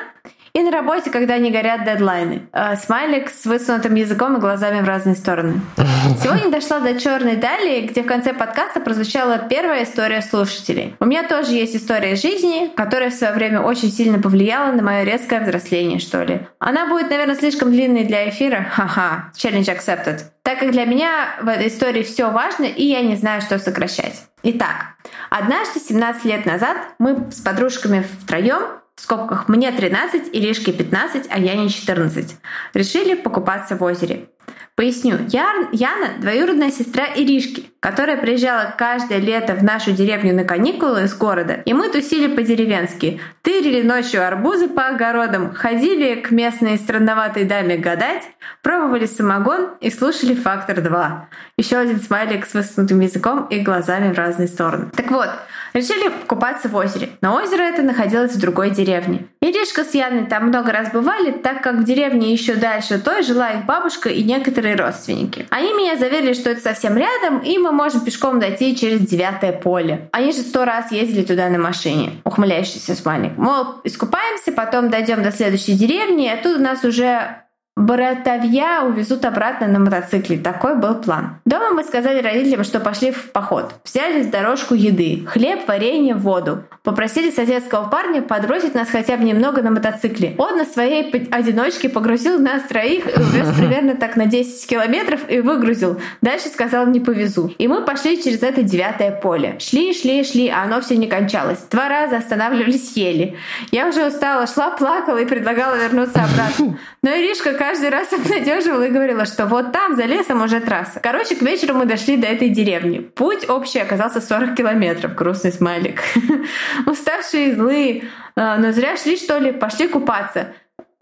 и 0.58 0.63
на 0.63 0.72
работе, 0.72 1.12
когда 1.12 1.38
не 1.38 1.52
горят 1.52 1.84
дедлайны. 1.84 2.48
Э, 2.52 2.76
смайлик 2.78 3.30
с 3.30 3.46
высунутым 3.46 3.93
языком 3.93 4.38
и 4.38 4.39
глазами 4.39 4.82
в 4.82 4.88
разные 4.88 5.15
стороны. 5.15 5.62
Сегодня 6.24 6.50
дошла 6.50 6.80
до 6.80 7.00
черной 7.00 7.36
дали, 7.36 7.82
где 7.82 8.02
в 8.02 8.08
конце 8.08 8.34
подкаста 8.34 8.80
прозвучала 8.80 9.38
первая 9.38 9.84
история 9.84 10.24
слушателей. 10.24 10.96
У 11.00 11.06
меня 11.06 11.28
тоже 11.28 11.52
есть 11.52 11.76
история 11.76 12.15
жизни, 12.15 12.72
которая 12.76 13.12
в 13.12 13.13
свое 13.13 13.34
время 13.34 13.62
очень 13.62 13.91
сильно 13.91 14.20
повлияла 14.20 14.72
на 14.72 14.82
мое 14.82 15.04
резкое 15.04 15.41
взросление, 15.41 16.00
что 16.00 16.24
ли. 16.24 16.48
Она 16.58 16.88
будет, 16.88 17.12
наверное, 17.12 17.36
слишком 17.36 17.70
длинной 17.70 18.06
для 18.06 18.28
эфира. 18.28 18.65
Ха-ха. 18.72 19.32
Challenge 19.36 19.78
accepted. 19.78 20.22
Так 20.41 20.58
как 20.60 20.72
для 20.72 20.86
меня 20.86 21.36
в 21.39 21.48
этой 21.50 21.67
истории 21.67 22.02
все 22.02 22.32
важно, 22.32 22.63
и 22.63 22.84
я 22.84 23.02
не 23.02 23.15
знаю, 23.15 23.41
что 23.41 23.60
сокращать. 23.60 24.24
Итак, 24.41 24.96
однажды, 25.30 25.80
17 25.80 26.26
лет 26.26 26.48
назад, 26.48 26.78
мы 26.98 27.30
с 27.30 27.41
подружками 27.41 28.04
втроем 28.24 28.62
в 28.98 29.02
скобках 29.02 29.48
«мне 29.48 29.72
13, 29.72 30.30
Иришке 30.34 30.74
15, 30.74 31.28
а 31.30 31.40
Яне 31.40 31.68
14». 31.68 32.32
Решили 32.74 33.14
покупаться 33.14 33.78
в 33.78 33.84
озере. 33.84 34.30
Поясню, 34.76 35.18
Яр, 35.30 35.70
Яна— 35.72 36.14
двоюродная 36.20 36.70
сестра 36.70 37.06
Иришки, 37.16 37.70
которая 37.80 38.16
приезжала 38.16 38.76
каждое 38.78 39.18
лето 39.18 39.56
в 39.56 39.64
нашу 39.64 39.92
деревню 39.92 40.36
на 40.36 40.44
каникулы 40.44 41.04
из 41.04 41.16
города, 41.16 41.64
и 41.66 41.74
мы 41.74 41.90
тусили 41.90 42.28
по-деревенски, 42.28 43.20
тырили 43.42 43.82
ночью 43.82 44.26
арбузы 44.26 44.68
по 44.68 44.90
огородам, 44.90 45.54
ходили 45.54 46.22
к 46.22 46.30
местной 46.30 46.78
странноватой 46.78 47.46
даме 47.46 47.78
гадать, 47.78 48.24
пробовали 48.62 49.08
самогон 49.08 49.70
и 49.82 49.90
слушали 49.90 50.36
«Фактор 50.36 50.78
2». 50.78 51.22
Еще 51.58 51.78
один 51.78 52.00
смайлик 52.00 52.46
с 52.46 52.54
высунутым 52.54 53.00
языком 53.00 53.48
и 53.48 53.62
глазами 53.62 54.14
в 54.14 54.18
разные 54.18 54.48
стороны. 54.48 54.92
Так 54.96 55.10
вот, 55.10 55.30
Решили 55.78 56.12
купаться 56.26 56.70
в 56.70 56.76
озере, 56.76 57.10
но 57.22 57.36
озеро 57.36 57.62
это 57.62 57.84
находилось 57.84 58.32
в 58.32 58.42
другой 58.42 58.72
деревне. 58.72 59.28
Иришка 59.42 59.84
с 59.84 59.94
Яной 59.94 60.26
там 60.26 60.48
много 60.48 60.72
раз 60.72 60.92
бывали, 60.92 61.30
так 61.30 61.62
как 61.62 61.76
в 61.76 61.84
деревне 61.84 62.34
еще 62.34 62.56
дальше 62.56 62.98
той 62.98 63.22
жила 63.22 63.52
их 63.52 63.66
бабушка 63.66 64.10
и 64.10 64.24
некоторые 64.24 64.76
родственники. 64.76 65.46
Они 65.52 65.74
меня 65.74 65.96
заверили, 65.96 66.34
что 66.34 66.50
это 66.50 66.62
совсем 66.62 66.98
рядом, 66.98 67.42
и 67.42 67.60
мы 67.60 67.72
можем 67.72 68.02
пешком 68.02 68.40
дойти 68.40 68.76
через 68.76 69.02
девятое 69.02 69.52
поле. 69.52 70.10
Они 70.13 70.32
же 70.32 70.40
сто 70.40 70.66
раз 70.66 70.92
ездили 70.92 71.24
туда 71.24 71.48
на 71.48 71.60
машине. 71.60 72.13
Ухмыляющийся 72.24 72.96
смайлик. 72.96 73.38
Мол, 73.38 73.76
искупаемся, 73.84 74.52
потом 74.54 74.90
дойдем 74.90 75.22
до 75.22 75.32
следующей 75.32 75.74
деревни, 75.74 76.26
и 76.26 76.30
оттуда 76.30 76.58
нас 76.58 76.84
уже 76.84 77.44
Братовья 77.78 78.82
увезут 78.82 79.24
обратно 79.24 79.68
на 79.68 79.78
мотоцикле. 79.78 80.40
Такой 80.40 80.76
был 80.78 80.96
план. 80.96 81.38
Дома 81.46 81.74
мы 81.74 81.84
сказали 81.84 82.24
родителям, 82.24 82.63
что 82.63 82.80
пошли 82.80 83.12
в 83.12 83.32
поход. 83.32 83.76
Взяли 83.86 84.24
дорожку 84.24 84.74
еды. 84.74 85.28
Хлеб, 85.28 85.68
варенье, 85.68 86.16
воду. 86.16 86.63
Попросили 86.82 87.30
соседского 87.30 87.88
парня 87.88 88.24
подбросить 88.24 88.74
нас 88.74 88.90
хотя 88.90 89.16
бы 89.16 89.26
немного 89.26 89.62
на 89.62 89.70
мотоцикле. 89.70 90.34
Он 90.40 90.58
на 90.58 90.66
своей 90.66 91.28
одиночке 91.30 91.88
погрузил 91.88 92.40
нас 92.40 92.63
троих 92.63 93.06
и 93.06 93.22
увез 93.22 93.56
примерно 93.58 93.94
так 93.94 94.16
на 94.16 94.26
10 94.26 94.68
километров 94.68 95.30
и 95.30 95.42
выгрузил. 95.42 96.02
Дальше 96.24 96.48
сказал, 96.48 96.88
не 96.88 97.00
повезу. 97.00 97.54
И 97.60 97.68
мы 97.68 97.86
пошли 97.86 98.20
через 98.24 98.42
это 98.42 98.63
девятое 98.63 99.12
поле. 99.12 99.56
Шли, 99.60 99.94
шли, 99.94 100.24
шли, 100.24 100.50
а 100.50 100.63
оно 100.63 100.82
все 100.82 100.98
не 100.98 101.06
кончалось. 101.06 101.60
Два 101.70 101.90
раза 101.90 102.18
останавливались, 102.18 102.94
ели. 102.94 103.38
Я 103.70 103.88
уже 103.88 104.08
устала, 104.08 104.48
шла, 104.48 104.72
плакала 104.72 105.20
и 105.20 105.26
предлагала 105.26 105.76
вернуться 105.76 106.24
обратно. 106.24 106.80
Но 107.04 107.12
Иришка, 107.12 107.54
каждый 107.68 107.90
раз 107.90 108.14
обнадеживала 108.14 108.84
и 108.84 108.92
говорила, 108.92 109.26
что 109.26 109.46
вот 109.46 109.74
там, 109.74 109.96
за 109.96 110.06
лесом, 110.06 110.42
уже 110.42 110.62
трасса. 110.62 111.02
Короче, 111.02 111.36
к 111.36 111.42
вечеру 111.42 111.74
мы 111.74 111.86
дошли 111.86 112.16
до 112.16 112.28
этой 112.28 112.50
деревни. 112.50 113.00
Путь 113.00 113.50
общий 113.50 113.80
оказался 113.80 114.22
40 114.22 114.56
километров, 114.56 115.16
грустный 115.16 115.52
смайлик. 115.52 116.02
Уставшие, 116.86 117.56
злые, 117.56 118.06
а, 118.38 118.58
но 118.58 118.72
зря 118.72 118.96
шли, 118.96 119.18
что 119.18 119.38
ли, 119.38 119.52
пошли 119.52 119.90
купаться. 119.90 120.54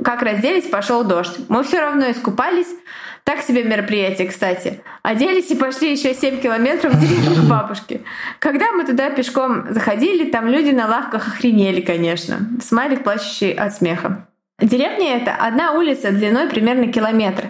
Как 0.04 0.24
разделись, 0.24 0.66
пошел 0.66 1.04
дождь. 1.04 1.38
Мы 1.50 1.64
все 1.64 1.80
равно 1.80 2.10
искупались. 2.10 2.68
Так 3.24 3.42
себе 3.42 3.64
мероприятие, 3.64 4.28
кстати. 4.28 4.82
Оделись 5.04 5.50
и 5.52 5.56
пошли 5.56 5.92
еще 5.92 6.14
7 6.14 6.42
километров 6.42 6.94
в 6.94 7.00
деревню 7.00 7.44
к 7.44 7.50
бабушке. 7.50 8.02
Когда 8.40 8.72
мы 8.72 8.86
туда 8.86 9.12
пешком 9.12 9.72
заходили, 9.72 10.30
там 10.30 10.48
люди 10.48 10.72
на 10.72 10.88
лавках 10.88 11.28
охренели, 11.28 11.82
конечно. 11.82 12.40
Смайлик, 12.62 13.04
плачущий 13.04 13.52
от 13.52 13.74
смеха. 13.74 14.28
Деревня 14.58 15.18
это 15.18 15.36
одна 15.36 15.74
улица 15.74 16.12
длиной 16.12 16.48
примерно 16.48 16.88
километр. 16.88 17.50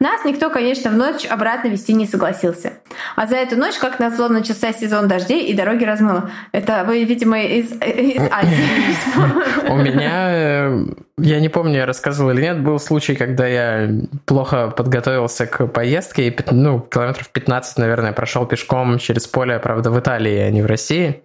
Нас 0.00 0.24
никто, 0.24 0.48
конечно, 0.48 0.90
в 0.90 0.96
ночь 0.96 1.26
обратно 1.26 1.68
вести 1.68 1.92
не 1.92 2.06
согласился. 2.06 2.78
А 3.14 3.26
за 3.26 3.36
эту 3.36 3.56
ночь, 3.56 3.76
как 3.76 3.98
назло, 3.98 4.28
начался 4.28 4.72
сезон 4.72 5.06
дождей 5.06 5.44
и 5.44 5.52
дороги 5.52 5.84
размыло. 5.84 6.30
Это 6.52 6.84
вы, 6.86 7.04
видимо, 7.04 7.38
из, 7.42 7.72
из 7.72 8.22
Азии. 8.32 9.68
У 9.68 9.76
меня 9.76 10.30
э, 10.30 10.86
я 11.18 11.40
не 11.40 11.48
помню, 11.48 11.76
я 11.76 11.86
рассказывал 11.86 12.30
или 12.30 12.42
нет, 12.42 12.60
был 12.62 12.78
случай, 12.78 13.14
когда 13.14 13.46
я 13.46 13.90
плохо 14.26 14.68
подготовился 14.68 15.46
к 15.46 15.66
поездке, 15.66 16.28
и, 16.28 16.36
ну, 16.50 16.80
километров 16.80 17.30
15, 17.30 17.78
наверное, 17.78 18.12
прошел 18.12 18.44
пешком 18.44 18.98
через 18.98 19.26
поле, 19.26 19.58
правда, 19.58 19.90
в 19.90 19.98
Италии, 19.98 20.38
а 20.38 20.50
не 20.50 20.60
в 20.60 20.66
России. 20.66 21.22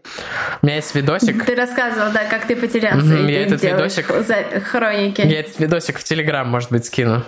У 0.62 0.66
меня 0.66 0.78
есть 0.78 0.96
видосик. 0.96 1.46
Ты 1.46 1.56
рассказывал, 1.56 2.12
да, 2.14 2.24
как 2.24 2.46
ты 2.46 2.56
потерялся. 2.56 3.06
Mm-hmm, 3.06 3.32
я 3.32 3.42
этот 3.42 3.64
видосик... 3.64 4.06
Хроники. 4.66 5.22
Я 5.22 5.42
этот 5.42 5.60
видосик 5.60 6.00
в 6.00 6.04
Телеграм, 6.06 6.48
может 6.48 6.72
быть, 6.72 6.86
скину. 6.86 7.24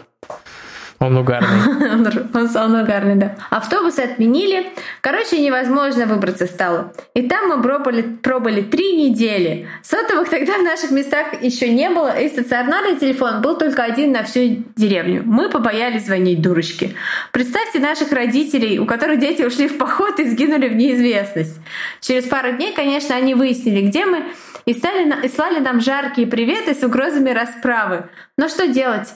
Он 1.04 1.18
угарный. 1.18 2.30
он, 2.34 2.56
он 2.56 2.76
угарный, 2.76 3.16
да. 3.16 3.36
Автобусы 3.50 4.00
отменили. 4.00 4.72
Короче, 5.02 5.40
невозможно 5.40 6.06
выбраться 6.06 6.46
стало. 6.46 6.94
И 7.14 7.24
там 7.24 7.50
мы 7.50 7.62
пробовали, 7.62 8.02
пробовали 8.02 8.62
три 8.62 8.96
недели. 8.96 9.68
Сотовых 9.82 10.30
тогда 10.30 10.58
в 10.58 10.64
наших 10.64 10.92
местах 10.92 11.42
еще 11.42 11.70
не 11.70 11.90
было, 11.90 12.18
и 12.18 12.30
стационарный 12.30 12.96
телефон 12.96 13.42
был 13.42 13.58
только 13.58 13.84
один 13.84 14.14
на 14.14 14.24
всю 14.24 14.64
деревню. 14.78 15.24
Мы 15.26 15.50
побоялись 15.50 16.06
звонить 16.06 16.42
дурочки. 16.42 16.96
Представьте 17.32 17.80
наших 17.80 18.12
родителей, 18.14 18.80
у 18.80 18.86
которых 18.86 19.20
дети 19.20 19.42
ушли 19.44 19.68
в 19.68 19.78
поход 19.78 20.20
и 20.20 20.30
сгинули 20.30 20.70
в 20.70 20.76
неизвестность. 20.76 21.60
Через 22.00 22.24
пару 22.26 22.54
дней, 22.54 22.74
конечно, 22.74 23.14
они 23.14 23.34
выяснили, 23.34 23.88
где 23.88 24.06
мы, 24.06 24.24
и, 24.66 24.74
стали, 24.74 25.26
и 25.26 25.28
слали 25.28 25.60
нам 25.60 25.82
жаркие 25.82 26.28
приветы 26.28 26.74
с 26.74 26.84
угрозами 26.84 27.32
расправы. 27.32 28.10
Но 28.38 28.48
что 28.48 28.68
делать? 28.68 29.10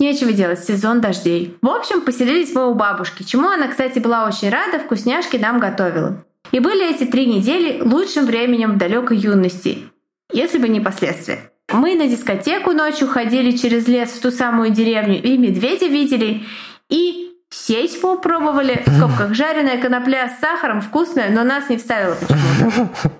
Нечего 0.00 0.32
делать, 0.32 0.62
сезон 0.62 1.00
дождей. 1.00 1.56
В 1.60 1.68
общем, 1.68 2.02
поселились 2.02 2.54
мы 2.54 2.70
у 2.70 2.74
бабушки, 2.74 3.24
чему 3.24 3.48
она, 3.48 3.66
кстати, 3.66 3.98
была 3.98 4.28
очень 4.28 4.48
рада, 4.48 4.78
вкусняшки 4.78 5.36
нам 5.36 5.58
готовила. 5.58 6.24
И 6.52 6.60
были 6.60 6.94
эти 6.94 7.04
три 7.04 7.26
недели 7.26 7.80
лучшим 7.80 8.24
временем 8.24 8.74
в 8.74 8.78
далекой 8.78 9.16
юности, 9.16 9.90
если 10.32 10.58
бы 10.58 10.68
не 10.68 10.80
последствия. 10.80 11.50
Мы 11.72 11.96
на 11.96 12.06
дискотеку 12.06 12.70
ночью 12.70 13.08
ходили 13.08 13.56
через 13.56 13.88
лес 13.88 14.10
в 14.10 14.20
ту 14.20 14.30
самую 14.30 14.70
деревню, 14.70 15.20
и 15.20 15.36
медведя 15.36 15.86
видели, 15.86 16.44
и 16.88 17.32
сесть 17.50 18.00
попробовали. 18.00 18.82
В 18.86 18.96
скобках 18.96 19.34
жареная 19.34 19.78
конопля 19.78 20.28
с 20.28 20.40
сахаром 20.40 20.80
вкусная, 20.80 21.30
но 21.30 21.42
нас 21.42 21.68
не 21.68 21.76
вставила 21.76 22.14
почему-то. 22.14 23.10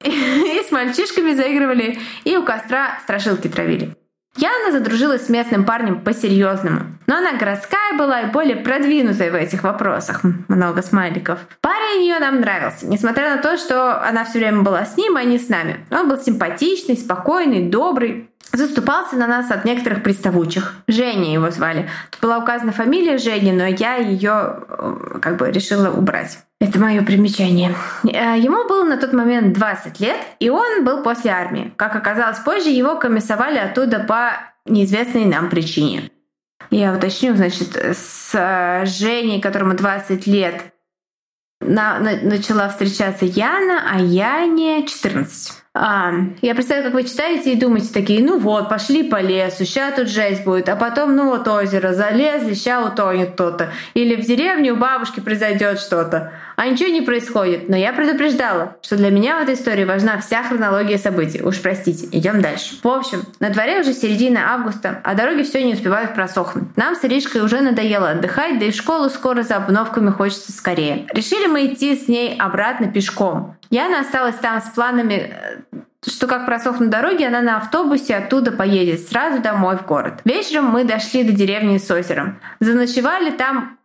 И 0.04 0.62
с 0.66 0.70
мальчишками 0.70 1.34
заигрывали, 1.34 1.98
и 2.22 2.36
у 2.36 2.44
костра 2.44 3.00
страшилки 3.02 3.48
травили. 3.48 3.97
Яна 4.38 4.70
задружилась 4.70 5.26
с 5.26 5.28
местным 5.28 5.64
парнем 5.64 6.00
по-серьезному. 6.00 6.82
Но 7.08 7.16
она 7.16 7.32
городская 7.32 7.98
была 7.98 8.20
и 8.20 8.30
более 8.30 8.54
продвинутая 8.54 9.32
в 9.32 9.34
этих 9.34 9.64
вопросах. 9.64 10.20
Много 10.46 10.82
смайликов. 10.82 11.40
Парень 11.60 12.02
ее 12.02 12.20
нам 12.20 12.40
нравился, 12.40 12.86
несмотря 12.86 13.34
на 13.34 13.42
то, 13.42 13.56
что 13.56 14.00
она 14.00 14.24
все 14.24 14.38
время 14.38 14.62
была 14.62 14.84
с 14.84 14.96
ним, 14.96 15.16
а 15.16 15.24
не 15.24 15.40
с 15.40 15.48
нами. 15.48 15.84
Он 15.90 16.08
был 16.08 16.18
симпатичный, 16.18 16.96
спокойный, 16.96 17.68
добрый. 17.68 18.30
Заступался 18.52 19.16
на 19.16 19.26
нас 19.26 19.50
от 19.50 19.64
некоторых 19.64 20.02
приставучих. 20.02 20.74
Женя 20.86 21.32
его 21.32 21.50
звали. 21.50 21.88
Тут 22.10 22.20
была 22.22 22.38
указана 22.38 22.72
фамилия 22.72 23.18
Жени, 23.18 23.52
но 23.52 23.66
я 23.66 23.96
ее 23.96 24.64
э, 24.68 25.18
как 25.20 25.36
бы 25.36 25.50
решила 25.50 25.90
убрать. 25.90 26.38
Это 26.60 26.78
мое 26.80 27.02
примечание. 27.02 27.74
Э, 28.04 28.38
ему 28.38 28.66
было 28.66 28.84
на 28.84 28.96
тот 28.96 29.12
момент 29.12 29.52
20 29.52 30.00
лет, 30.00 30.16
и 30.40 30.48
он 30.48 30.84
был 30.84 31.02
после 31.02 31.30
армии. 31.30 31.72
Как 31.76 31.94
оказалось 31.94 32.38
позже, 32.38 32.70
его 32.70 32.96
комиссовали 32.96 33.58
оттуда 33.58 34.00
по 34.00 34.32
неизвестной 34.64 35.26
нам 35.26 35.50
причине. 35.50 36.10
Я 36.70 36.92
уточню, 36.94 37.34
значит, 37.36 37.76
с 37.76 38.30
э, 38.34 38.86
Женей, 38.86 39.40
которому 39.40 39.74
20 39.74 40.26
лет, 40.26 40.72
на, 41.60 41.98
на, 41.98 42.16
начала 42.22 42.68
встречаться 42.68 43.24
Яна, 43.24 43.84
а 43.90 44.00
Яне 44.00 44.86
14. 44.86 45.57
А, 45.74 46.12
я 46.42 46.54
представляю, 46.54 46.90
как 46.90 46.94
вы 46.94 47.08
читаете 47.08 47.52
и 47.52 47.56
думаете 47.56 47.92
такие, 47.92 48.24
ну 48.24 48.38
вот, 48.38 48.68
пошли 48.68 49.02
по 49.02 49.20
лесу, 49.20 49.64
сейчас 49.64 49.94
тут 49.94 50.08
жесть 50.08 50.44
будет, 50.44 50.68
а 50.68 50.76
потом, 50.76 51.14
ну 51.14 51.28
вот 51.28 51.46
озеро, 51.46 51.92
залезли, 51.92 52.54
сейчас 52.54 52.84
утонет 52.84 53.32
кто-то. 53.32 53.70
Или 53.94 54.16
в 54.16 54.26
деревне 54.26 54.72
у 54.72 54.76
бабушки 54.76 55.20
произойдет 55.20 55.78
что-то. 55.78 56.32
А 56.56 56.66
ничего 56.66 56.88
не 56.88 57.02
происходит. 57.02 57.68
Но 57.68 57.76
я 57.76 57.92
предупреждала, 57.92 58.76
что 58.82 58.96
для 58.96 59.10
меня 59.10 59.38
в 59.38 59.42
этой 59.42 59.54
истории 59.54 59.84
важна 59.84 60.18
вся 60.18 60.42
хронология 60.42 60.98
событий. 60.98 61.40
Уж 61.40 61.60
простите, 61.60 62.08
идем 62.10 62.40
дальше. 62.40 62.74
В 62.82 62.88
общем, 62.88 63.22
на 63.38 63.50
дворе 63.50 63.80
уже 63.80 63.92
середина 63.92 64.54
августа, 64.54 65.00
а 65.04 65.14
дороги 65.14 65.42
все 65.44 65.62
не 65.62 65.74
успевают 65.74 66.14
просохнуть. 66.14 66.76
Нам 66.76 66.96
с 66.96 67.04
Иришкой 67.04 67.42
уже 67.42 67.60
надоело 67.60 68.10
отдыхать, 68.10 68.58
да 68.58 68.64
и 68.64 68.70
в 68.72 68.74
школу 68.74 69.08
скоро 69.10 69.44
за 69.44 69.56
обновками 69.56 70.10
хочется 70.10 70.50
скорее. 70.50 71.06
Решили 71.12 71.46
мы 71.46 71.66
идти 71.66 71.94
с 71.94 72.08
ней 72.08 72.36
обратно 72.36 72.90
пешком. 72.90 73.57
Яна 73.70 74.00
осталась 74.00 74.36
там 74.36 74.60
с 74.60 74.68
планами 74.70 75.14
э, 75.14 75.82
что 76.06 76.26
как 76.26 76.46
просохнут 76.46 76.90
дороги, 76.90 77.24
она 77.24 77.42
на 77.42 77.56
автобусе 77.56 78.16
оттуда 78.16 78.52
поедет 78.52 79.08
сразу 79.08 79.42
домой 79.42 79.76
в 79.76 79.86
город. 79.86 80.20
Вечером 80.24 80.66
мы 80.66 80.84
дошли 80.84 81.24
до 81.24 81.32
деревни 81.32 81.78
с 81.78 81.90
озером. 81.90 82.40
Заночевали 82.60 83.30
там 83.30 83.77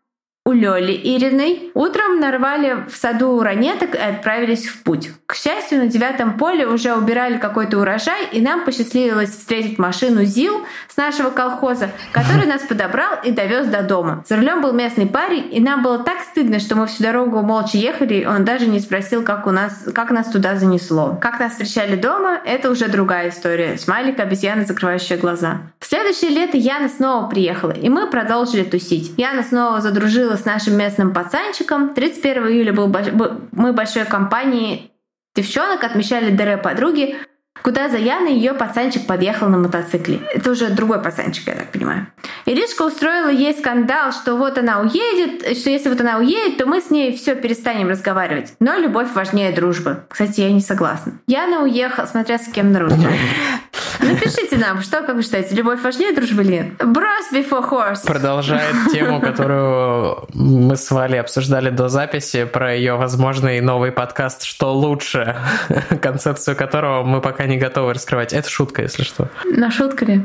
у 0.46 0.52
Лёли 0.52 0.92
Ириной. 0.92 1.72
Утром 1.74 2.20
нарвали 2.20 2.86
в 2.90 2.98
саду 2.98 3.42
ранеток 3.42 3.96
и 3.96 3.98
отправились 3.98 4.68
в 4.68 4.84
путь. 4.84 5.10
К 5.26 5.36
счастью, 5.36 5.80
на 5.80 5.88
девятом 5.88 6.38
поле 6.38 6.68
уже 6.68 6.94
убирали 6.94 7.38
какой-то 7.38 7.80
урожай, 7.80 8.28
и 8.32 8.42
нам 8.42 8.66
посчастливилось 8.66 9.30
встретить 9.30 9.80
машину 9.80 10.26
ЗИЛ 10.26 10.66
с 10.90 10.98
нашего 10.98 11.30
колхоза, 11.30 11.92
который 12.12 12.46
нас 12.46 12.62
подобрал 12.64 13.14
и 13.24 13.32
довез 13.32 13.68
до 13.68 13.84
дома. 13.84 14.26
За 14.28 14.36
рулем 14.36 14.62
был 14.62 14.74
местный 14.74 15.08
парень, 15.08 15.48
и 15.50 15.62
нам 15.62 15.82
было 15.82 16.00
так 16.00 16.20
стыдно, 16.20 16.60
что 16.60 16.76
мы 16.76 16.88
всю 16.88 17.04
дорогу 17.04 17.42
молча 17.42 17.78
ехали, 17.78 18.26
он 18.26 18.44
даже 18.44 18.68
не 18.68 18.82
спросил, 18.82 19.24
как, 19.24 19.48
у 19.48 19.52
нас, 19.52 19.86
как 19.96 20.12
нас 20.12 20.30
туда 20.30 20.58
занесло. 20.58 21.18
Как 21.22 21.40
нас 21.40 21.54
встречали 21.54 21.96
дома, 21.96 22.38
это 22.46 22.70
уже 22.70 22.90
другая 22.90 23.30
история. 23.30 23.78
Смайлик 23.78 24.20
обезьяна, 24.20 24.66
закрывающая 24.66 25.18
глаза. 25.18 25.62
В 25.80 25.86
следующее 25.86 26.32
лето 26.32 26.58
Яна 26.58 26.90
снова 26.90 27.30
приехала, 27.30 27.72
и 27.72 27.88
мы 27.88 28.10
продолжили 28.10 28.64
тусить. 28.64 29.14
Яна 29.18 29.44
снова 29.44 29.80
задружила 29.80 30.33
дружила 30.34 30.38
с 30.38 30.46
нашим 30.46 30.78
местным 30.78 31.14
пацанчиком. 31.14 31.94
31 31.94 32.48
июля 32.48 32.74
был 32.74 32.88
мы 33.52 33.74
большой 33.74 34.06
компанией 34.06 34.92
девчонок 35.36 35.84
отмечали 35.84 36.36
ДР 36.36 36.62
подруги, 36.62 37.16
куда 37.64 37.90
за 37.90 37.98
Яной 37.98 38.34
ее 38.34 38.54
пацанчик 38.54 39.08
подъехал 39.08 39.48
на 39.48 39.58
мотоцикле. 39.58 40.20
Это 40.34 40.52
уже 40.52 40.70
другой 40.70 41.02
пацанчик, 41.02 41.48
я 41.48 41.56
так 41.56 41.72
понимаю. 41.72 42.08
Иришка 42.46 42.84
устроила 42.84 43.30
ей 43.30 43.54
скандал, 43.54 44.12
что 44.12 44.36
вот 44.36 44.58
она 44.58 44.82
уедет, 44.82 45.58
что 45.58 45.70
если 45.70 45.90
вот 45.90 46.02
она 46.02 46.18
уедет, 46.18 46.58
то 46.58 46.66
мы 46.66 46.82
с 46.82 46.90
ней 46.90 47.16
все 47.16 47.36
перестанем 47.36 47.90
разговаривать. 47.90 48.54
Но 48.60 48.76
любовь 48.78 49.08
важнее 49.14 49.52
дружбы. 49.52 50.04
Кстати, 50.10 50.42
я 50.42 50.52
не 50.52 50.62
согласна. 50.62 51.14
Яна 51.28 51.64
уехала, 51.64 52.06
смотря 52.06 52.38
с 52.38 52.48
кем 52.48 52.72
на 52.72 52.84
Напишите 54.00 54.58
нам, 54.58 54.82
что, 54.82 55.02
как 55.02 55.16
вы 55.16 55.24
считаете, 55.24 55.56
любовь 55.56 55.82
важнее 55.82 56.14
дружбы 56.14 56.44
или? 56.44 56.76
Bros 56.80 57.32
before 57.34 57.70
horse. 57.70 58.06
Продолжает 58.06 58.76
тему, 58.92 59.22
которую 59.22 60.28
мы 60.34 60.76
с 60.76 60.90
Валей 60.92 61.20
обсуждали 61.20 61.70
до 61.70 61.90
записи, 61.90 62.46
про 62.46 62.76
ее 62.76 62.96
возможный 62.96 63.62
новый 63.62 63.92
подкаст 63.92 64.44
«Что 64.44 64.74
лучше?», 64.74 65.36
концепцию 66.02 66.56
которого 66.56 67.04
мы 67.04 67.22
пока 67.22 67.46
не 67.46 67.53
готовы 67.58 67.94
раскрывать. 67.94 68.34
Это 68.34 68.50
шутка, 68.50 68.82
если 68.82 69.04
что. 69.04 69.30
На 69.46 69.72
шутка 69.72 70.06
ли? 70.06 70.24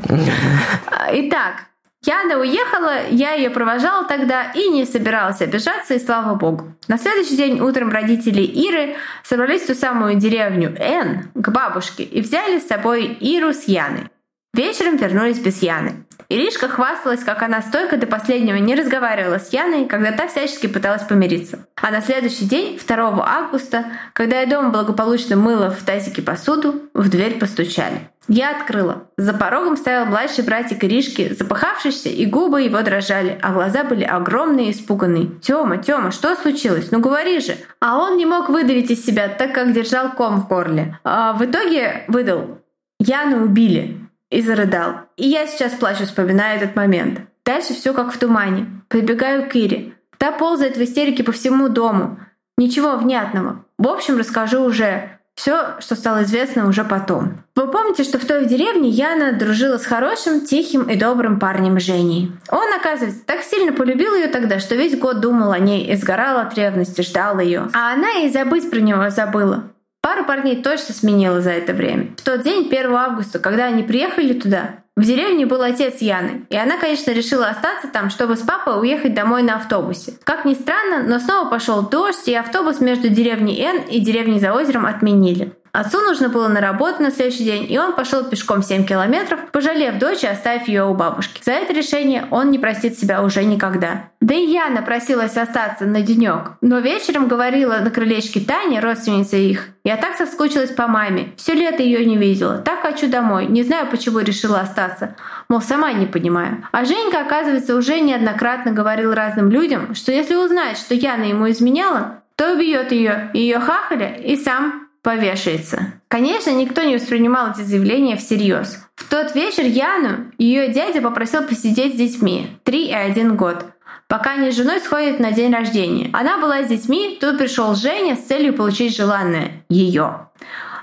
Итак, 1.11 1.65
Яна 2.05 2.39
уехала, 2.39 3.07
я 3.09 3.33
ее 3.33 3.49
провожала 3.49 4.05
тогда 4.05 4.51
и 4.53 4.69
не 4.69 4.85
собиралась 4.85 5.41
обижаться, 5.41 5.95
и 5.95 5.99
слава 5.99 6.35
богу. 6.35 6.73
На 6.87 6.97
следующий 6.97 7.35
день 7.35 7.59
утром 7.59 7.89
родители 7.89 8.41
Иры 8.41 8.95
собрались 9.23 9.63
в 9.63 9.67
ту 9.67 9.73
самую 9.73 10.15
деревню 10.15 10.73
Н 10.79 11.29
к 11.33 11.49
бабушке 11.49 12.03
и 12.03 12.21
взяли 12.21 12.59
с 12.59 12.67
собой 12.67 13.05
Иру 13.19 13.53
с 13.53 13.65
Яной. 13.65 14.09
Вечером 14.53 14.97
вернулись 14.97 15.39
без 15.39 15.61
Яны. 15.61 16.05
Иришка 16.27 16.67
хвасталась, 16.67 17.23
как 17.23 17.41
она 17.41 17.61
стойко 17.61 17.97
до 17.97 18.05
последнего 18.05 18.57
не 18.57 18.75
разговаривала 18.75 19.39
с 19.39 19.51
Яной, 19.51 19.85
когда 19.85 20.11
та 20.11 20.27
всячески 20.27 20.67
пыталась 20.67 21.01
помириться. 21.01 21.65
А 21.75 21.89
на 21.89 22.01
следующий 22.01 22.45
день, 22.45 22.79
2 22.79 23.25
августа, 23.27 23.85
когда 24.13 24.41
я 24.41 24.45
дома 24.45 24.69
благополучно 24.69 25.35
мыла 25.35 25.71
в 25.71 25.81
тазике 25.83 26.21
посуду, 26.21 26.83
в 26.93 27.09
дверь 27.09 27.39
постучали. 27.39 28.09
Я 28.27 28.51
открыла. 28.51 29.07
За 29.17 29.33
порогом 29.33 29.75
стоял 29.75 30.05
младший 30.05 30.43
братик 30.43 30.83
Иришки, 30.83 31.33
запахавшийся, 31.33 32.09
и 32.09 32.27
губы 32.27 32.61
его 32.61 32.79
дрожали, 32.83 33.39
а 33.41 33.51
глаза 33.51 33.83
были 33.83 34.03
огромные 34.03 34.67
и 34.67 34.71
испуганные. 34.71 35.31
«Тёма, 35.41 35.77
Тёма, 35.77 36.11
что 36.11 36.35
случилось? 36.35 36.91
Ну 36.91 36.99
говори 36.99 37.39
же!» 37.39 37.57
А 37.79 37.97
он 37.97 38.17
не 38.17 38.27
мог 38.27 38.49
выдавить 38.49 38.91
из 38.91 39.03
себя, 39.03 39.29
так 39.29 39.53
как 39.53 39.73
держал 39.73 40.11
ком 40.11 40.41
в 40.41 40.47
горле. 40.47 40.99
А 41.03 41.33
в 41.33 41.43
итоге 41.43 42.03
выдал 42.07 42.59
«Яну 42.99 43.45
убили» 43.45 44.08
и 44.29 44.41
зарыдал. 44.41 45.01
И 45.17 45.27
я 45.27 45.47
сейчас 45.47 45.73
плачу, 45.73 46.05
вспоминая 46.05 46.57
этот 46.57 46.75
момент. 46.75 47.21
Дальше 47.45 47.73
все 47.73 47.93
как 47.93 48.13
в 48.13 48.17
тумане. 48.17 48.67
Прибегаю 48.87 49.49
к 49.49 49.55
Ире. 49.55 49.93
Та 50.17 50.31
ползает 50.31 50.77
в 50.77 50.83
истерике 50.83 51.23
по 51.23 51.31
всему 51.31 51.69
дому. 51.69 52.19
Ничего 52.57 52.97
внятного. 52.97 53.65
В 53.77 53.87
общем, 53.87 54.17
расскажу 54.17 54.61
уже 54.61 55.19
все, 55.39 55.77
что 55.79 55.95
стало 55.95 56.23
известно 56.23 56.67
уже 56.67 56.83
потом. 56.83 57.43
Вы 57.55 57.67
помните, 57.71 58.03
что 58.03 58.19
в 58.19 58.25
той 58.25 58.45
деревне 58.45 58.89
Яна 58.89 59.31
дружила 59.31 59.77
с 59.77 59.85
хорошим, 59.85 60.45
тихим 60.45 60.83
и 60.83 60.97
добрым 60.97 61.39
парнем 61.39 61.79
Женей. 61.79 62.33
Он, 62.51 62.73
оказывается, 62.73 63.25
так 63.25 63.43
сильно 63.43 63.71
полюбил 63.71 64.13
ее 64.15 64.27
тогда, 64.27 64.59
что 64.59 64.75
весь 64.75 64.99
год 64.99 65.21
думал 65.21 65.53
о 65.53 65.59
ней 65.59 65.85
и 65.85 65.95
сгорал 65.95 66.39
от 66.39 66.53
ревности, 66.55 67.01
ждал 67.01 67.39
ее. 67.39 67.69
А 67.73 67.93
она 67.93 68.19
и 68.23 68.29
забыть 68.29 68.69
про 68.69 68.81
него 68.81 69.09
забыла. 69.09 69.63
Пару 70.01 70.25
парней 70.25 70.61
точно 70.61 70.93
сменила 70.93 71.41
за 71.41 71.51
это 71.51 71.73
время. 71.73 72.15
В 72.17 72.23
тот 72.23 72.43
день, 72.43 72.67
1 72.67 72.93
августа, 72.93 73.39
когда 73.39 73.65
они 73.65 73.83
приехали 73.83 74.33
туда, 74.33 74.83
в 74.95 75.03
деревне 75.03 75.45
был 75.45 75.61
отец 75.61 76.01
Яны, 76.01 76.45
и 76.49 76.57
она, 76.57 76.77
конечно, 76.77 77.11
решила 77.11 77.47
остаться 77.47 77.87
там, 77.87 78.09
чтобы 78.09 78.35
с 78.35 78.41
папой 78.41 78.79
уехать 78.81 79.13
домой 79.13 79.43
на 79.43 79.55
автобусе. 79.55 80.13
Как 80.23 80.43
ни 80.43 80.53
странно, 80.53 81.03
но 81.03 81.19
снова 81.19 81.49
пошел 81.49 81.83
дождь, 81.83 82.27
и 82.27 82.35
автобус 82.35 82.81
между 82.81 83.07
деревней 83.07 83.61
Н 83.61 83.83
и 83.89 83.99
деревней 84.01 84.39
за 84.39 84.53
озером 84.53 84.85
отменили. 84.85 85.53
Отцу 85.71 86.01
нужно 86.01 86.29
было 86.29 86.47
на 86.47 86.61
работу 86.61 87.03
на 87.03 87.11
следующий 87.11 87.43
день, 87.43 87.65
и 87.69 87.77
он 87.77 87.93
пошел 87.93 88.23
пешком 88.23 88.63
7 88.63 88.85
километров, 88.85 89.39
пожалев 89.51 89.97
дочь 89.99 90.23
и 90.23 90.27
оставив 90.27 90.67
ее 90.67 90.85
у 90.85 90.93
бабушки. 90.93 91.41
За 91.43 91.51
это 91.51 91.73
решение 91.73 92.27
он 92.31 92.51
не 92.51 92.59
простит 92.59 92.97
себя 92.97 93.21
уже 93.21 93.43
никогда. 93.43 94.09
Да 94.21 94.33
и 94.33 94.45
я 94.45 94.69
напросилась 94.69 95.37
остаться 95.37 95.85
на 95.85 96.01
денек. 96.01 96.51
Но 96.61 96.79
вечером 96.79 97.27
говорила 97.27 97.77
на 97.77 97.89
крылечке 97.89 98.39
Таня, 98.39 98.81
родственница 98.81 99.37
их, 99.37 99.69
я 99.83 99.95
так 99.95 100.17
соскучилась 100.17 100.71
по 100.71 100.87
маме. 100.87 101.33
Все 101.37 101.53
лето 101.53 101.81
ее 101.81 102.05
не 102.05 102.17
видела. 102.17 102.57
Так 102.57 102.81
хочу 102.81 103.09
домой. 103.09 103.45
Не 103.45 103.63
знаю, 103.63 103.87
почему 103.87 104.19
решила 104.19 104.59
остаться. 104.59 105.15
Мол, 105.47 105.61
сама 105.61 105.93
не 105.93 106.05
понимаю. 106.05 106.65
А 106.71 106.83
Женька, 106.83 107.21
оказывается, 107.21 107.75
уже 107.75 107.99
неоднократно 108.01 108.71
говорил 108.71 109.13
разным 109.13 109.49
людям, 109.49 109.95
что 109.95 110.11
если 110.11 110.35
узнает, 110.35 110.77
что 110.77 110.93
Яна 110.93 111.23
ему 111.23 111.49
изменяла, 111.49 112.21
то 112.35 112.53
убьет 112.53 112.91
ее, 112.91 113.31
ее 113.33 113.59
хахаля 113.59 114.15
и 114.15 114.35
сам 114.35 114.88
повешается. 115.01 115.93
Конечно, 116.07 116.51
никто 116.51 116.83
не 116.83 116.95
воспринимал 116.95 117.51
эти 117.51 117.61
заявления 117.61 118.17
всерьез. 118.17 118.85
В 118.95 119.09
тот 119.09 119.35
вечер 119.35 119.63
Яну 119.63 120.31
ее 120.37 120.69
дядя 120.69 121.01
попросил 121.01 121.43
посидеть 121.43 121.95
с 121.95 121.97
детьми. 121.97 122.59
Три 122.63 122.87
и 122.87 122.93
один 122.93 123.35
год 123.35 123.65
пока 124.09 124.31
они 124.31 124.51
с 124.51 124.55
женой 124.55 124.81
сходят 124.81 125.19
на 125.19 125.31
день 125.31 125.53
рождения. 125.53 126.09
Она 126.11 126.39
была 126.39 126.63
с 126.63 126.67
детьми, 126.67 127.17
тут 127.21 127.37
пришел 127.37 127.75
Женя 127.75 128.15
с 128.15 128.25
целью 128.25 128.53
получить 128.53 128.97
желанное– 128.97 129.63
ее. 129.69 130.27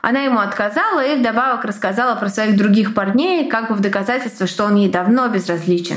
Она 0.01 0.21
ему 0.21 0.39
отказала 0.39 1.05
и 1.05 1.19
вдобавок 1.19 1.65
рассказала 1.65 2.15
про 2.15 2.29
своих 2.29 2.57
других 2.57 2.95
парней, 2.95 3.49
как 3.49 3.69
бы 3.69 3.75
в 3.75 3.81
доказательство, 3.81 4.47
что 4.47 4.65
он 4.65 4.77
ей 4.77 4.89
давно 4.89 5.29
безразличен. 5.29 5.97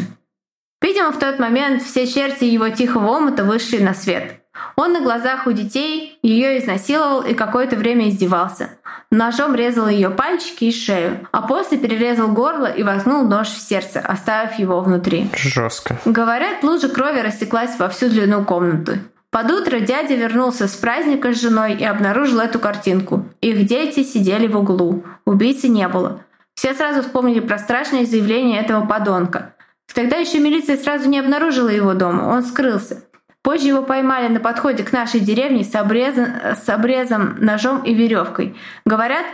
Видимо, 0.82 1.12
в 1.12 1.20
тот 1.20 1.38
момент 1.38 1.84
все 1.84 2.08
черти 2.08 2.46
его 2.46 2.70
тихого 2.70 3.18
омута 3.18 3.44
вышли 3.44 3.78
на 3.78 3.94
свет. 3.94 4.42
Он 4.76 4.94
на 4.94 5.02
глазах 5.02 5.46
у 5.46 5.52
детей 5.52 6.09
ее 6.22 6.60
изнасиловал 6.60 7.22
и 7.22 7.34
какое-то 7.34 7.76
время 7.76 8.10
издевался. 8.10 8.72
Ножом 9.12 9.56
резал 9.56 9.88
ее 9.88 10.10
пальчики 10.10 10.66
и 10.66 10.72
шею, 10.72 11.28
а 11.32 11.42
после 11.42 11.78
перерезал 11.78 12.28
горло 12.28 12.68
и 12.68 12.84
воткнул 12.84 13.24
нож 13.28 13.48
в 13.48 13.60
сердце, 13.60 14.00
оставив 14.00 14.60
его 14.60 14.82
внутри. 14.82 15.30
Жестко. 15.36 15.98
Говорят, 16.06 16.64
лужа 16.64 16.90
крови 16.90 17.20
растеклась 17.20 17.78
во 17.80 17.90
всю 17.90 18.10
длину 18.10 18.44
комнаты. 18.44 19.00
Под 19.32 19.52
утро 19.52 19.80
дядя 19.80 20.16
вернулся 20.16 20.68
с 20.68 20.76
праздника 20.76 21.34
с 21.34 21.42
женой 21.42 21.76
и 21.76 21.84
обнаружил 21.84 22.40
эту 22.40 22.60
картинку. 22.60 23.26
Их 23.42 23.66
дети 23.66 24.04
сидели 24.04 24.48
в 24.48 24.58
углу. 24.58 25.04
Убийцы 25.26 25.68
не 25.68 25.88
было. 25.88 26.22
Все 26.56 26.74
сразу 26.74 27.04
вспомнили 27.04 27.40
про 27.40 27.58
страшное 27.58 28.06
заявление 28.06 28.60
этого 28.60 28.86
подонка. 28.86 29.54
Тогда 29.94 30.18
еще 30.18 30.40
милиция 30.40 30.78
сразу 30.78 31.10
не 31.10 31.20
обнаружила 31.20 31.70
его 31.70 31.94
дома, 31.94 32.24
он 32.24 32.44
скрылся. 32.44 33.04
Позже 33.42 33.68
его 33.68 33.84
поймали 33.84 34.28
на 34.28 34.40
подходе 34.40 34.84
к 34.84 34.92
нашей 34.92 35.22
деревне 35.22 35.64
с, 35.64 35.74
обрезан, 35.76 36.34
с 36.62 36.68
обрезом, 36.68 37.38
ножом 37.40 37.84
и 37.84 37.94
веревкой. 37.94 38.56
Говорят, 38.86 39.26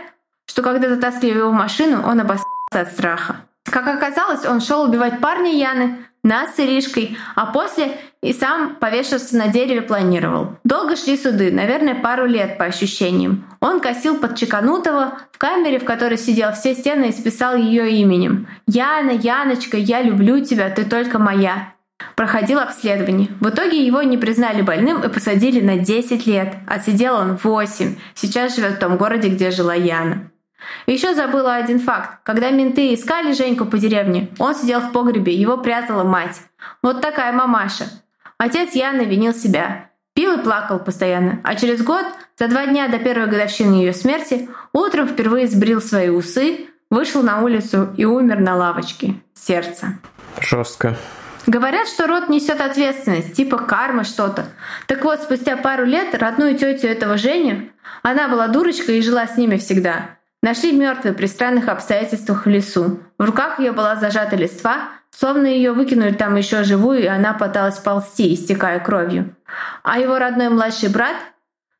что 0.46 0.62
когда 0.62 0.88
затаскивали 0.88 1.38
его 1.38 1.50
в 1.50 1.54
машину, 1.54 2.02
он 2.06 2.20
обоссался 2.20 2.46
от 2.72 2.92
страха. 2.92 3.36
Как 3.64 3.86
оказалось, 3.88 4.46
он 4.46 4.60
шел 4.60 4.84
убивать 4.84 5.20
парня 5.20 5.52
Яны, 5.52 5.98
нас 6.22 6.56
с 6.56 6.60
Иришкой, 6.60 7.16
а 7.34 7.46
после 7.46 7.98
и 8.20 8.32
сам 8.32 8.76
повешаться 8.76 9.36
на 9.36 9.48
дереве 9.48 9.82
планировал. 9.82 10.56
Долго 10.64 10.96
шли 10.96 11.16
суды, 11.16 11.52
наверное, 11.52 11.94
пару 11.94 12.26
лет 12.26 12.58
по 12.58 12.64
ощущениям. 12.64 13.44
Он 13.60 13.80
косил 13.80 14.18
под 14.18 14.36
Чеканутого 14.36 15.18
в 15.30 15.38
камере, 15.38 15.78
в 15.78 15.84
которой 15.84 16.18
сидел 16.18 16.52
все 16.52 16.74
стены 16.74 17.10
и 17.10 17.12
списал 17.12 17.56
ее 17.56 17.90
именем. 17.90 18.48
«Яна, 18.66 19.10
Яночка, 19.10 19.76
я 19.76 20.02
люблю 20.02 20.44
тебя, 20.44 20.70
ты 20.70 20.84
только 20.84 21.18
моя». 21.18 21.75
Проходил 22.14 22.58
обследование. 22.58 23.28
В 23.40 23.48
итоге 23.48 23.84
его 23.84 24.02
не 24.02 24.18
признали 24.18 24.62
больным 24.62 25.02
и 25.02 25.08
посадили 25.08 25.60
на 25.60 25.78
10 25.78 26.26
лет. 26.26 26.56
Отсидел 26.66 27.14
он 27.14 27.36
8. 27.36 27.96
Сейчас 28.14 28.56
живет 28.56 28.74
в 28.74 28.78
том 28.78 28.96
городе, 28.96 29.28
где 29.28 29.50
жила 29.50 29.74
Яна. 29.74 30.30
Еще 30.86 31.14
забыла 31.14 31.54
один 31.54 31.78
факт. 31.78 32.20
Когда 32.22 32.50
менты 32.50 32.94
искали 32.94 33.32
Женьку 33.32 33.66
по 33.66 33.78
деревне, 33.78 34.28
он 34.38 34.54
сидел 34.54 34.80
в 34.80 34.92
погребе, 34.92 35.34
его 35.34 35.58
прятала 35.58 36.04
мать. 36.04 36.40
Вот 36.82 37.00
такая 37.00 37.32
мамаша. 37.32 37.84
Отец 38.38 38.74
Яны 38.74 39.02
винил 39.02 39.34
себя. 39.34 39.90
Пил 40.14 40.38
и 40.38 40.42
плакал 40.42 40.78
постоянно. 40.78 41.40
А 41.44 41.54
через 41.54 41.82
год, 41.82 42.04
за 42.38 42.48
два 42.48 42.66
дня 42.66 42.88
до 42.88 42.98
первой 42.98 43.26
годовщины 43.26 43.74
ее 43.74 43.92
смерти, 43.92 44.48
утром 44.72 45.06
впервые 45.08 45.46
сбрил 45.46 45.80
свои 45.82 46.08
усы, 46.08 46.66
вышел 46.90 47.22
на 47.22 47.42
улицу 47.42 47.92
и 47.96 48.04
умер 48.04 48.40
на 48.40 48.56
лавочке. 48.56 49.16
Сердце. 49.34 49.98
Жестко. 50.40 50.96
Говорят, 51.46 51.86
что 51.86 52.08
род 52.08 52.28
несет 52.28 52.60
ответственность, 52.60 53.34
типа 53.34 53.58
кармы 53.58 54.02
что-то. 54.02 54.46
Так 54.88 55.04
вот, 55.04 55.22
спустя 55.22 55.56
пару 55.56 55.84
лет 55.84 56.12
родную 56.14 56.58
тетю 56.58 56.88
этого 56.88 57.16
Женю, 57.16 57.70
она 58.02 58.28
была 58.28 58.48
дурочкой 58.48 58.98
и 58.98 59.02
жила 59.02 59.28
с 59.28 59.36
ними 59.36 59.56
всегда, 59.56 60.10
нашли 60.42 60.72
мертвой 60.72 61.12
при 61.12 61.26
странных 61.26 61.68
обстоятельствах 61.68 62.46
в 62.46 62.48
лесу. 62.48 62.98
В 63.16 63.24
руках 63.24 63.60
ее 63.60 63.70
была 63.70 63.94
зажата 63.94 64.34
листва, 64.34 64.88
словно 65.10 65.46
ее 65.46 65.70
выкинули 65.72 66.12
там 66.12 66.34
еще 66.34 66.64
живую, 66.64 67.04
и 67.04 67.06
она 67.06 67.32
пыталась 67.32 67.78
ползти, 67.78 68.34
истекая 68.34 68.80
кровью. 68.80 69.32
А 69.84 70.00
его 70.00 70.18
родной 70.18 70.48
младший 70.48 70.88
брат, 70.88 71.16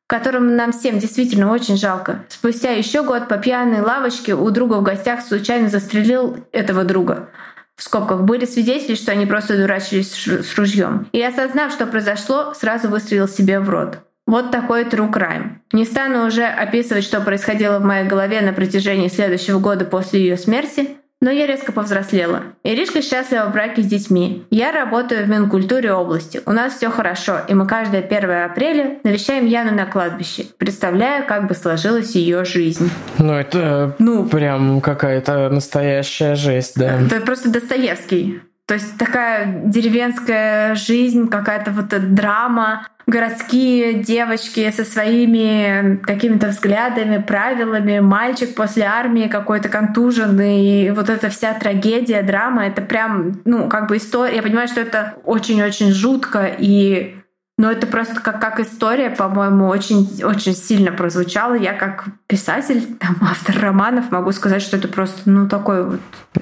которому 0.07 0.49
нам 0.49 0.71
всем 0.71 0.97
действительно 0.97 1.51
очень 1.51 1.75
жалко, 1.75 2.23
спустя 2.29 2.71
еще 2.71 3.03
год 3.03 3.27
по 3.27 3.37
пьяной 3.37 3.81
лавочке 3.81 4.33
у 4.33 4.49
друга 4.49 4.75
в 4.75 4.83
гостях 4.83 5.19
случайно 5.21 5.67
застрелил 5.67 6.37
этого 6.53 6.85
друга— 6.85 7.27
в 7.77 7.83
скобках, 7.83 8.21
были 8.21 8.45
свидетели, 8.45 8.95
что 8.95 9.11
они 9.11 9.25
просто 9.25 9.55
дурачились 9.55 10.11
с 10.11 10.57
ружьем. 10.57 11.07
И 11.11 11.21
осознав, 11.21 11.71
что 11.71 11.85
произошло, 11.85 12.53
сразу 12.55 12.89
выстрелил 12.89 13.27
себе 13.27 13.59
в 13.59 13.69
рот. 13.69 13.99
Вот 14.25 14.51
такой 14.51 14.83
true 14.83 15.11
crime. 15.11 15.59
Не 15.71 15.85
стану 15.85 16.25
уже 16.25 16.43
описывать, 16.43 17.05
что 17.05 17.21
происходило 17.21 17.79
в 17.79 17.85
моей 17.85 18.05
голове 18.05 18.41
на 18.41 18.51
протяжении 18.51 19.07
следующего 19.07 19.59
года 19.59 19.85
после 19.85 20.19
ее 20.19 20.37
смерти, 20.37 20.96
но 21.21 21.31
я 21.31 21.47
резко 21.47 21.71
повзрослела. 21.71 22.43
Иришка 22.63 23.01
счастлива 23.01 23.45
в 23.45 23.53
браке 23.53 23.81
с 23.81 23.85
детьми. 23.85 24.45
Я 24.49 24.71
работаю 24.71 25.25
в 25.25 25.29
Минкультуре 25.29 25.91
области. 25.93 26.41
У 26.45 26.51
нас 26.51 26.75
все 26.75 26.89
хорошо, 26.89 27.39
и 27.47 27.53
мы 27.53 27.65
каждое 27.65 28.01
1 28.01 28.31
апреля 28.31 28.99
навещаем 29.03 29.45
Яну 29.45 29.73
на 29.73 29.85
кладбище, 29.85 30.45
представляя, 30.57 31.23
как 31.23 31.47
бы 31.47 31.55
сложилась 31.55 32.15
ее 32.15 32.45
жизнь. 32.45 32.89
Ну, 33.17 33.33
это 33.33 33.95
ну, 33.99 34.25
прям 34.27 34.81
какая-то 34.81 35.49
настоящая 35.49 36.35
жесть, 36.35 36.73
да. 36.75 37.01
Это 37.01 37.21
просто 37.21 37.49
Достоевский. 37.49 38.41
То 38.67 38.73
есть 38.73 38.97
такая 38.97 39.61
деревенская 39.63 40.75
жизнь, 40.75 41.29
какая-то 41.29 41.71
вот 41.71 41.87
драма, 42.13 42.85
городские 43.07 43.93
девочки 43.93 44.69
со 44.71 44.83
своими 44.83 45.95
какими-то 46.03 46.47
взглядами, 46.47 47.23
правилами, 47.25 47.99
мальчик 47.99 48.53
после 48.55 48.83
армии 48.83 49.29
какой-то 49.29 49.69
контуженный, 49.69 50.87
и 50.87 50.91
вот 50.91 51.09
эта 51.09 51.29
вся 51.29 51.53
трагедия, 51.53 52.21
драма, 52.23 52.67
это 52.67 52.81
прям, 52.81 53.39
ну, 53.45 53.69
как 53.69 53.87
бы 53.87 53.95
история. 53.95 54.35
Я 54.35 54.43
понимаю, 54.43 54.67
что 54.67 54.81
это 54.81 55.13
очень-очень 55.23 55.93
жутко, 55.93 56.53
и 56.59 57.16
но 57.57 57.71
это 57.71 57.87
просто 57.87 58.19
как, 58.21 58.39
как 58.39 58.59
история, 58.59 59.09
по-моему, 59.09 59.67
очень, 59.67 60.23
очень 60.23 60.55
сильно 60.55 60.91
прозвучала. 60.91 61.55
Я 61.55 61.73
как 61.73 62.05
писатель, 62.27 62.95
там, 62.97 63.17
автор 63.21 63.59
романов 63.59 64.11
могу 64.11 64.31
сказать, 64.31 64.61
что 64.61 64.77
это 64.77 64.87
просто, 64.87 65.21
ну, 65.25 65.49
такой 65.49 65.83
вот 65.83 65.99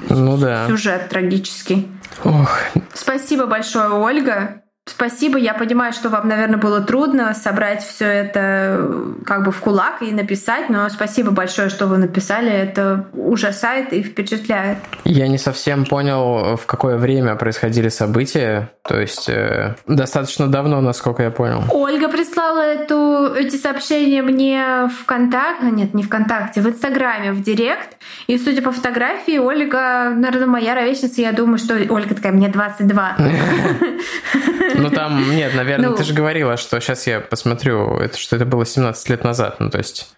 ну, 0.09 0.37
да. 0.37 0.67
сюжет 0.67 1.09
трагический. 1.09 1.89
Ох. 2.23 2.59
Спасибо 2.93 3.45
большое, 3.45 3.89
Ольга. 3.89 4.61
Спасибо. 4.87 5.39
Я 5.39 5.55
понимаю, 5.55 5.93
что 5.93 6.09
вам, 6.09 6.27
наверное, 6.27 6.59
было 6.59 6.79
трудно 6.79 7.33
собрать 7.33 7.83
все 7.83 8.05
это 8.05 8.87
как 9.25 9.43
бы 9.43 9.51
в 9.51 9.59
кулак 9.59 10.03
и 10.03 10.11
написать, 10.11 10.69
но 10.69 10.87
спасибо 10.89 11.31
большое, 11.31 11.69
что 11.69 11.87
вы 11.87 11.97
написали. 11.97 12.51
Это 12.51 13.05
ужасает 13.13 13.93
и 13.93 14.03
впечатляет. 14.03 14.77
Я 15.03 15.27
не 15.27 15.39
совсем 15.39 15.85
понял, 15.85 16.55
в 16.55 16.67
какое 16.67 16.97
время 16.97 17.35
происходили 17.35 17.89
события. 17.89 18.69
То 18.83 18.99
есть 19.01 19.27
э, 19.27 19.75
достаточно 19.87 20.47
давно, 20.47 20.81
насколько 20.81 21.23
я 21.23 21.31
понял. 21.31 21.63
Ольга 21.71 22.07
прислала 22.07 22.61
эту, 22.61 23.33
эти 23.33 23.55
сообщения 23.55 24.21
мне 24.21 24.87
в 24.87 25.01
ВКонтакте, 25.01 25.65
нет, 25.71 25.95
не 25.95 26.03
ВКонтакте, 26.03 26.61
в 26.61 26.67
Инстаграме, 26.67 27.31
в 27.31 27.41
Директ. 27.41 27.97
И 28.27 28.37
судя 28.37 28.61
по 28.61 28.71
фотографии, 28.71 29.39
Ольга, 29.39 30.11
наверное, 30.15 30.45
моя 30.45 30.75
ровесница, 30.75 31.21
я 31.21 31.31
думаю, 31.31 31.57
что 31.57 31.73
Ольга 31.73 32.13
такая, 32.13 32.31
мне 32.31 32.49
22. 32.49 33.17
Ну 34.77 34.89
там, 34.89 35.35
нет, 35.35 35.53
наверное, 35.55 35.89
ну, 35.89 35.95
ты 35.95 36.03
же 36.03 36.13
говорила, 36.13 36.57
что 36.57 36.79
сейчас 36.79 37.07
я 37.07 37.19
посмотрю, 37.19 37.97
это, 37.97 38.17
что 38.17 38.35
это 38.35 38.45
было 38.45 38.65
17 38.65 39.09
лет 39.09 39.23
назад, 39.23 39.59
ну 39.59 39.69
то 39.69 39.77
есть 39.77 40.15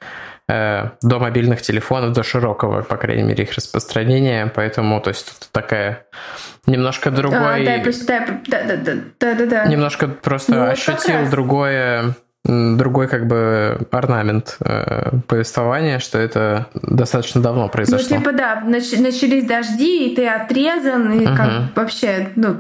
э, 0.50 0.90
до 1.02 1.20
мобильных 1.20 1.62
телефонов, 1.62 2.14
до 2.14 2.24
широкого, 2.24 2.82
по 2.82 2.98
крайней 2.98 3.24
мере, 3.24 3.44
их 3.44 3.54
распространения, 3.54 4.52
поэтому, 4.54 5.00
то 5.02 5.10
есть 5.10 5.28
тут 5.28 5.50
такая 5.52 6.06
немножко 6.66 7.12
другой... 7.12 7.68
А, 7.68 7.82
да, 7.82 8.26
да, 8.48 8.62
да, 8.64 8.76
да, 8.78 8.94
да, 9.20 9.34
да, 9.34 9.46
да. 9.46 9.66
Немножко 9.66 10.08
просто 10.08 10.56
ну, 10.56 10.64
ощутил 10.66 11.30
другое 11.30 12.16
другой 12.48 13.08
как 13.08 13.28
бы 13.28 13.78
орнамент 13.92 14.58
э, 14.62 15.12
повествования, 15.28 16.00
что 16.00 16.18
это 16.18 16.68
достаточно 16.74 17.42
давно 17.42 17.68
произошло. 17.68 18.08
Ну, 18.10 18.18
типа, 18.18 18.32
да, 18.32 18.64
нач- 18.66 19.02
начались 19.02 19.46
дожди, 19.46 20.08
и 20.08 20.16
ты 20.16 20.28
отрезан, 20.28 21.12
и 21.12 21.26
угу. 21.26 21.36
как 21.36 21.50
вообще, 21.76 22.30
ну, 22.36 22.58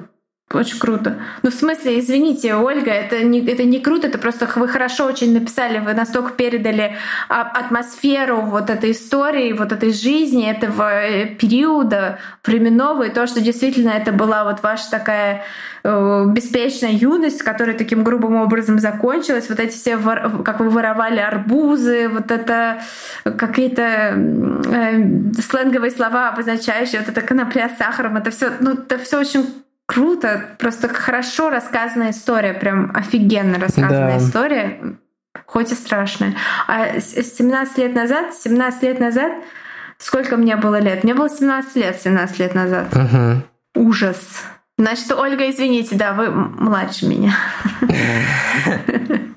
очень 0.54 0.80
круто. 0.80 1.18
Ну, 1.44 1.52
в 1.52 1.54
смысле, 1.54 2.00
извините, 2.00 2.56
Ольга, 2.56 2.90
это 2.90 3.22
не, 3.22 3.46
это 3.46 3.66
не 3.66 3.82
круто, 3.82 4.08
это 4.08 4.18
просто 4.18 4.48
вы 4.56 4.70
хорошо 4.70 5.06
очень 5.06 5.34
написали, 5.34 5.80
вы 5.80 5.94
настолько 5.94 6.32
передали 6.32 6.96
атмосферу 7.28 8.44
вот 8.44 8.70
этой 8.70 8.92
истории, 8.92 9.52
вот 9.52 9.74
этой 9.74 9.92
жизни, 9.92 10.50
этого 10.50 11.04
э, 11.04 11.26
периода 11.36 12.20
временного, 12.46 13.04
и 13.04 13.10
то, 13.10 13.28
что 13.28 13.42
действительно 13.42 13.90
это 13.90 14.14
была 14.14 14.46
вот 14.46 14.64
ваша 14.64 14.90
такая 14.90 15.44
э, 15.84 16.26
беспечная 16.30 16.92
юность, 16.92 17.44
которая 17.44 17.78
таким 17.78 18.06
грубым 18.06 18.38
образом 18.38 18.80
закончилась, 18.80 19.50
вот 19.50 19.60
эти 19.60 19.76
все, 19.76 19.98
вор, 19.98 20.44
как 20.44 20.62
вы 20.62 20.70
воровали 20.70 21.20
арбузы, 21.20 22.08
вот 22.08 22.32
это 22.32 22.82
какие-то 23.26 23.82
э, 23.84 25.32
сленговые 25.42 25.92
слова, 25.92 26.30
обозначающие 26.30 27.02
вот 27.02 27.10
это 27.10 27.20
конопля 27.20 27.68
с 27.68 27.78
сахаром, 27.78 28.16
это 28.16 28.32
все, 28.32 28.52
ну, 28.62 28.76
это 28.76 28.98
все 28.98 29.20
очень 29.20 29.46
круто, 29.88 30.56
просто 30.60 30.90
хорошо 30.90 31.50
рассказанная 31.50 32.12
история, 32.12 32.54
прям 32.54 32.92
офигенно 32.94 33.58
рассказанная 33.58 34.20
да. 34.20 34.26
история, 34.26 34.98
хоть 35.46 35.72
и 35.72 35.76
страшная. 35.76 36.36
А 36.68 37.00
17 37.00 37.78
лет 37.80 37.96
назад, 37.96 38.36
17 38.36 38.84
лет 38.84 39.00
назад, 39.00 39.32
сколько 39.98 40.38
мне 40.38 40.56
было 40.56 40.80
лет? 40.80 41.04
Мне 41.04 41.16
было 41.16 41.30
17 41.30 41.76
лет 41.78 42.00
17 42.00 42.40
лет 42.40 42.54
назад. 42.54 42.94
Угу. 42.94 43.88
Ужас. 43.88 44.44
Значит, 44.78 45.12
Ольга, 45.12 45.50
извините, 45.50 45.96
да, 45.96 46.14
вы 46.14 46.30
младше 46.30 47.08
меня. 47.08 47.36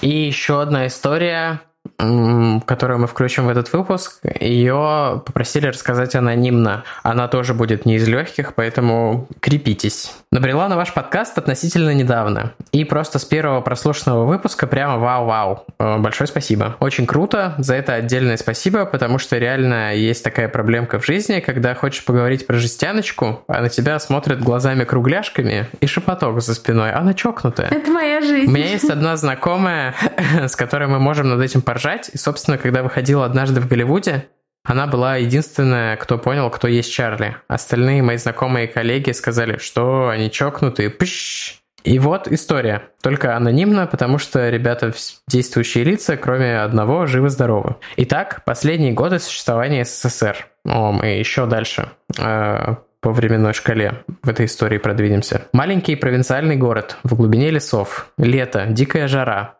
И 0.00 0.08
еще 0.08 0.60
одна 0.60 0.86
история 0.86 1.60
которую 1.98 3.00
мы 3.00 3.06
включим 3.08 3.46
в 3.46 3.48
этот 3.48 3.72
выпуск, 3.72 4.20
ее 4.40 5.20
попросили 5.26 5.66
рассказать 5.66 6.14
анонимно. 6.14 6.84
Она 7.02 7.26
тоже 7.26 7.54
будет 7.54 7.86
не 7.86 7.96
из 7.96 8.06
легких, 8.06 8.54
поэтому 8.54 9.26
крепитесь. 9.40 10.14
Набрела 10.30 10.68
на 10.68 10.76
ваш 10.76 10.94
подкаст 10.94 11.38
относительно 11.38 11.92
недавно. 11.92 12.52
И 12.70 12.84
просто 12.84 13.18
с 13.18 13.24
первого 13.24 13.62
прослушанного 13.62 14.26
выпуска 14.26 14.68
прямо 14.68 14.98
вау-вау. 14.98 15.64
Э, 15.80 15.98
большое 15.98 16.28
спасибо. 16.28 16.76
Очень 16.78 17.06
круто. 17.06 17.54
За 17.58 17.74
это 17.74 17.94
отдельное 17.94 18.36
спасибо, 18.36 18.84
потому 18.84 19.18
что 19.18 19.36
реально 19.36 19.96
есть 19.96 20.22
такая 20.22 20.48
проблемка 20.48 21.00
в 21.00 21.06
жизни, 21.06 21.40
когда 21.40 21.74
хочешь 21.74 22.04
поговорить 22.04 22.46
про 22.46 22.58
жестяночку, 22.58 23.42
а 23.48 23.60
на 23.60 23.70
тебя 23.70 23.98
смотрят 23.98 24.40
глазами-кругляшками 24.40 25.66
и 25.80 25.86
шепоток 25.86 26.40
за 26.42 26.54
спиной. 26.54 26.92
Она 26.92 27.12
чокнутая. 27.14 27.68
Это 27.70 27.90
моя 27.90 28.20
жизнь. 28.20 28.48
У 28.48 28.54
меня 28.54 28.70
есть 28.70 28.88
одна 28.88 29.16
знакомая, 29.16 29.94
с 30.46 30.54
которой 30.54 30.86
мы 30.86 31.00
можем 31.00 31.28
над 31.30 31.40
этим 31.40 31.60
поржать. 31.60 31.87
И, 32.12 32.18
собственно, 32.18 32.58
когда 32.58 32.82
выходила 32.82 33.24
однажды 33.24 33.60
в 33.60 33.68
Голливуде, 33.68 34.28
она 34.64 34.86
была 34.86 35.16
единственная, 35.16 35.96
кто 35.96 36.18
понял, 36.18 36.50
кто 36.50 36.68
есть 36.68 36.92
Чарли. 36.92 37.36
Остальные 37.48 38.02
мои 38.02 38.16
знакомые 38.16 38.68
коллеги 38.68 39.12
сказали, 39.12 39.56
что 39.56 40.08
они 40.08 40.30
чокнутые. 40.30 40.90
Пш! 40.90 41.62
И 41.84 41.98
вот 41.98 42.28
история. 42.28 42.82
Только 43.02 43.36
анонимно, 43.36 43.86
потому 43.86 44.18
что 44.18 44.50
ребята 44.50 44.92
действующие 45.28 45.84
лица, 45.84 46.16
кроме 46.16 46.60
одного, 46.60 47.06
живы-здоровы. 47.06 47.76
Итак, 47.96 48.42
последние 48.44 48.92
годы 48.92 49.18
существования 49.18 49.84
СССР. 49.84 50.48
О, 50.66 50.92
мы 50.92 51.06
еще 51.06 51.46
дальше 51.46 51.88
э, 52.18 52.74
по 53.00 53.12
временной 53.12 53.54
шкале 53.54 54.02
в 54.22 54.28
этой 54.28 54.46
истории 54.46 54.78
продвинемся. 54.78 55.46
Маленький 55.52 55.96
провинциальный 55.96 56.56
город 56.56 56.98
в 57.04 57.14
глубине 57.14 57.50
лесов. 57.50 58.10
Лето, 58.18 58.66
дикая 58.68 59.08
жара. 59.08 59.54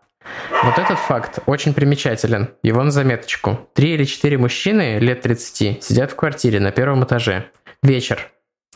Вот 0.64 0.78
этот 0.78 0.98
факт 0.98 1.38
очень 1.46 1.74
примечателен. 1.74 2.50
Его 2.62 2.82
на 2.82 2.90
заметочку. 2.90 3.68
Три 3.74 3.94
или 3.94 4.04
четыре 4.04 4.38
мужчины 4.38 4.98
лет 4.98 5.20
30 5.22 5.82
сидят 5.82 6.12
в 6.12 6.16
квартире 6.16 6.60
на 6.60 6.72
первом 6.72 7.04
этаже. 7.04 7.46
Вечер. 7.82 8.30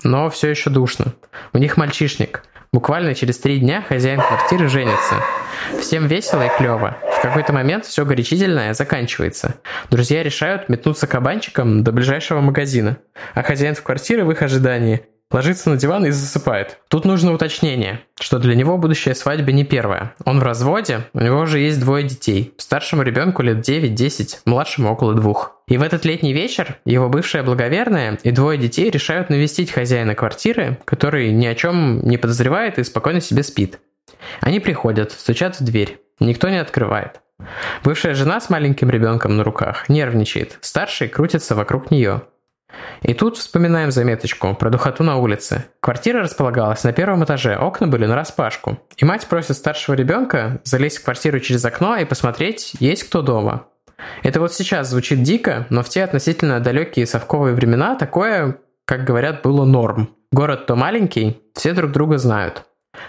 Но 0.04 0.30
все 0.30 0.48
еще 0.48 0.70
душно. 0.70 1.14
У 1.52 1.58
них 1.58 1.76
мальчишник– 1.76 2.42
Буквально 2.74 3.14
через 3.14 3.38
три 3.38 3.58
дня 3.58 3.82
хозяин 3.82 4.18
квартиры 4.18 4.66
женится. 4.66 5.16
Всем 5.78 6.06
весело 6.06 6.46
и 6.46 6.56
клево. 6.56 6.96
В 7.18 7.20
какой-то 7.20 7.52
момент 7.52 7.84
все 7.84 8.06
горячительное 8.06 8.72
заканчивается. 8.72 9.56
Друзья 9.90 10.22
решают 10.22 10.70
метнуться 10.70 11.06
кабанчиком 11.06 11.84
до 11.84 11.92
ближайшего 11.92 12.40
магазина. 12.40 12.96
А 13.34 13.42
хозяин 13.42 13.74
в 13.74 13.82
квартире 13.82 14.24
в 14.24 14.30
их 14.30 14.40
ожидании 14.40 15.02
ложится 15.32 15.70
на 15.70 15.76
диван 15.76 16.06
и 16.06 16.10
засыпает. 16.10 16.78
Тут 16.88 17.04
нужно 17.04 17.32
уточнение, 17.32 18.00
что 18.20 18.38
для 18.38 18.54
него 18.54 18.78
будущая 18.78 19.14
свадьба 19.14 19.52
не 19.52 19.64
первая. 19.64 20.14
Он 20.24 20.38
в 20.38 20.42
разводе, 20.42 21.06
у 21.12 21.20
него 21.20 21.40
уже 21.40 21.58
есть 21.58 21.80
двое 21.80 22.06
детей. 22.06 22.54
Старшему 22.58 23.02
ребенку 23.02 23.42
лет 23.42 23.66
9-10, 23.66 24.40
младшему 24.44 24.92
около 24.92 25.14
двух. 25.14 25.56
И 25.66 25.78
в 25.78 25.82
этот 25.82 26.04
летний 26.04 26.32
вечер 26.32 26.76
его 26.84 27.08
бывшая 27.08 27.42
благоверная 27.42 28.18
и 28.22 28.30
двое 28.30 28.58
детей 28.58 28.90
решают 28.90 29.30
навестить 29.30 29.70
хозяина 29.70 30.14
квартиры, 30.14 30.78
который 30.84 31.32
ни 31.32 31.46
о 31.46 31.54
чем 31.54 32.00
не 32.02 32.18
подозревает 32.18 32.78
и 32.78 32.84
спокойно 32.84 33.20
себе 33.20 33.42
спит. 33.42 33.80
Они 34.40 34.60
приходят, 34.60 35.12
стучат 35.12 35.58
в 35.58 35.64
дверь. 35.64 35.98
Никто 36.20 36.48
не 36.48 36.58
открывает. 36.58 37.20
Бывшая 37.82 38.14
жена 38.14 38.40
с 38.40 38.50
маленьким 38.50 38.90
ребенком 38.90 39.36
на 39.36 39.44
руках 39.44 39.88
нервничает. 39.88 40.58
Старший 40.60 41.08
крутится 41.08 41.54
вокруг 41.54 41.90
нее. 41.90 42.22
И 43.02 43.14
тут 43.14 43.36
вспоминаем 43.36 43.90
заметочку 43.90 44.54
про 44.54 44.70
духоту 44.70 45.02
на 45.02 45.16
улице. 45.16 45.66
Квартира 45.80 46.22
располагалась 46.22 46.84
на 46.84 46.92
первом 46.92 47.24
этаже, 47.24 47.56
окна 47.56 47.86
были 47.86 48.06
на 48.06 48.14
распашку. 48.14 48.78
И 48.96 49.04
мать 49.04 49.26
просит 49.26 49.56
старшего 49.56 49.94
ребенка 49.94 50.60
залезть 50.64 50.98
в 50.98 51.04
квартиру 51.04 51.40
через 51.40 51.64
окно 51.64 51.96
и 51.96 52.04
посмотреть, 52.04 52.74
есть 52.78 53.04
кто 53.04 53.22
дома. 53.22 53.66
Это 54.22 54.40
вот 54.40 54.52
сейчас 54.52 54.90
звучит 54.90 55.22
дико, 55.22 55.66
но 55.70 55.82
в 55.82 55.88
те 55.88 56.04
относительно 56.04 56.60
далекие 56.60 57.06
совковые 57.06 57.54
времена 57.54 57.94
такое, 57.96 58.58
как 58.84 59.04
говорят, 59.04 59.42
было 59.42 59.64
норм. 59.64 60.10
Город 60.32 60.66
то 60.66 60.76
маленький, 60.76 61.40
все 61.54 61.72
друг 61.72 61.92
друга 61.92 62.18
знают. 62.18 62.64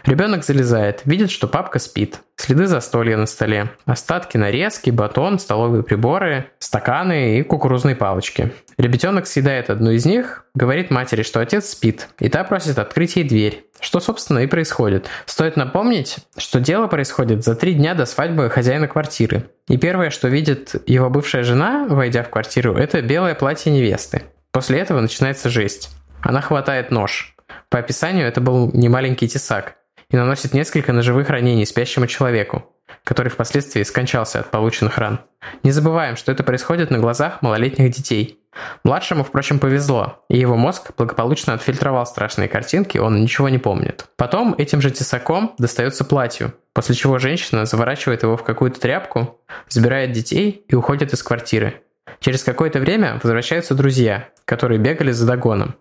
Ребенок 0.05 0.43
залезает, 0.43 1.01
видит, 1.05 1.31
что 1.31 1.47
папка 1.47 1.79
спит. 1.79 2.19
Следы 2.35 2.67
застолья 2.67 3.17
на 3.17 3.25
столе, 3.25 3.71
остатки 3.85 4.37
нарезки, 4.37 4.89
батон, 4.89 5.39
столовые 5.39 5.83
приборы, 5.83 6.51
стаканы 6.59 7.39
и 7.39 7.43
кукурузные 7.43 7.95
палочки. 7.95 8.51
Ребятенок 8.77 9.27
съедает 9.27 9.69
одну 9.69 9.91
из 9.91 10.05
них, 10.05 10.45
говорит 10.55 10.89
матери, 10.89 11.23
что 11.23 11.39
отец 11.39 11.69
спит, 11.69 12.09
и 12.19 12.29
та 12.29 12.43
просит 12.43 12.79
открыть 12.79 13.15
ей 13.15 13.23
дверь. 13.23 13.65
Что, 13.79 13.99
собственно, 13.99 14.39
и 14.39 14.47
происходит. 14.47 15.09
Стоит 15.25 15.57
напомнить, 15.57 16.17
что 16.37 16.59
дело 16.59 16.87
происходит 16.87 17.43
за 17.43 17.55
три 17.55 17.73
дня 17.73 17.93
до 17.93 18.05
свадьбы 18.05 18.49
хозяина 18.49 18.87
квартиры. 18.87 19.49
И 19.67 19.77
первое, 19.77 20.09
что 20.09 20.29
видит 20.29 20.75
его 20.87 21.09
бывшая 21.09 21.43
жена, 21.43 21.85
войдя 21.89 22.23
в 22.23 22.29
квартиру, 22.29 22.75
это 22.75 23.01
белое 23.01 23.35
платье 23.35 23.71
невесты. 23.71 24.23
После 24.51 24.79
этого 24.79 25.01
начинается 25.01 25.49
жесть. 25.49 25.89
Она 26.21 26.39
хватает 26.39 26.91
нож– 26.91 27.35
по 27.69 27.79
описанию 27.79 28.27
это 28.27 28.41
был 28.41 28.71
немаленький 28.73 29.27
тесак 29.27 29.77
и 30.09 30.15
наносит 30.15 30.53
несколько 30.53 30.93
ножевых 30.93 31.29
ранений 31.29 31.65
спящему 31.65 32.07
человеку, 32.07 32.63
который 33.03 33.29
впоследствии 33.29 33.83
скончался 33.83 34.39
от 34.39 34.51
полученных 34.51 34.97
ран. 34.97 35.19
Не 35.63 35.71
забываем, 35.71 36.15
что 36.15 36.31
это 36.31 36.43
происходит 36.43 36.91
на 36.91 36.99
глазах 36.99 37.41
малолетних 37.41 37.91
детей. 37.91 38.39
Младшему, 38.83 39.23
впрочем, 39.23 39.57
повезло, 39.57 40.23
и 40.29 40.37
его 40.37 40.55
мозг 40.55 40.91
благополучно 40.95 41.53
отфильтровал 41.53 42.05
страшные 42.05 42.47
картинки, 42.47 42.99
он 42.99 43.19
ничего 43.19 43.49
не 43.49 43.57
помнит. 43.57 44.05
Потом 44.15 44.53
этим 44.57 44.79
же 44.79 44.91
тесаком 44.91 45.55
достается 45.57 46.05
платью, 46.05 46.53
после 46.73 46.93
чего 46.93 47.17
женщина 47.17 47.65
заворачивает 47.65 48.21
его 48.23 48.37
в 48.37 48.43
какую-то 48.43 48.79
тряпку, 48.79 49.39
забирает 49.69 50.11
детей 50.11 50.63
и 50.67 50.75
уходит 50.75 51.13
из 51.13 51.23
квартиры. 51.23 51.81
Через 52.19 52.43
какое-то 52.43 52.79
время 52.79 53.19
возвращаются 53.21 53.75
друзья, 53.75 54.29
которые 54.45 54.79
бегали 54.79 55.11
за 55.11 55.25
догоном. 55.25 55.75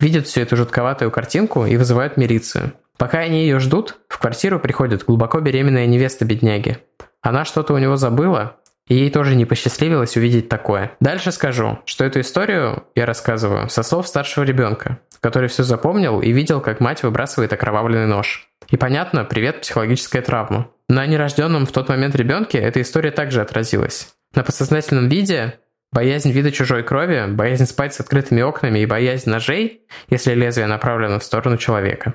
Видят 0.00 0.26
всю 0.26 0.40
эту 0.40 0.56
жутковатую 0.56 1.10
картинку 1.10 1.66
и 1.66 1.76
вызывают 1.76 2.16
милицию. 2.16 2.72
Пока 2.96 3.18
они 3.18 3.42
ее 3.42 3.60
ждут, 3.60 3.98
в 4.08 4.18
квартиру 4.18 4.58
приходит 4.58 5.04
глубоко 5.04 5.40
беременная 5.40 5.86
невеста 5.86 6.24
бедняги. 6.24 6.78
Она 7.22 7.44
что-то 7.44 7.74
у 7.74 7.78
него 7.78 7.96
забыла, 7.96 8.56
и 8.88 8.94
ей 8.94 9.10
тоже 9.10 9.36
не 9.36 9.44
посчастливилось 9.44 10.16
увидеть 10.16 10.48
такое. 10.48 10.92
Дальше 11.00 11.30
скажу, 11.30 11.78
что 11.84 12.04
эту 12.04 12.20
историю 12.20 12.84
я 12.94 13.06
рассказываю 13.06 13.68
со 13.68 13.82
слов 13.82 14.08
старшего 14.08 14.44
ребенка, 14.44 14.98
который 15.20 15.48
все 15.48 15.62
запомнил 15.62 16.20
и 16.20 16.32
видел, 16.32 16.60
как 16.60 16.80
мать 16.80 17.02
выбрасывает 17.02 17.52
окровавленный 17.52 18.06
нож. 18.06 18.48
И 18.70 18.76
понятно, 18.76 19.24
привет 19.24 19.60
психологическая 19.60 20.22
травма. 20.22 20.68
На 20.88 21.06
нерожденном 21.06 21.66
в 21.66 21.72
тот 21.72 21.88
момент 21.88 22.16
ребенке 22.16 22.58
эта 22.58 22.80
история 22.80 23.10
также 23.10 23.42
отразилась. 23.42 24.08
На 24.34 24.42
подсознательном 24.42 25.08
виде 25.08 25.58
Боязнь 25.92 26.30
вида 26.30 26.52
чужой 26.52 26.82
крови, 26.82 27.24
боязнь 27.28 27.66
спать 27.66 27.94
с 27.94 28.00
открытыми 28.00 28.42
окнами 28.42 28.80
и 28.80 28.86
боязнь 28.86 29.30
ножей, 29.30 29.86
если 30.10 30.34
лезвие 30.34 30.66
направлено 30.66 31.18
в 31.18 31.24
сторону 31.24 31.56
человека. 31.56 32.14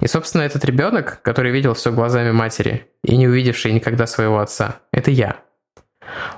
И, 0.00 0.06
собственно, 0.06 0.42
этот 0.42 0.64
ребенок, 0.64 1.22
который 1.22 1.52
видел 1.52 1.74
все 1.74 1.90
глазами 1.90 2.32
матери 2.32 2.86
и 3.02 3.16
не 3.16 3.28
увидевший 3.28 3.72
никогда 3.72 4.06
своего 4.06 4.40
отца, 4.40 4.80
это 4.92 5.10
я. 5.10 5.36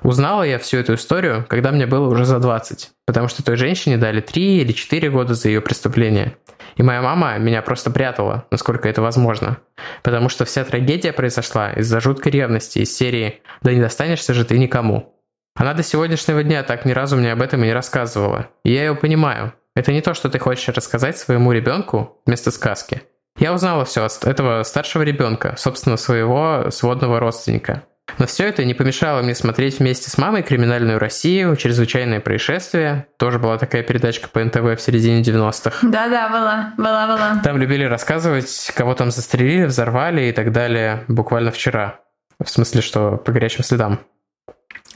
Узнала 0.02 0.42
я 0.44 0.58
всю 0.58 0.78
эту 0.78 0.94
историю, 0.94 1.44
когда 1.48 1.72
мне 1.72 1.86
было 1.86 2.08
уже 2.08 2.24
за 2.24 2.38
20, 2.38 2.90
потому 3.06 3.28
что 3.28 3.44
той 3.44 3.56
женщине 3.56 3.96
дали 3.96 4.20
3 4.20 4.58
или 4.58 4.72
4 4.72 5.10
года 5.10 5.34
за 5.34 5.48
ее 5.48 5.60
преступление. 5.60 6.36
И 6.76 6.82
моя 6.82 7.02
мама 7.02 7.38
меня 7.38 7.62
просто 7.62 7.90
прятала, 7.90 8.46
насколько 8.50 8.88
это 8.88 9.02
возможно. 9.02 9.58
Потому 10.02 10.28
что 10.28 10.44
вся 10.44 10.64
трагедия 10.64 11.12
произошла 11.12 11.72
из-за 11.72 12.00
жуткой 12.00 12.32
ревности 12.32 12.80
из 12.80 12.96
серии 12.96 13.42
«Да 13.62 13.72
не 13.72 13.80
достанешься 13.80 14.34
же 14.34 14.44
ты 14.44 14.58
никому». 14.58 15.14
Она 15.54 15.72
до 15.72 15.82
сегодняшнего 15.82 16.42
дня 16.42 16.62
так 16.64 16.84
ни 16.84 16.92
разу 16.92 17.16
мне 17.16 17.32
об 17.32 17.40
этом 17.40 17.62
и 17.62 17.66
не 17.66 17.72
рассказывала. 17.72 18.48
И 18.64 18.72
я 18.72 18.86
ее 18.86 18.94
понимаю. 18.94 19.52
Это 19.76 19.92
не 19.92 20.00
то, 20.00 20.14
что 20.14 20.28
ты 20.28 20.38
хочешь 20.38 20.68
рассказать 20.68 21.16
своему 21.16 21.52
ребенку 21.52 22.20
вместо 22.26 22.50
сказки. 22.50 23.02
Я 23.38 23.52
узнала 23.52 23.84
все 23.84 24.04
от 24.04 24.24
этого 24.24 24.62
старшего 24.62 25.02
ребенка, 25.02 25.54
собственно, 25.56 25.96
своего 25.96 26.70
сводного 26.70 27.18
родственника. 27.18 27.82
Но 28.18 28.26
все 28.26 28.46
это 28.46 28.64
не 28.64 28.74
помешало 28.74 29.22
мне 29.22 29.34
смотреть 29.34 29.78
вместе 29.78 30.10
с 30.10 30.18
мамой 30.18 30.42
«Криминальную 30.42 30.98
Россию», 30.98 31.56
«Чрезвычайное 31.56 32.20
происшествие». 32.20 33.06
Тоже 33.18 33.38
была 33.38 33.56
такая 33.56 33.82
передачка 33.82 34.28
по 34.28 34.44
НТВ 34.44 34.60
в 34.60 34.78
середине 34.78 35.22
90-х. 35.22 35.78
Да-да, 35.82 36.28
была, 36.28 36.74
была, 36.76 37.06
была. 37.06 37.40
Там 37.42 37.56
любили 37.56 37.84
рассказывать, 37.84 38.72
кого 38.76 38.94
там 38.94 39.10
застрелили, 39.10 39.64
взорвали 39.64 40.26
и 40.26 40.32
так 40.32 40.52
далее 40.52 41.04
буквально 41.08 41.50
вчера. 41.50 42.00
В 42.42 42.48
смысле, 42.48 42.82
что 42.82 43.16
по 43.16 43.32
горячим 43.32 43.64
следам 43.64 44.00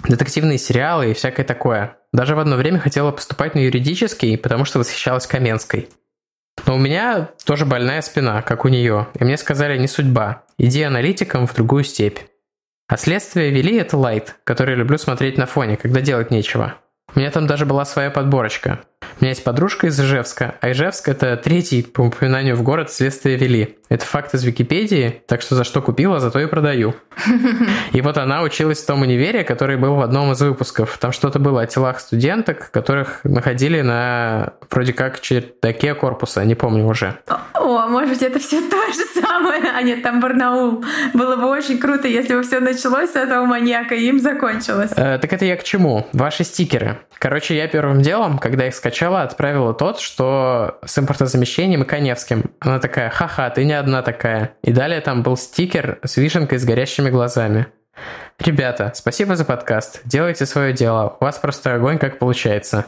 детективные 0.07 0.59
сериалы 0.59 1.11
и 1.11 1.15
всякое 1.15 1.45
такое. 1.45 1.97
Даже 2.13 2.35
в 2.35 2.39
одно 2.39 2.57
время 2.57 2.79
хотела 2.79 3.11
поступать 3.11 3.55
на 3.55 3.61
юридический, 3.61 4.39
потому 4.39 4.65
что 4.65 4.79
восхищалась 4.79 5.27
Каменской. 5.27 5.89
Но 6.67 6.75
у 6.75 6.79
меня 6.79 7.31
тоже 7.45 7.67
больная 7.67 8.03
спина, 8.03 8.43
как 8.43 8.65
у 8.65 8.69
нее, 8.69 9.09
и 9.19 9.25
мне 9.25 9.37
сказали 9.37 9.79
не 9.79 9.87
судьба, 9.87 10.43
иди 10.59 10.83
аналитиком 10.83 11.47
в 11.47 11.55
другую 11.55 11.85
степь. 11.85 12.19
А 12.89 12.97
следствие 12.97 13.51
вели 13.51 13.77
это 13.77 13.97
лайт, 13.97 14.37
который 14.45 14.75
люблю 14.75 14.99
смотреть 14.99 15.37
на 15.37 15.47
фоне, 15.47 15.77
когда 15.77 16.01
делать 16.01 16.31
нечего. 16.31 16.75
У 17.15 17.19
меня 17.19 17.31
там 17.31 17.47
даже 17.47 17.67
была 17.67 17.85
своя 17.85 18.11
подборочка. 18.11 18.81
У 19.03 19.25
меня 19.25 19.31
есть 19.31 19.43
подружка 19.43 19.89
из 19.89 20.01
Ижевска, 20.01 20.55
а 20.61 20.71
Ижевск– 20.71 21.09
это 21.11 21.37
третий 21.37 21.83
по 21.83 22.03
упоминанию 22.03 22.55
в 22.55 22.63
город 22.63 22.93
следствие 22.93 23.37
вели. 23.37 23.77
Это 23.89 24.05
факт 24.05 24.35
из 24.35 24.45
Википедии, 24.45 25.23
так 25.27 25.43
что 25.43 25.57
за 25.57 25.65
что 25.65 25.83
купила, 25.83 26.21
зато 26.21 26.39
и 26.39 26.47
продаю. 26.47 26.95
И 27.93 28.01
вот 28.01 28.17
она 28.19 28.43
училась 28.43 28.83
в 28.83 28.87
том 28.87 29.03
универе, 29.03 29.43
который 29.43 29.77
был 29.77 29.97
в 29.97 30.03
одном 30.03 30.33
из 30.33 30.41
выпусков. 30.41 30.99
Там 30.99 31.11
что-то 31.13 31.39
было 31.39 31.63
о 31.63 31.67
телах 31.67 31.99
студенток, 31.99 32.71
которых 32.71 33.21
находили 33.25 33.81
на 33.81 34.53
вроде 34.71 34.93
как 34.93 35.21
чердаке 35.21 35.95
корпуса, 35.95 36.45
не 36.45 36.55
помню 36.55 36.87
уже. 36.87 37.19
О, 37.55 37.87
может 37.89 38.11
быть, 38.11 38.23
это 38.23 38.39
все 38.39 38.61
то 38.61 38.77
же 38.93 39.21
самое, 39.21 39.63
а 39.75 39.83
нет, 39.83 40.03
там 40.03 40.21
Барнаул. 40.21 40.85
Было 41.15 41.37
бы 41.37 41.47
очень 41.47 41.79
круто, 41.79 42.07
если 42.07 42.35
бы 42.35 42.43
все 42.43 42.61
началось 42.61 43.11
с 43.11 43.17
этого 43.17 43.47
маньяка 43.47 43.95
и 43.95 44.07
им 44.07 44.21
закончилось. 44.21 44.93
Э, 44.97 45.19
так 45.19 45.33
это 45.33 45.45
я 45.45 45.57
к 45.57 45.65
чему? 45.65 46.07
Ваши 46.13 46.45
стикеры. 46.45 46.99
Короче, 47.19 47.57
я 47.57 47.67
первым 47.67 48.01
делом, 48.01 48.39
когда 48.39 48.67
их 48.67 48.75
скачала, 48.89 49.22
отправила 49.22 49.74
тот, 49.74 50.01
что 50.01 50.78
с 50.84 50.99
импортозамещением 50.99 51.82
и 51.82 51.84
Коневским. 51.84 52.45
Она 52.61 52.78
такая, 52.78 53.11
ха-ха, 53.11 53.51
ты 53.51 53.64
не 53.66 53.74
одна 53.74 54.01
такая. 54.01 54.55
И 54.62 54.72
далее 54.72 55.03
там 55.03 55.22
был 55.22 55.36
стикер 55.36 55.99
с 56.03 56.16
вишенкой 56.16 56.59
с 56.59 56.64
горящими 56.64 57.11
глазами. 57.11 57.66
Ребята, 58.39 58.93
спасибо 58.95 59.36
за 59.36 59.45
подкаст. 59.45 60.01
Делайте 60.05 60.47
свое 60.47 60.72
дело. 60.72 61.16
У 61.20 61.24
вас 61.24 61.36
просто 61.36 61.74
огонь 61.74 61.99
как 61.99 62.18
получается. 62.18 62.86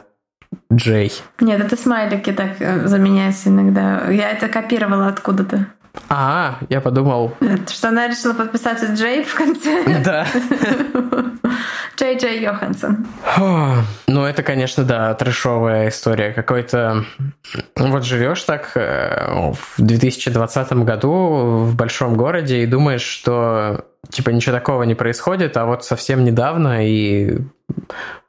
Джей. 0.72 1.12
Нет, 1.38 1.60
это 1.60 1.76
смайлики 1.76 2.32
так 2.32 2.60
э, 2.60 2.86
заменяются 2.86 3.50
иногда. 3.50 4.10
Я 4.10 4.30
это 4.30 4.48
копировала 4.48 5.08
откуда-то. 5.08 5.66
А, 6.08 6.58
я 6.68 6.80
подумал... 6.80 7.34
Что 7.68 7.88
она 7.88 8.08
решила 8.08 8.34
подписаться 8.34 8.86
Джей 8.94 9.24
в 9.24 9.34
конце. 9.34 10.02
Да. 10.04 10.26
Джей 11.96 12.18
Джей 12.18 12.42
Йоханссон. 12.42 13.06
Ну, 14.06 14.24
это, 14.24 14.42
конечно, 14.42 14.84
да, 14.84 15.14
трешовая 15.14 15.88
история. 15.88 16.32
Какой-то... 16.32 17.04
Вот 17.76 18.04
живешь 18.04 18.42
так 18.42 18.72
э, 18.74 19.52
в 19.52 19.74
2020 19.78 20.72
году 20.72 21.10
в 21.64 21.74
большом 21.76 22.16
городе 22.16 22.62
и 22.62 22.66
думаешь, 22.66 23.02
что 23.02 23.84
типа 24.08 24.30
ничего 24.30 24.54
такого 24.54 24.84
не 24.84 24.94
происходит, 24.94 25.56
а 25.56 25.66
вот 25.66 25.84
совсем 25.84 26.24
недавно 26.24 26.86
и 26.86 27.38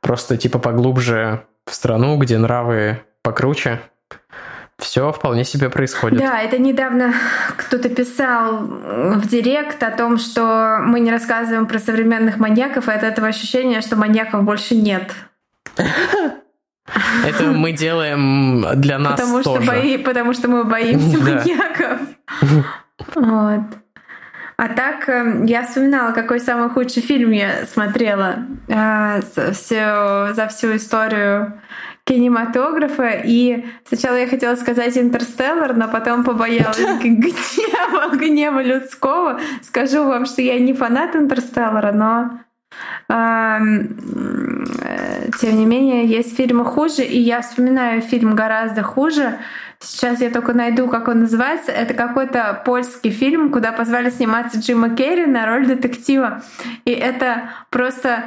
просто 0.02 0.38
типа 0.38 0.60
поглубже 0.60 1.44
в 1.66 1.74
страну, 1.74 2.18
где 2.18 2.38
нравы 2.38 3.02
покруче, 3.24 3.80
все 4.82 5.12
вполне 5.12 5.46
себе 5.46 5.70
происходит. 5.70 6.20
Да, 6.20 6.42
это 6.42 6.58
недавно 6.58 7.14
кто-то 7.56 7.90
писал 7.90 8.58
в 8.60 9.28
директ 9.28 9.82
о 9.84 9.92
том, 9.92 10.18
что 10.18 10.80
мы 10.82 11.00
не 11.00 11.12
рассказываем 11.12 11.68
про 11.68 11.80
современных 11.80 12.38
маньяков, 12.38 12.88
и 12.88 12.92
от 12.92 13.04
этого 13.04 13.28
ощущения, 13.28 13.82
что 13.82 13.96
маньяков 13.96 14.44
больше 14.44 14.76
нет. 14.76 15.14
Это 17.26 17.44
мы 17.46 17.72
делаем 17.72 18.66
для 18.76 18.98
нас 19.00 19.20
потому 19.20 19.44
тоже. 19.44 19.64
Что 19.64 19.72
бои, 19.72 19.98
потому 19.98 20.34
что 20.34 20.48
мы 20.50 20.64
боимся 20.64 21.18
маньяков. 21.24 22.00
Вот. 23.16 23.62
А 24.58 24.68
так, 24.68 25.10
э, 25.10 25.44
я 25.46 25.64
вспоминала, 25.66 26.12
какой 26.12 26.40
самый 26.40 26.70
худший 26.70 27.02
фильм 27.02 27.32
я 27.32 27.66
смотрела 27.66 28.46
э, 28.68 29.22
все, 29.54 30.34
за 30.34 30.48
всю 30.50 30.76
историю 30.76 31.60
кинематографа. 32.04 33.22
И 33.24 33.66
сначала 33.86 34.16
я 34.16 34.28
хотела 34.28 34.56
сказать 34.56 34.98
«Интерстеллар», 34.98 35.76
но 35.76 35.88
потом 35.88 36.24
побоялась 36.24 36.78
гнева, 37.04 38.16
гнева 38.16 38.62
людского. 38.62 39.40
Скажу 39.62 40.04
вам, 40.04 40.26
что 40.26 40.42
я 40.42 40.60
не 40.60 40.74
фанат 40.74 41.16
«Интерстеллара», 41.16 41.92
но 41.92 42.40
э, 43.10 43.60
тем 45.40 45.58
не 45.58 45.66
менее, 45.66 46.06
есть 46.06 46.36
фильмы 46.36 46.66
хуже, 46.66 47.04
и 47.04 47.20
я 47.20 47.42
вспоминаю 47.42 48.02
фильм 48.02 48.36
гораздо 48.36 48.84
хуже. 48.84 49.40
Сейчас 49.80 50.22
я 50.22 50.30
только 50.30 50.54
найду, 50.54 50.88
как 50.88 51.08
он 51.08 51.22
называется. 51.22 51.72
Это 51.72 51.96
какой-то 51.96 52.62
польский 52.66 53.10
фильм, 53.10 53.52
куда 53.52 53.72
позвали 53.72 54.12
сниматься 54.12 54.60
Джима 54.60 54.96
Керри 54.96 55.26
на 55.26 55.48
роль 55.48 55.66
детектива. 55.66 56.44
И 56.86 56.92
это 56.92 57.50
просто 57.72 58.24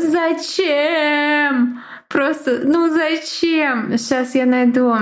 Зачем? 0.00 1.82
Просто, 2.08 2.60
ну 2.64 2.88
зачем? 2.88 3.98
Сейчас 3.98 4.34
я 4.34 4.46
найду, 4.46 4.94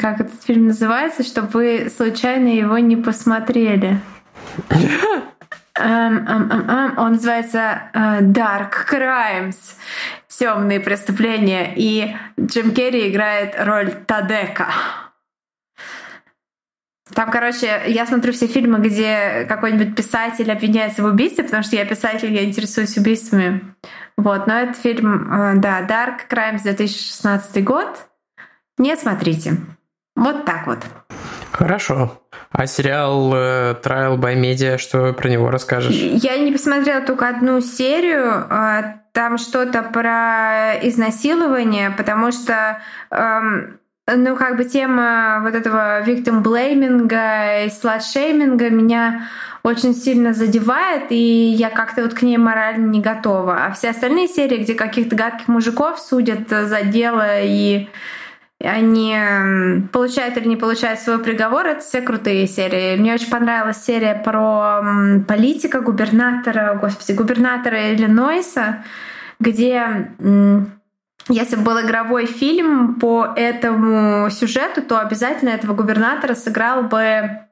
как 0.00 0.20
этот 0.20 0.42
фильм 0.42 0.66
называется, 0.66 1.22
чтобы 1.22 1.48
вы 1.48 1.92
случайно 1.94 2.48
его 2.48 2.78
не 2.78 2.96
посмотрели. 2.96 4.00
Um, 5.78 6.26
um, 6.26 6.48
um, 6.48 6.66
um. 6.68 6.94
Он 6.96 7.12
называется 7.12 7.90
uh, 7.92 8.20
Dark 8.22 8.86
Crimes, 8.90 9.56
темные 10.26 10.80
преступления, 10.80 11.74
и 11.76 12.16
Джим 12.40 12.72
Керри 12.72 13.10
играет 13.10 13.54
роль 13.58 13.92
Тадека. 14.06 14.68
Там, 17.14 17.30
короче, 17.30 17.82
я 17.88 18.06
смотрю 18.06 18.32
все 18.32 18.46
фильмы, 18.46 18.78
где 18.78 19.44
какой-нибудь 19.48 19.94
писатель 19.94 20.50
обвиняется 20.50 21.02
в 21.02 21.06
убийстве, 21.06 21.44
потому 21.44 21.62
что 21.62 21.76
я 21.76 21.84
писатель, 21.84 22.32
я 22.32 22.44
интересуюсь 22.44 22.96
убийствами. 22.96 23.74
Вот, 24.16 24.46
но 24.46 24.54
этот 24.60 24.76
фильм, 24.76 25.32
э, 25.32 25.54
да, 25.56 25.82
Dark 25.82 26.28
Crimes 26.30 26.62
2016 26.62 27.62
год. 27.64 28.06
Не 28.78 28.96
смотрите. 28.96 29.56
Вот 30.14 30.44
так 30.44 30.66
вот. 30.66 30.78
Хорошо. 31.52 32.22
А 32.50 32.66
сериал 32.66 33.32
э, 33.34 33.74
Trial 33.82 34.18
by 34.18 34.34
Media, 34.40 34.78
что 34.78 35.12
про 35.12 35.28
него 35.28 35.50
расскажешь? 35.50 35.94
Я 35.94 36.38
не 36.38 36.52
посмотрела 36.52 37.02
только 37.02 37.28
одну 37.28 37.60
серию. 37.60 38.46
А, 38.48 39.00
там 39.12 39.38
что-то 39.38 39.82
про 39.82 40.74
изнасилование, 40.82 41.90
потому 41.90 42.32
что 42.32 42.80
эм, 43.10 43.78
ну, 44.06 44.36
как 44.36 44.56
бы 44.56 44.64
тема 44.64 45.40
вот 45.42 45.54
этого 45.54 46.02
victim 46.02 46.40
блейминга 46.40 47.64
и 47.64 47.70
слэшейминга 47.70 48.70
меня 48.70 49.28
очень 49.66 49.94
сильно 49.94 50.32
задевает, 50.32 51.10
и 51.10 51.16
я 51.16 51.70
как-то 51.70 52.02
вот 52.02 52.14
к 52.14 52.22
ней 52.22 52.36
морально 52.36 52.86
не 52.86 53.00
готова. 53.00 53.64
А 53.66 53.72
все 53.72 53.90
остальные 53.90 54.28
серии, 54.28 54.58
где 54.58 54.74
каких-то 54.74 55.16
гадких 55.16 55.48
мужиков 55.48 55.98
судят 55.98 56.48
за 56.48 56.82
дело 56.82 57.42
и 57.42 57.88
они 58.62 59.16
получают 59.92 60.36
или 60.36 60.48
не 60.48 60.56
получают 60.56 61.00
свой 61.00 61.18
приговор, 61.18 61.66
это 61.66 61.80
все 61.80 62.00
крутые 62.00 62.46
серии. 62.46 62.96
Мне 62.96 63.14
очень 63.14 63.28
понравилась 63.28 63.84
серия 63.84 64.14
про 64.14 64.82
политика 65.26 65.80
губернатора, 65.80 66.78
господи, 66.80 67.16
губернатора 67.16 67.92
Иллинойса, 67.92 68.84
где 69.40 70.12
если 71.28 71.56
бы 71.56 71.62
был 71.62 71.80
игровой 71.80 72.26
фильм 72.26 72.94
по 73.00 73.26
этому 73.34 74.30
сюжету, 74.30 74.80
то 74.80 75.00
обязательно 75.00 75.50
этого 75.50 75.74
губернатора 75.74 76.34
сыграл 76.34 76.84
бы 76.84 77.45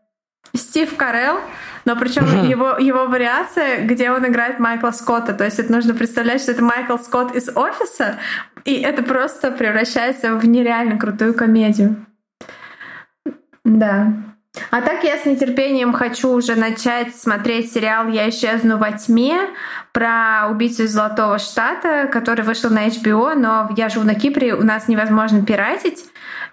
Стив 0.54 0.96
Карелл, 0.96 1.38
но 1.84 1.96
причем 1.96 2.24
uh-huh. 2.24 2.48
его, 2.48 2.76
его 2.78 3.06
вариация, 3.06 3.84
где 3.84 4.10
он 4.10 4.26
играет 4.26 4.58
Майкла 4.58 4.90
Скотта. 4.90 5.34
То 5.34 5.44
есть 5.44 5.58
это 5.58 5.72
нужно 5.72 5.94
представлять, 5.94 6.42
что 6.42 6.52
это 6.52 6.62
Майкл 6.62 6.96
Скотт 6.96 7.34
из 7.34 7.48
офиса, 7.56 8.18
и 8.64 8.80
это 8.80 9.02
просто 9.02 9.50
превращается 9.50 10.36
в 10.36 10.46
нереально 10.46 10.98
крутую 10.98 11.34
комедию. 11.34 11.96
Да. 13.64 14.12
А 14.70 14.80
так 14.82 15.02
я 15.02 15.18
с 15.18 15.24
нетерпением 15.24 15.92
хочу 15.92 16.30
уже 16.30 16.54
начать 16.54 17.16
смотреть 17.16 17.72
сериал 17.72 18.06
«Я 18.06 18.28
исчезну 18.28 18.78
во 18.78 18.92
тьме» 18.92 19.36
про 19.92 20.48
убийцу 20.48 20.84
из 20.84 20.92
Золотого 20.92 21.38
Штата, 21.38 22.08
который 22.10 22.44
вышел 22.44 22.70
на 22.70 22.86
HBO, 22.86 23.34
но 23.34 23.68
я 23.76 23.88
живу 23.88 24.04
на 24.04 24.14
Кипре, 24.14 24.54
у 24.54 24.62
нас 24.62 24.86
невозможно 24.86 25.44
пиратить 25.44 26.04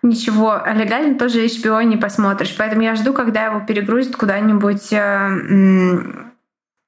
ничего, 0.02 0.62
а 0.64 0.74
легально 0.74 1.18
тоже 1.18 1.46
HBO 1.46 1.84
не 1.84 1.98
посмотришь. 1.98 2.56
Поэтому 2.58 2.82
я 2.82 2.96
жду, 2.96 3.14
когда 3.14 3.46
его 3.46 3.62
перегрузят 3.62 4.16
куда-нибудь 4.16 4.92
э, 4.92 6.30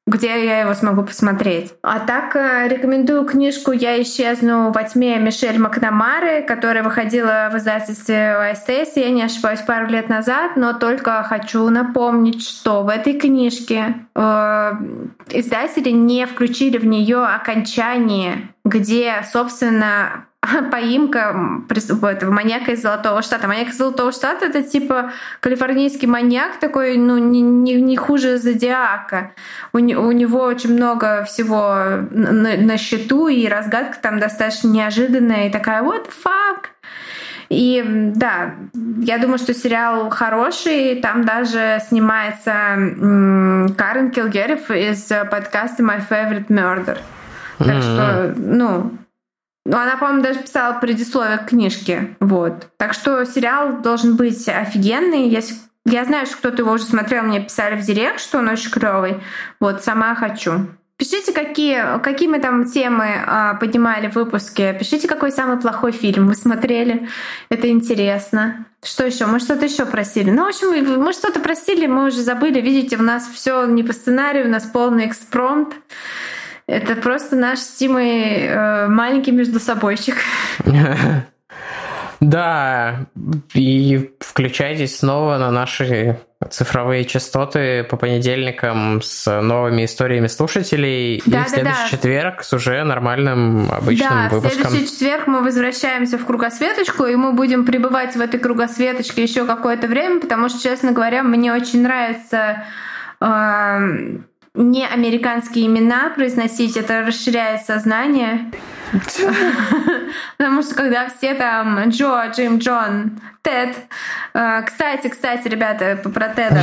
где 0.05 0.45
я 0.45 0.61
его 0.61 0.73
смогу 0.73 1.03
посмотреть. 1.03 1.73
А 1.81 1.99
так 1.99 2.35
э, 2.35 2.67
рекомендую 2.67 3.25
книжку 3.25 3.71
«Я 3.71 4.01
исчезну 4.01 4.71
во 4.71 4.83
тьме» 4.83 5.17
Мишель 5.17 5.57
Макнамары, 5.57 6.43
которая 6.43 6.83
выходила 6.83 7.49
в 7.51 7.57
издательстве 7.57 8.35
ОСТС, 8.51 8.97
я 8.97 9.11
не 9.11 9.23
ошибаюсь, 9.23 9.61
пару 9.61 9.87
лет 9.87 10.09
назад, 10.09 10.57
но 10.57 10.73
только 10.73 11.23
хочу 11.23 11.69
напомнить, 11.69 12.45
что 12.45 12.83
в 12.83 12.89
этой 12.89 13.13
книжке 13.13 13.95
э, 14.13 14.71
издатели 15.29 15.91
не 15.91 16.27
включили 16.27 16.77
в 16.77 16.85
нее 16.85 17.23
окончание, 17.23 18.49
где, 18.65 19.23
собственно, 19.31 20.25
поимка 20.71 21.35
этого 21.69 22.31
маньяка 22.31 22.71
из 22.71 22.81
Золотого 22.81 23.21
Штата. 23.21 23.47
Маньяк 23.47 23.69
из 23.69 23.77
Золотого 23.77 24.11
Штата— 24.11 24.45
это 24.47 24.63
типа 24.63 25.11
калифорнийский 25.39 26.07
маньяк 26.07 26.59
такой, 26.59 26.97
ну, 26.97 27.17
не, 27.17 27.41
не, 27.41 27.75
не 27.81 27.95
хуже 27.95 28.37
Зодиака. 28.37 29.31
У, 29.71 29.77
у 29.77 30.11
него 30.11 30.41
очень 30.41 30.73
много 30.73 31.23
всего 31.23 31.75
на, 32.11 32.57
на 32.57 32.77
счету, 32.77 33.27
и 33.27 33.47
разгадка 33.47 33.97
там 34.01 34.19
достаточно 34.19 34.67
неожиданная, 34.67 35.47
и 35.47 35.51
такая, 35.51 35.81
what 35.81 36.07
the 36.07 36.11
fuck? 36.23 36.65
И 37.49 37.83
да, 38.15 38.55
я 38.73 39.19
думаю, 39.19 39.37
что 39.37 39.53
сериал 39.53 40.09
хороший. 40.09 40.95
Там 41.01 41.23
даже 41.23 41.79
снимается 41.87 42.51
Карен 43.77 44.11
Килгерев 44.11 44.71
из 44.71 45.03
подкаста 45.29 45.83
My 45.83 46.01
Favorite 46.09 46.47
Murder. 46.47 46.97
Так 47.59 47.67
mm-hmm. 47.67 47.81
что, 47.81 48.33
ну, 48.37 48.91
Ну, 49.65 49.77
она, 49.77 49.95
по-моему, 49.95 50.23
даже 50.23 50.39
писала 50.39 50.79
предисловие 50.79 51.37
к 51.37 51.47
книжке. 51.47 52.15
Вот. 52.19 52.67
Так 52.77 52.93
что 52.93 53.23
сериал 53.25 53.81
должен 53.81 54.17
быть 54.17 54.47
офигенный. 54.49 55.29
Если 55.29 55.55
я 55.85 56.03
знаю, 56.05 56.25
что 56.25 56.37
кто-то 56.37 56.63
его 56.63 56.71
уже 56.73 56.83
смотрел, 56.83 57.23
мне 57.23 57.41
писали 57.41 57.79
в 57.79 57.85
директ, 57.85 58.19
что 58.19 58.39
он 58.39 58.49
очень 58.49 58.71
клевый. 58.71 59.21
Вот, 59.59 59.83
сама 59.83 60.15
хочу. 60.15 60.67
Пишите, 60.97 61.33
какие, 61.33 61.99
какие 62.01 62.29
мы 62.29 62.39
там 62.39 62.65
темы 62.65 63.07
а, 63.25 63.55
поднимали 63.55 64.09
в 64.09 64.15
выпуске. 64.15 64.73
Пишите, 64.73 65.07
какой 65.07 65.31
самый 65.31 65.59
плохой 65.59 65.91
фильм 65.91 66.27
вы 66.27 66.35
смотрели. 66.35 67.09
Это 67.49 67.69
интересно. 67.69 68.65
Что 68.83 69.05
еще? 69.05 69.25
Мы 69.25 69.39
что-то 69.39 69.65
еще 69.65 69.85
просили. 69.85 70.29
Ну, 70.29 70.45
в 70.45 70.49
общем, 70.49 71.01
мы 71.01 71.13
что-то 71.13 71.39
просили, 71.39 71.87
мы 71.87 72.07
уже 72.07 72.21
забыли. 72.21 72.61
Видите, 72.61 72.97
у 72.97 73.01
нас 73.01 73.27
все 73.33 73.65
не 73.65 73.83
по 73.83 73.91
сценарию, 73.91 74.45
у 74.45 74.49
нас 74.49 74.63
полный 74.63 75.07
экспромт. 75.07 75.73
Это 76.67 76.95
просто 76.95 77.35
наш 77.35 77.59
с 77.59 77.75
Тимой 77.75 78.45
э, 78.45 78.87
маленький 78.87 79.31
между 79.31 79.59
собойчик. 79.59 80.15
Да, 82.19 83.05
и 83.53 84.11
включайтесь 84.21 84.99
снова 84.99 85.37
на 85.37 85.51
наши 85.51 86.19
цифровые 86.49 87.03
частоты 87.03 87.83
по 87.83 87.97
понедельникам 87.97 89.01
с 89.01 89.41
новыми 89.41 89.83
историями 89.83 90.27
слушателей. 90.27 91.21
Да, 91.25 91.41
и 91.41 91.43
в 91.43 91.49
следующий 91.49 91.83
да, 91.83 91.89
четверг 91.89 92.43
с 92.43 92.53
уже 92.53 92.83
нормальным 92.83 93.69
обычным 93.71 94.09
да, 94.09 94.29
выпуском. 94.29 94.63
в 94.63 94.69
следующий 94.69 94.87
четверг 94.87 95.27
мы 95.27 95.41
возвращаемся 95.41 96.17
в 96.17 96.25
кругосветочку, 96.25 97.05
и 97.05 97.15
мы 97.15 97.33
будем 97.33 97.65
пребывать 97.65 98.15
в 98.15 98.21
этой 98.21 98.39
кругосветочке 98.39 99.23
еще 99.23 99.45
какое-то 99.45 99.87
время, 99.87 100.21
потому 100.21 100.47
что, 100.47 100.61
честно 100.61 100.93
говоря, 100.93 101.23
мне 101.23 101.53
очень 101.53 101.83
нравится 101.83 102.63
э, 103.19 104.19
не 104.55 104.85
американские 104.85 105.65
имена 105.65 106.11
произносить, 106.15 106.77
это 106.77 107.01
расширяет 107.01 107.65
сознание. 107.65 108.51
Потому 110.37 110.61
что 110.61 110.75
когда 110.75 111.09
все 111.09 111.33
там 111.33 111.89
Джо, 111.89 112.27
Джим, 112.31 112.59
Джон, 112.59 113.19
Тед. 113.41 113.75
Э, 114.33 114.61
кстати, 114.61 115.09
кстати, 115.09 115.47
ребята, 115.47 115.97
про 115.97 116.29
Теда. 116.29 116.61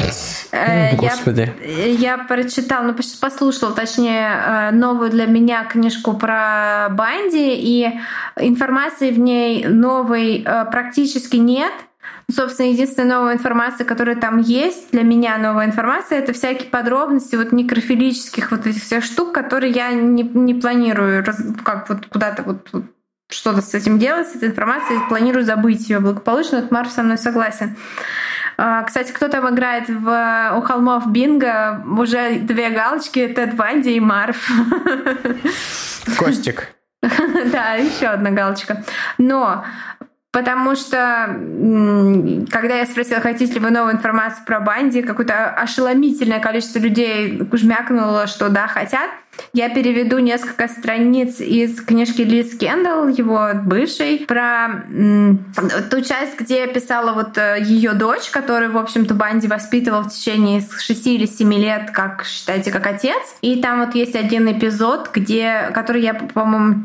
Э, 0.53 0.97
Господи. 0.97 1.53
Я, 1.67 2.17
я 2.17 2.19
прочитала, 2.19 2.85
ну, 2.85 2.95
послушала, 3.21 3.75
точнее, 3.75 4.31
э, 4.31 4.71
новую 4.71 5.11
для 5.11 5.27
меня 5.27 5.65
книжку 5.65 6.15
про 6.15 6.89
Банди, 6.91 7.55
и 7.55 8.01
информации 8.37 9.11
в 9.11 9.19
ней 9.19 9.67
новой 9.67 10.47
практически 10.71 11.37
нет— 11.37 11.73
Собственно, 12.31 12.69
единственная 12.69 13.17
новая 13.17 13.35
информация, 13.35 13.85
которая 13.85 14.17
там 14.17 14.39
есть, 14.39 14.91
для 14.93 15.03
меня 15.03 15.39
новая 15.39 15.67
информация, 15.67 16.19
это 16.19 16.33
всякие 16.33 16.69
подробности 16.69 17.37
вот 17.37 17.53
некрофилических 17.53 18.51
вот 18.51 18.67
этих 18.67 18.83
всех 18.83 19.05
штук, 19.05 19.33
которые 19.33 19.73
я 19.73 19.91
не, 19.93 20.23
не 20.23 20.55
планирую 20.55 21.25
как 21.65 21.89
вот 21.89 22.07
куда-то 22.07 22.43
вот, 22.43 22.69
вот 22.73 22.85
что-то 23.31 23.63
с 23.63 23.75
этим 23.75 23.99
делать, 23.99 24.29
с 24.29 24.37
этой 24.37 24.49
информацией, 24.49 25.01
планирую 25.09 25.45
забыть 25.45 25.89
ее 25.89 26.01
благополучно. 26.01 26.61
Вот 26.61 26.71
Марф 26.71 26.91
со 26.91 27.03
мной 27.03 27.19
согласен. 27.19 27.77
А, 28.57 28.83
кстати, 28.83 29.13
кто 29.13 29.29
там 29.29 29.49
играет 29.49 29.89
в 29.89 30.53
«У 30.57 30.61
холмов 30.61 31.11
Бинго»? 31.11 31.83
Уже 31.99 32.41
две 32.41 32.71
галочки— 32.71 33.27
Тед 33.35 33.57
Банди 33.57 33.97
и 33.97 34.01
Марф. 34.01 34.51
Костик. 36.19 36.69
Да, 37.47 37.77
еще 37.77 38.09
одна 38.09 38.31
галочка. 38.31 38.85
Но 39.17 39.65
Потому 40.33 40.77
что, 40.77 41.27
когда 42.51 42.79
я 42.79 42.87
спросила, 42.87 43.21
хотите 43.21 43.55
ли 43.55 43.61
вы 43.61 43.71
новую 43.71 43.95
информацию 43.95 44.45
про 44.47 44.61
Банди, 44.61 45.03
какое-то 45.03 45.51
ошеломительное 45.51 46.39
количество 46.39 46.79
людей 46.79 47.43
жмякнуло, 47.53 48.29
что 48.29 48.49
да, 48.49 48.69
хотят. 48.69 49.11
Я 49.53 49.71
переведу 49.71 50.19
несколько 50.19 50.69
страниц 50.69 51.41
из 51.41 51.81
книжки 51.81 52.23
Лиз 52.23 52.57
Кендалл, 52.57 53.09
его 53.09 53.51
бывшей, 53.55 54.25
про 54.29 54.85
ту 55.91 56.01
часть, 56.03 56.39
где 56.39 56.61
я 56.61 56.67
писала 56.69 57.13
вот 57.13 57.37
э, 57.39 57.59
ее 57.63 57.93
дочь, 57.93 58.31
которую, 58.31 58.73
в 58.73 58.79
общем-то, 58.79 59.15
Банди 59.15 59.49
воспитывал 59.49 60.03
в 60.03 60.11
течение 60.11 60.61
6 60.61 61.07
или 61.07 61.27
7 61.27 61.55
лет, 61.55 61.91
как 61.91 62.25
считаете, 62.25 62.71
как 62.71 62.87
отец. 62.87 63.37
И 63.41 63.61
там 63.61 63.85
вот 63.85 63.95
есть 63.95 64.15
один 64.15 64.51
эпизод, 64.51 65.11
где, 65.13 65.71
который 65.75 66.03
я, 66.03 66.15
по-моему, 66.15 66.83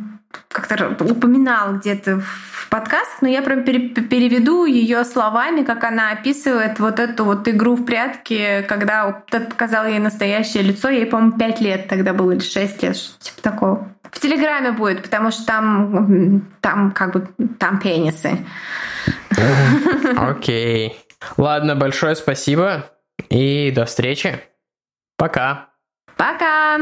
как-то 0.49 0.95
упоминал 1.03 1.75
где-то 1.75 2.21
в 2.21 2.54
подкаст, 2.79 3.21
но 3.21 3.29
я 3.29 3.41
прям 3.41 3.63
переведу 3.63 4.65
ее 4.65 5.05
словами, 5.05 5.63
как 5.63 5.85
она 5.85 6.11
описывает 6.11 6.77
вот 6.79 6.99
эту 6.99 7.23
вот 7.23 7.47
игру 7.47 7.75
в 7.75 7.85
прятки, 7.85 8.65
когда 8.67 9.23
тот 9.31 9.49
показал 9.49 9.85
ей 9.85 9.99
настоящее 9.99 10.63
лицо. 10.63 10.89
Ей, 10.89 11.05
по-моему, 11.05 11.37
5 11.37 11.61
лет 11.61 11.87
тогда 11.87 12.11
было 12.11 12.33
или 12.33 12.41
6 12.41 12.83
лет, 12.83 12.97
типа 13.19 13.41
такого. 13.41 13.87
В 14.11 14.19
Телеграме 14.19 14.73
будет, 14.73 15.03
потому 15.03 15.31
что 15.31 15.45
там, 15.45 16.41
там 16.59 16.91
как 16.91 17.13
бы, 17.13 17.29
там 17.59 17.79
пенисы. 17.79 18.45
Окей. 20.17 20.99
Ладно, 21.37 21.75
большое 21.75 22.17
спасибо 22.17 22.91
и 23.29 23.71
до 23.71 23.85
встречи. 23.85 24.37
Пока. 25.17 25.69
Пока. 26.17 26.79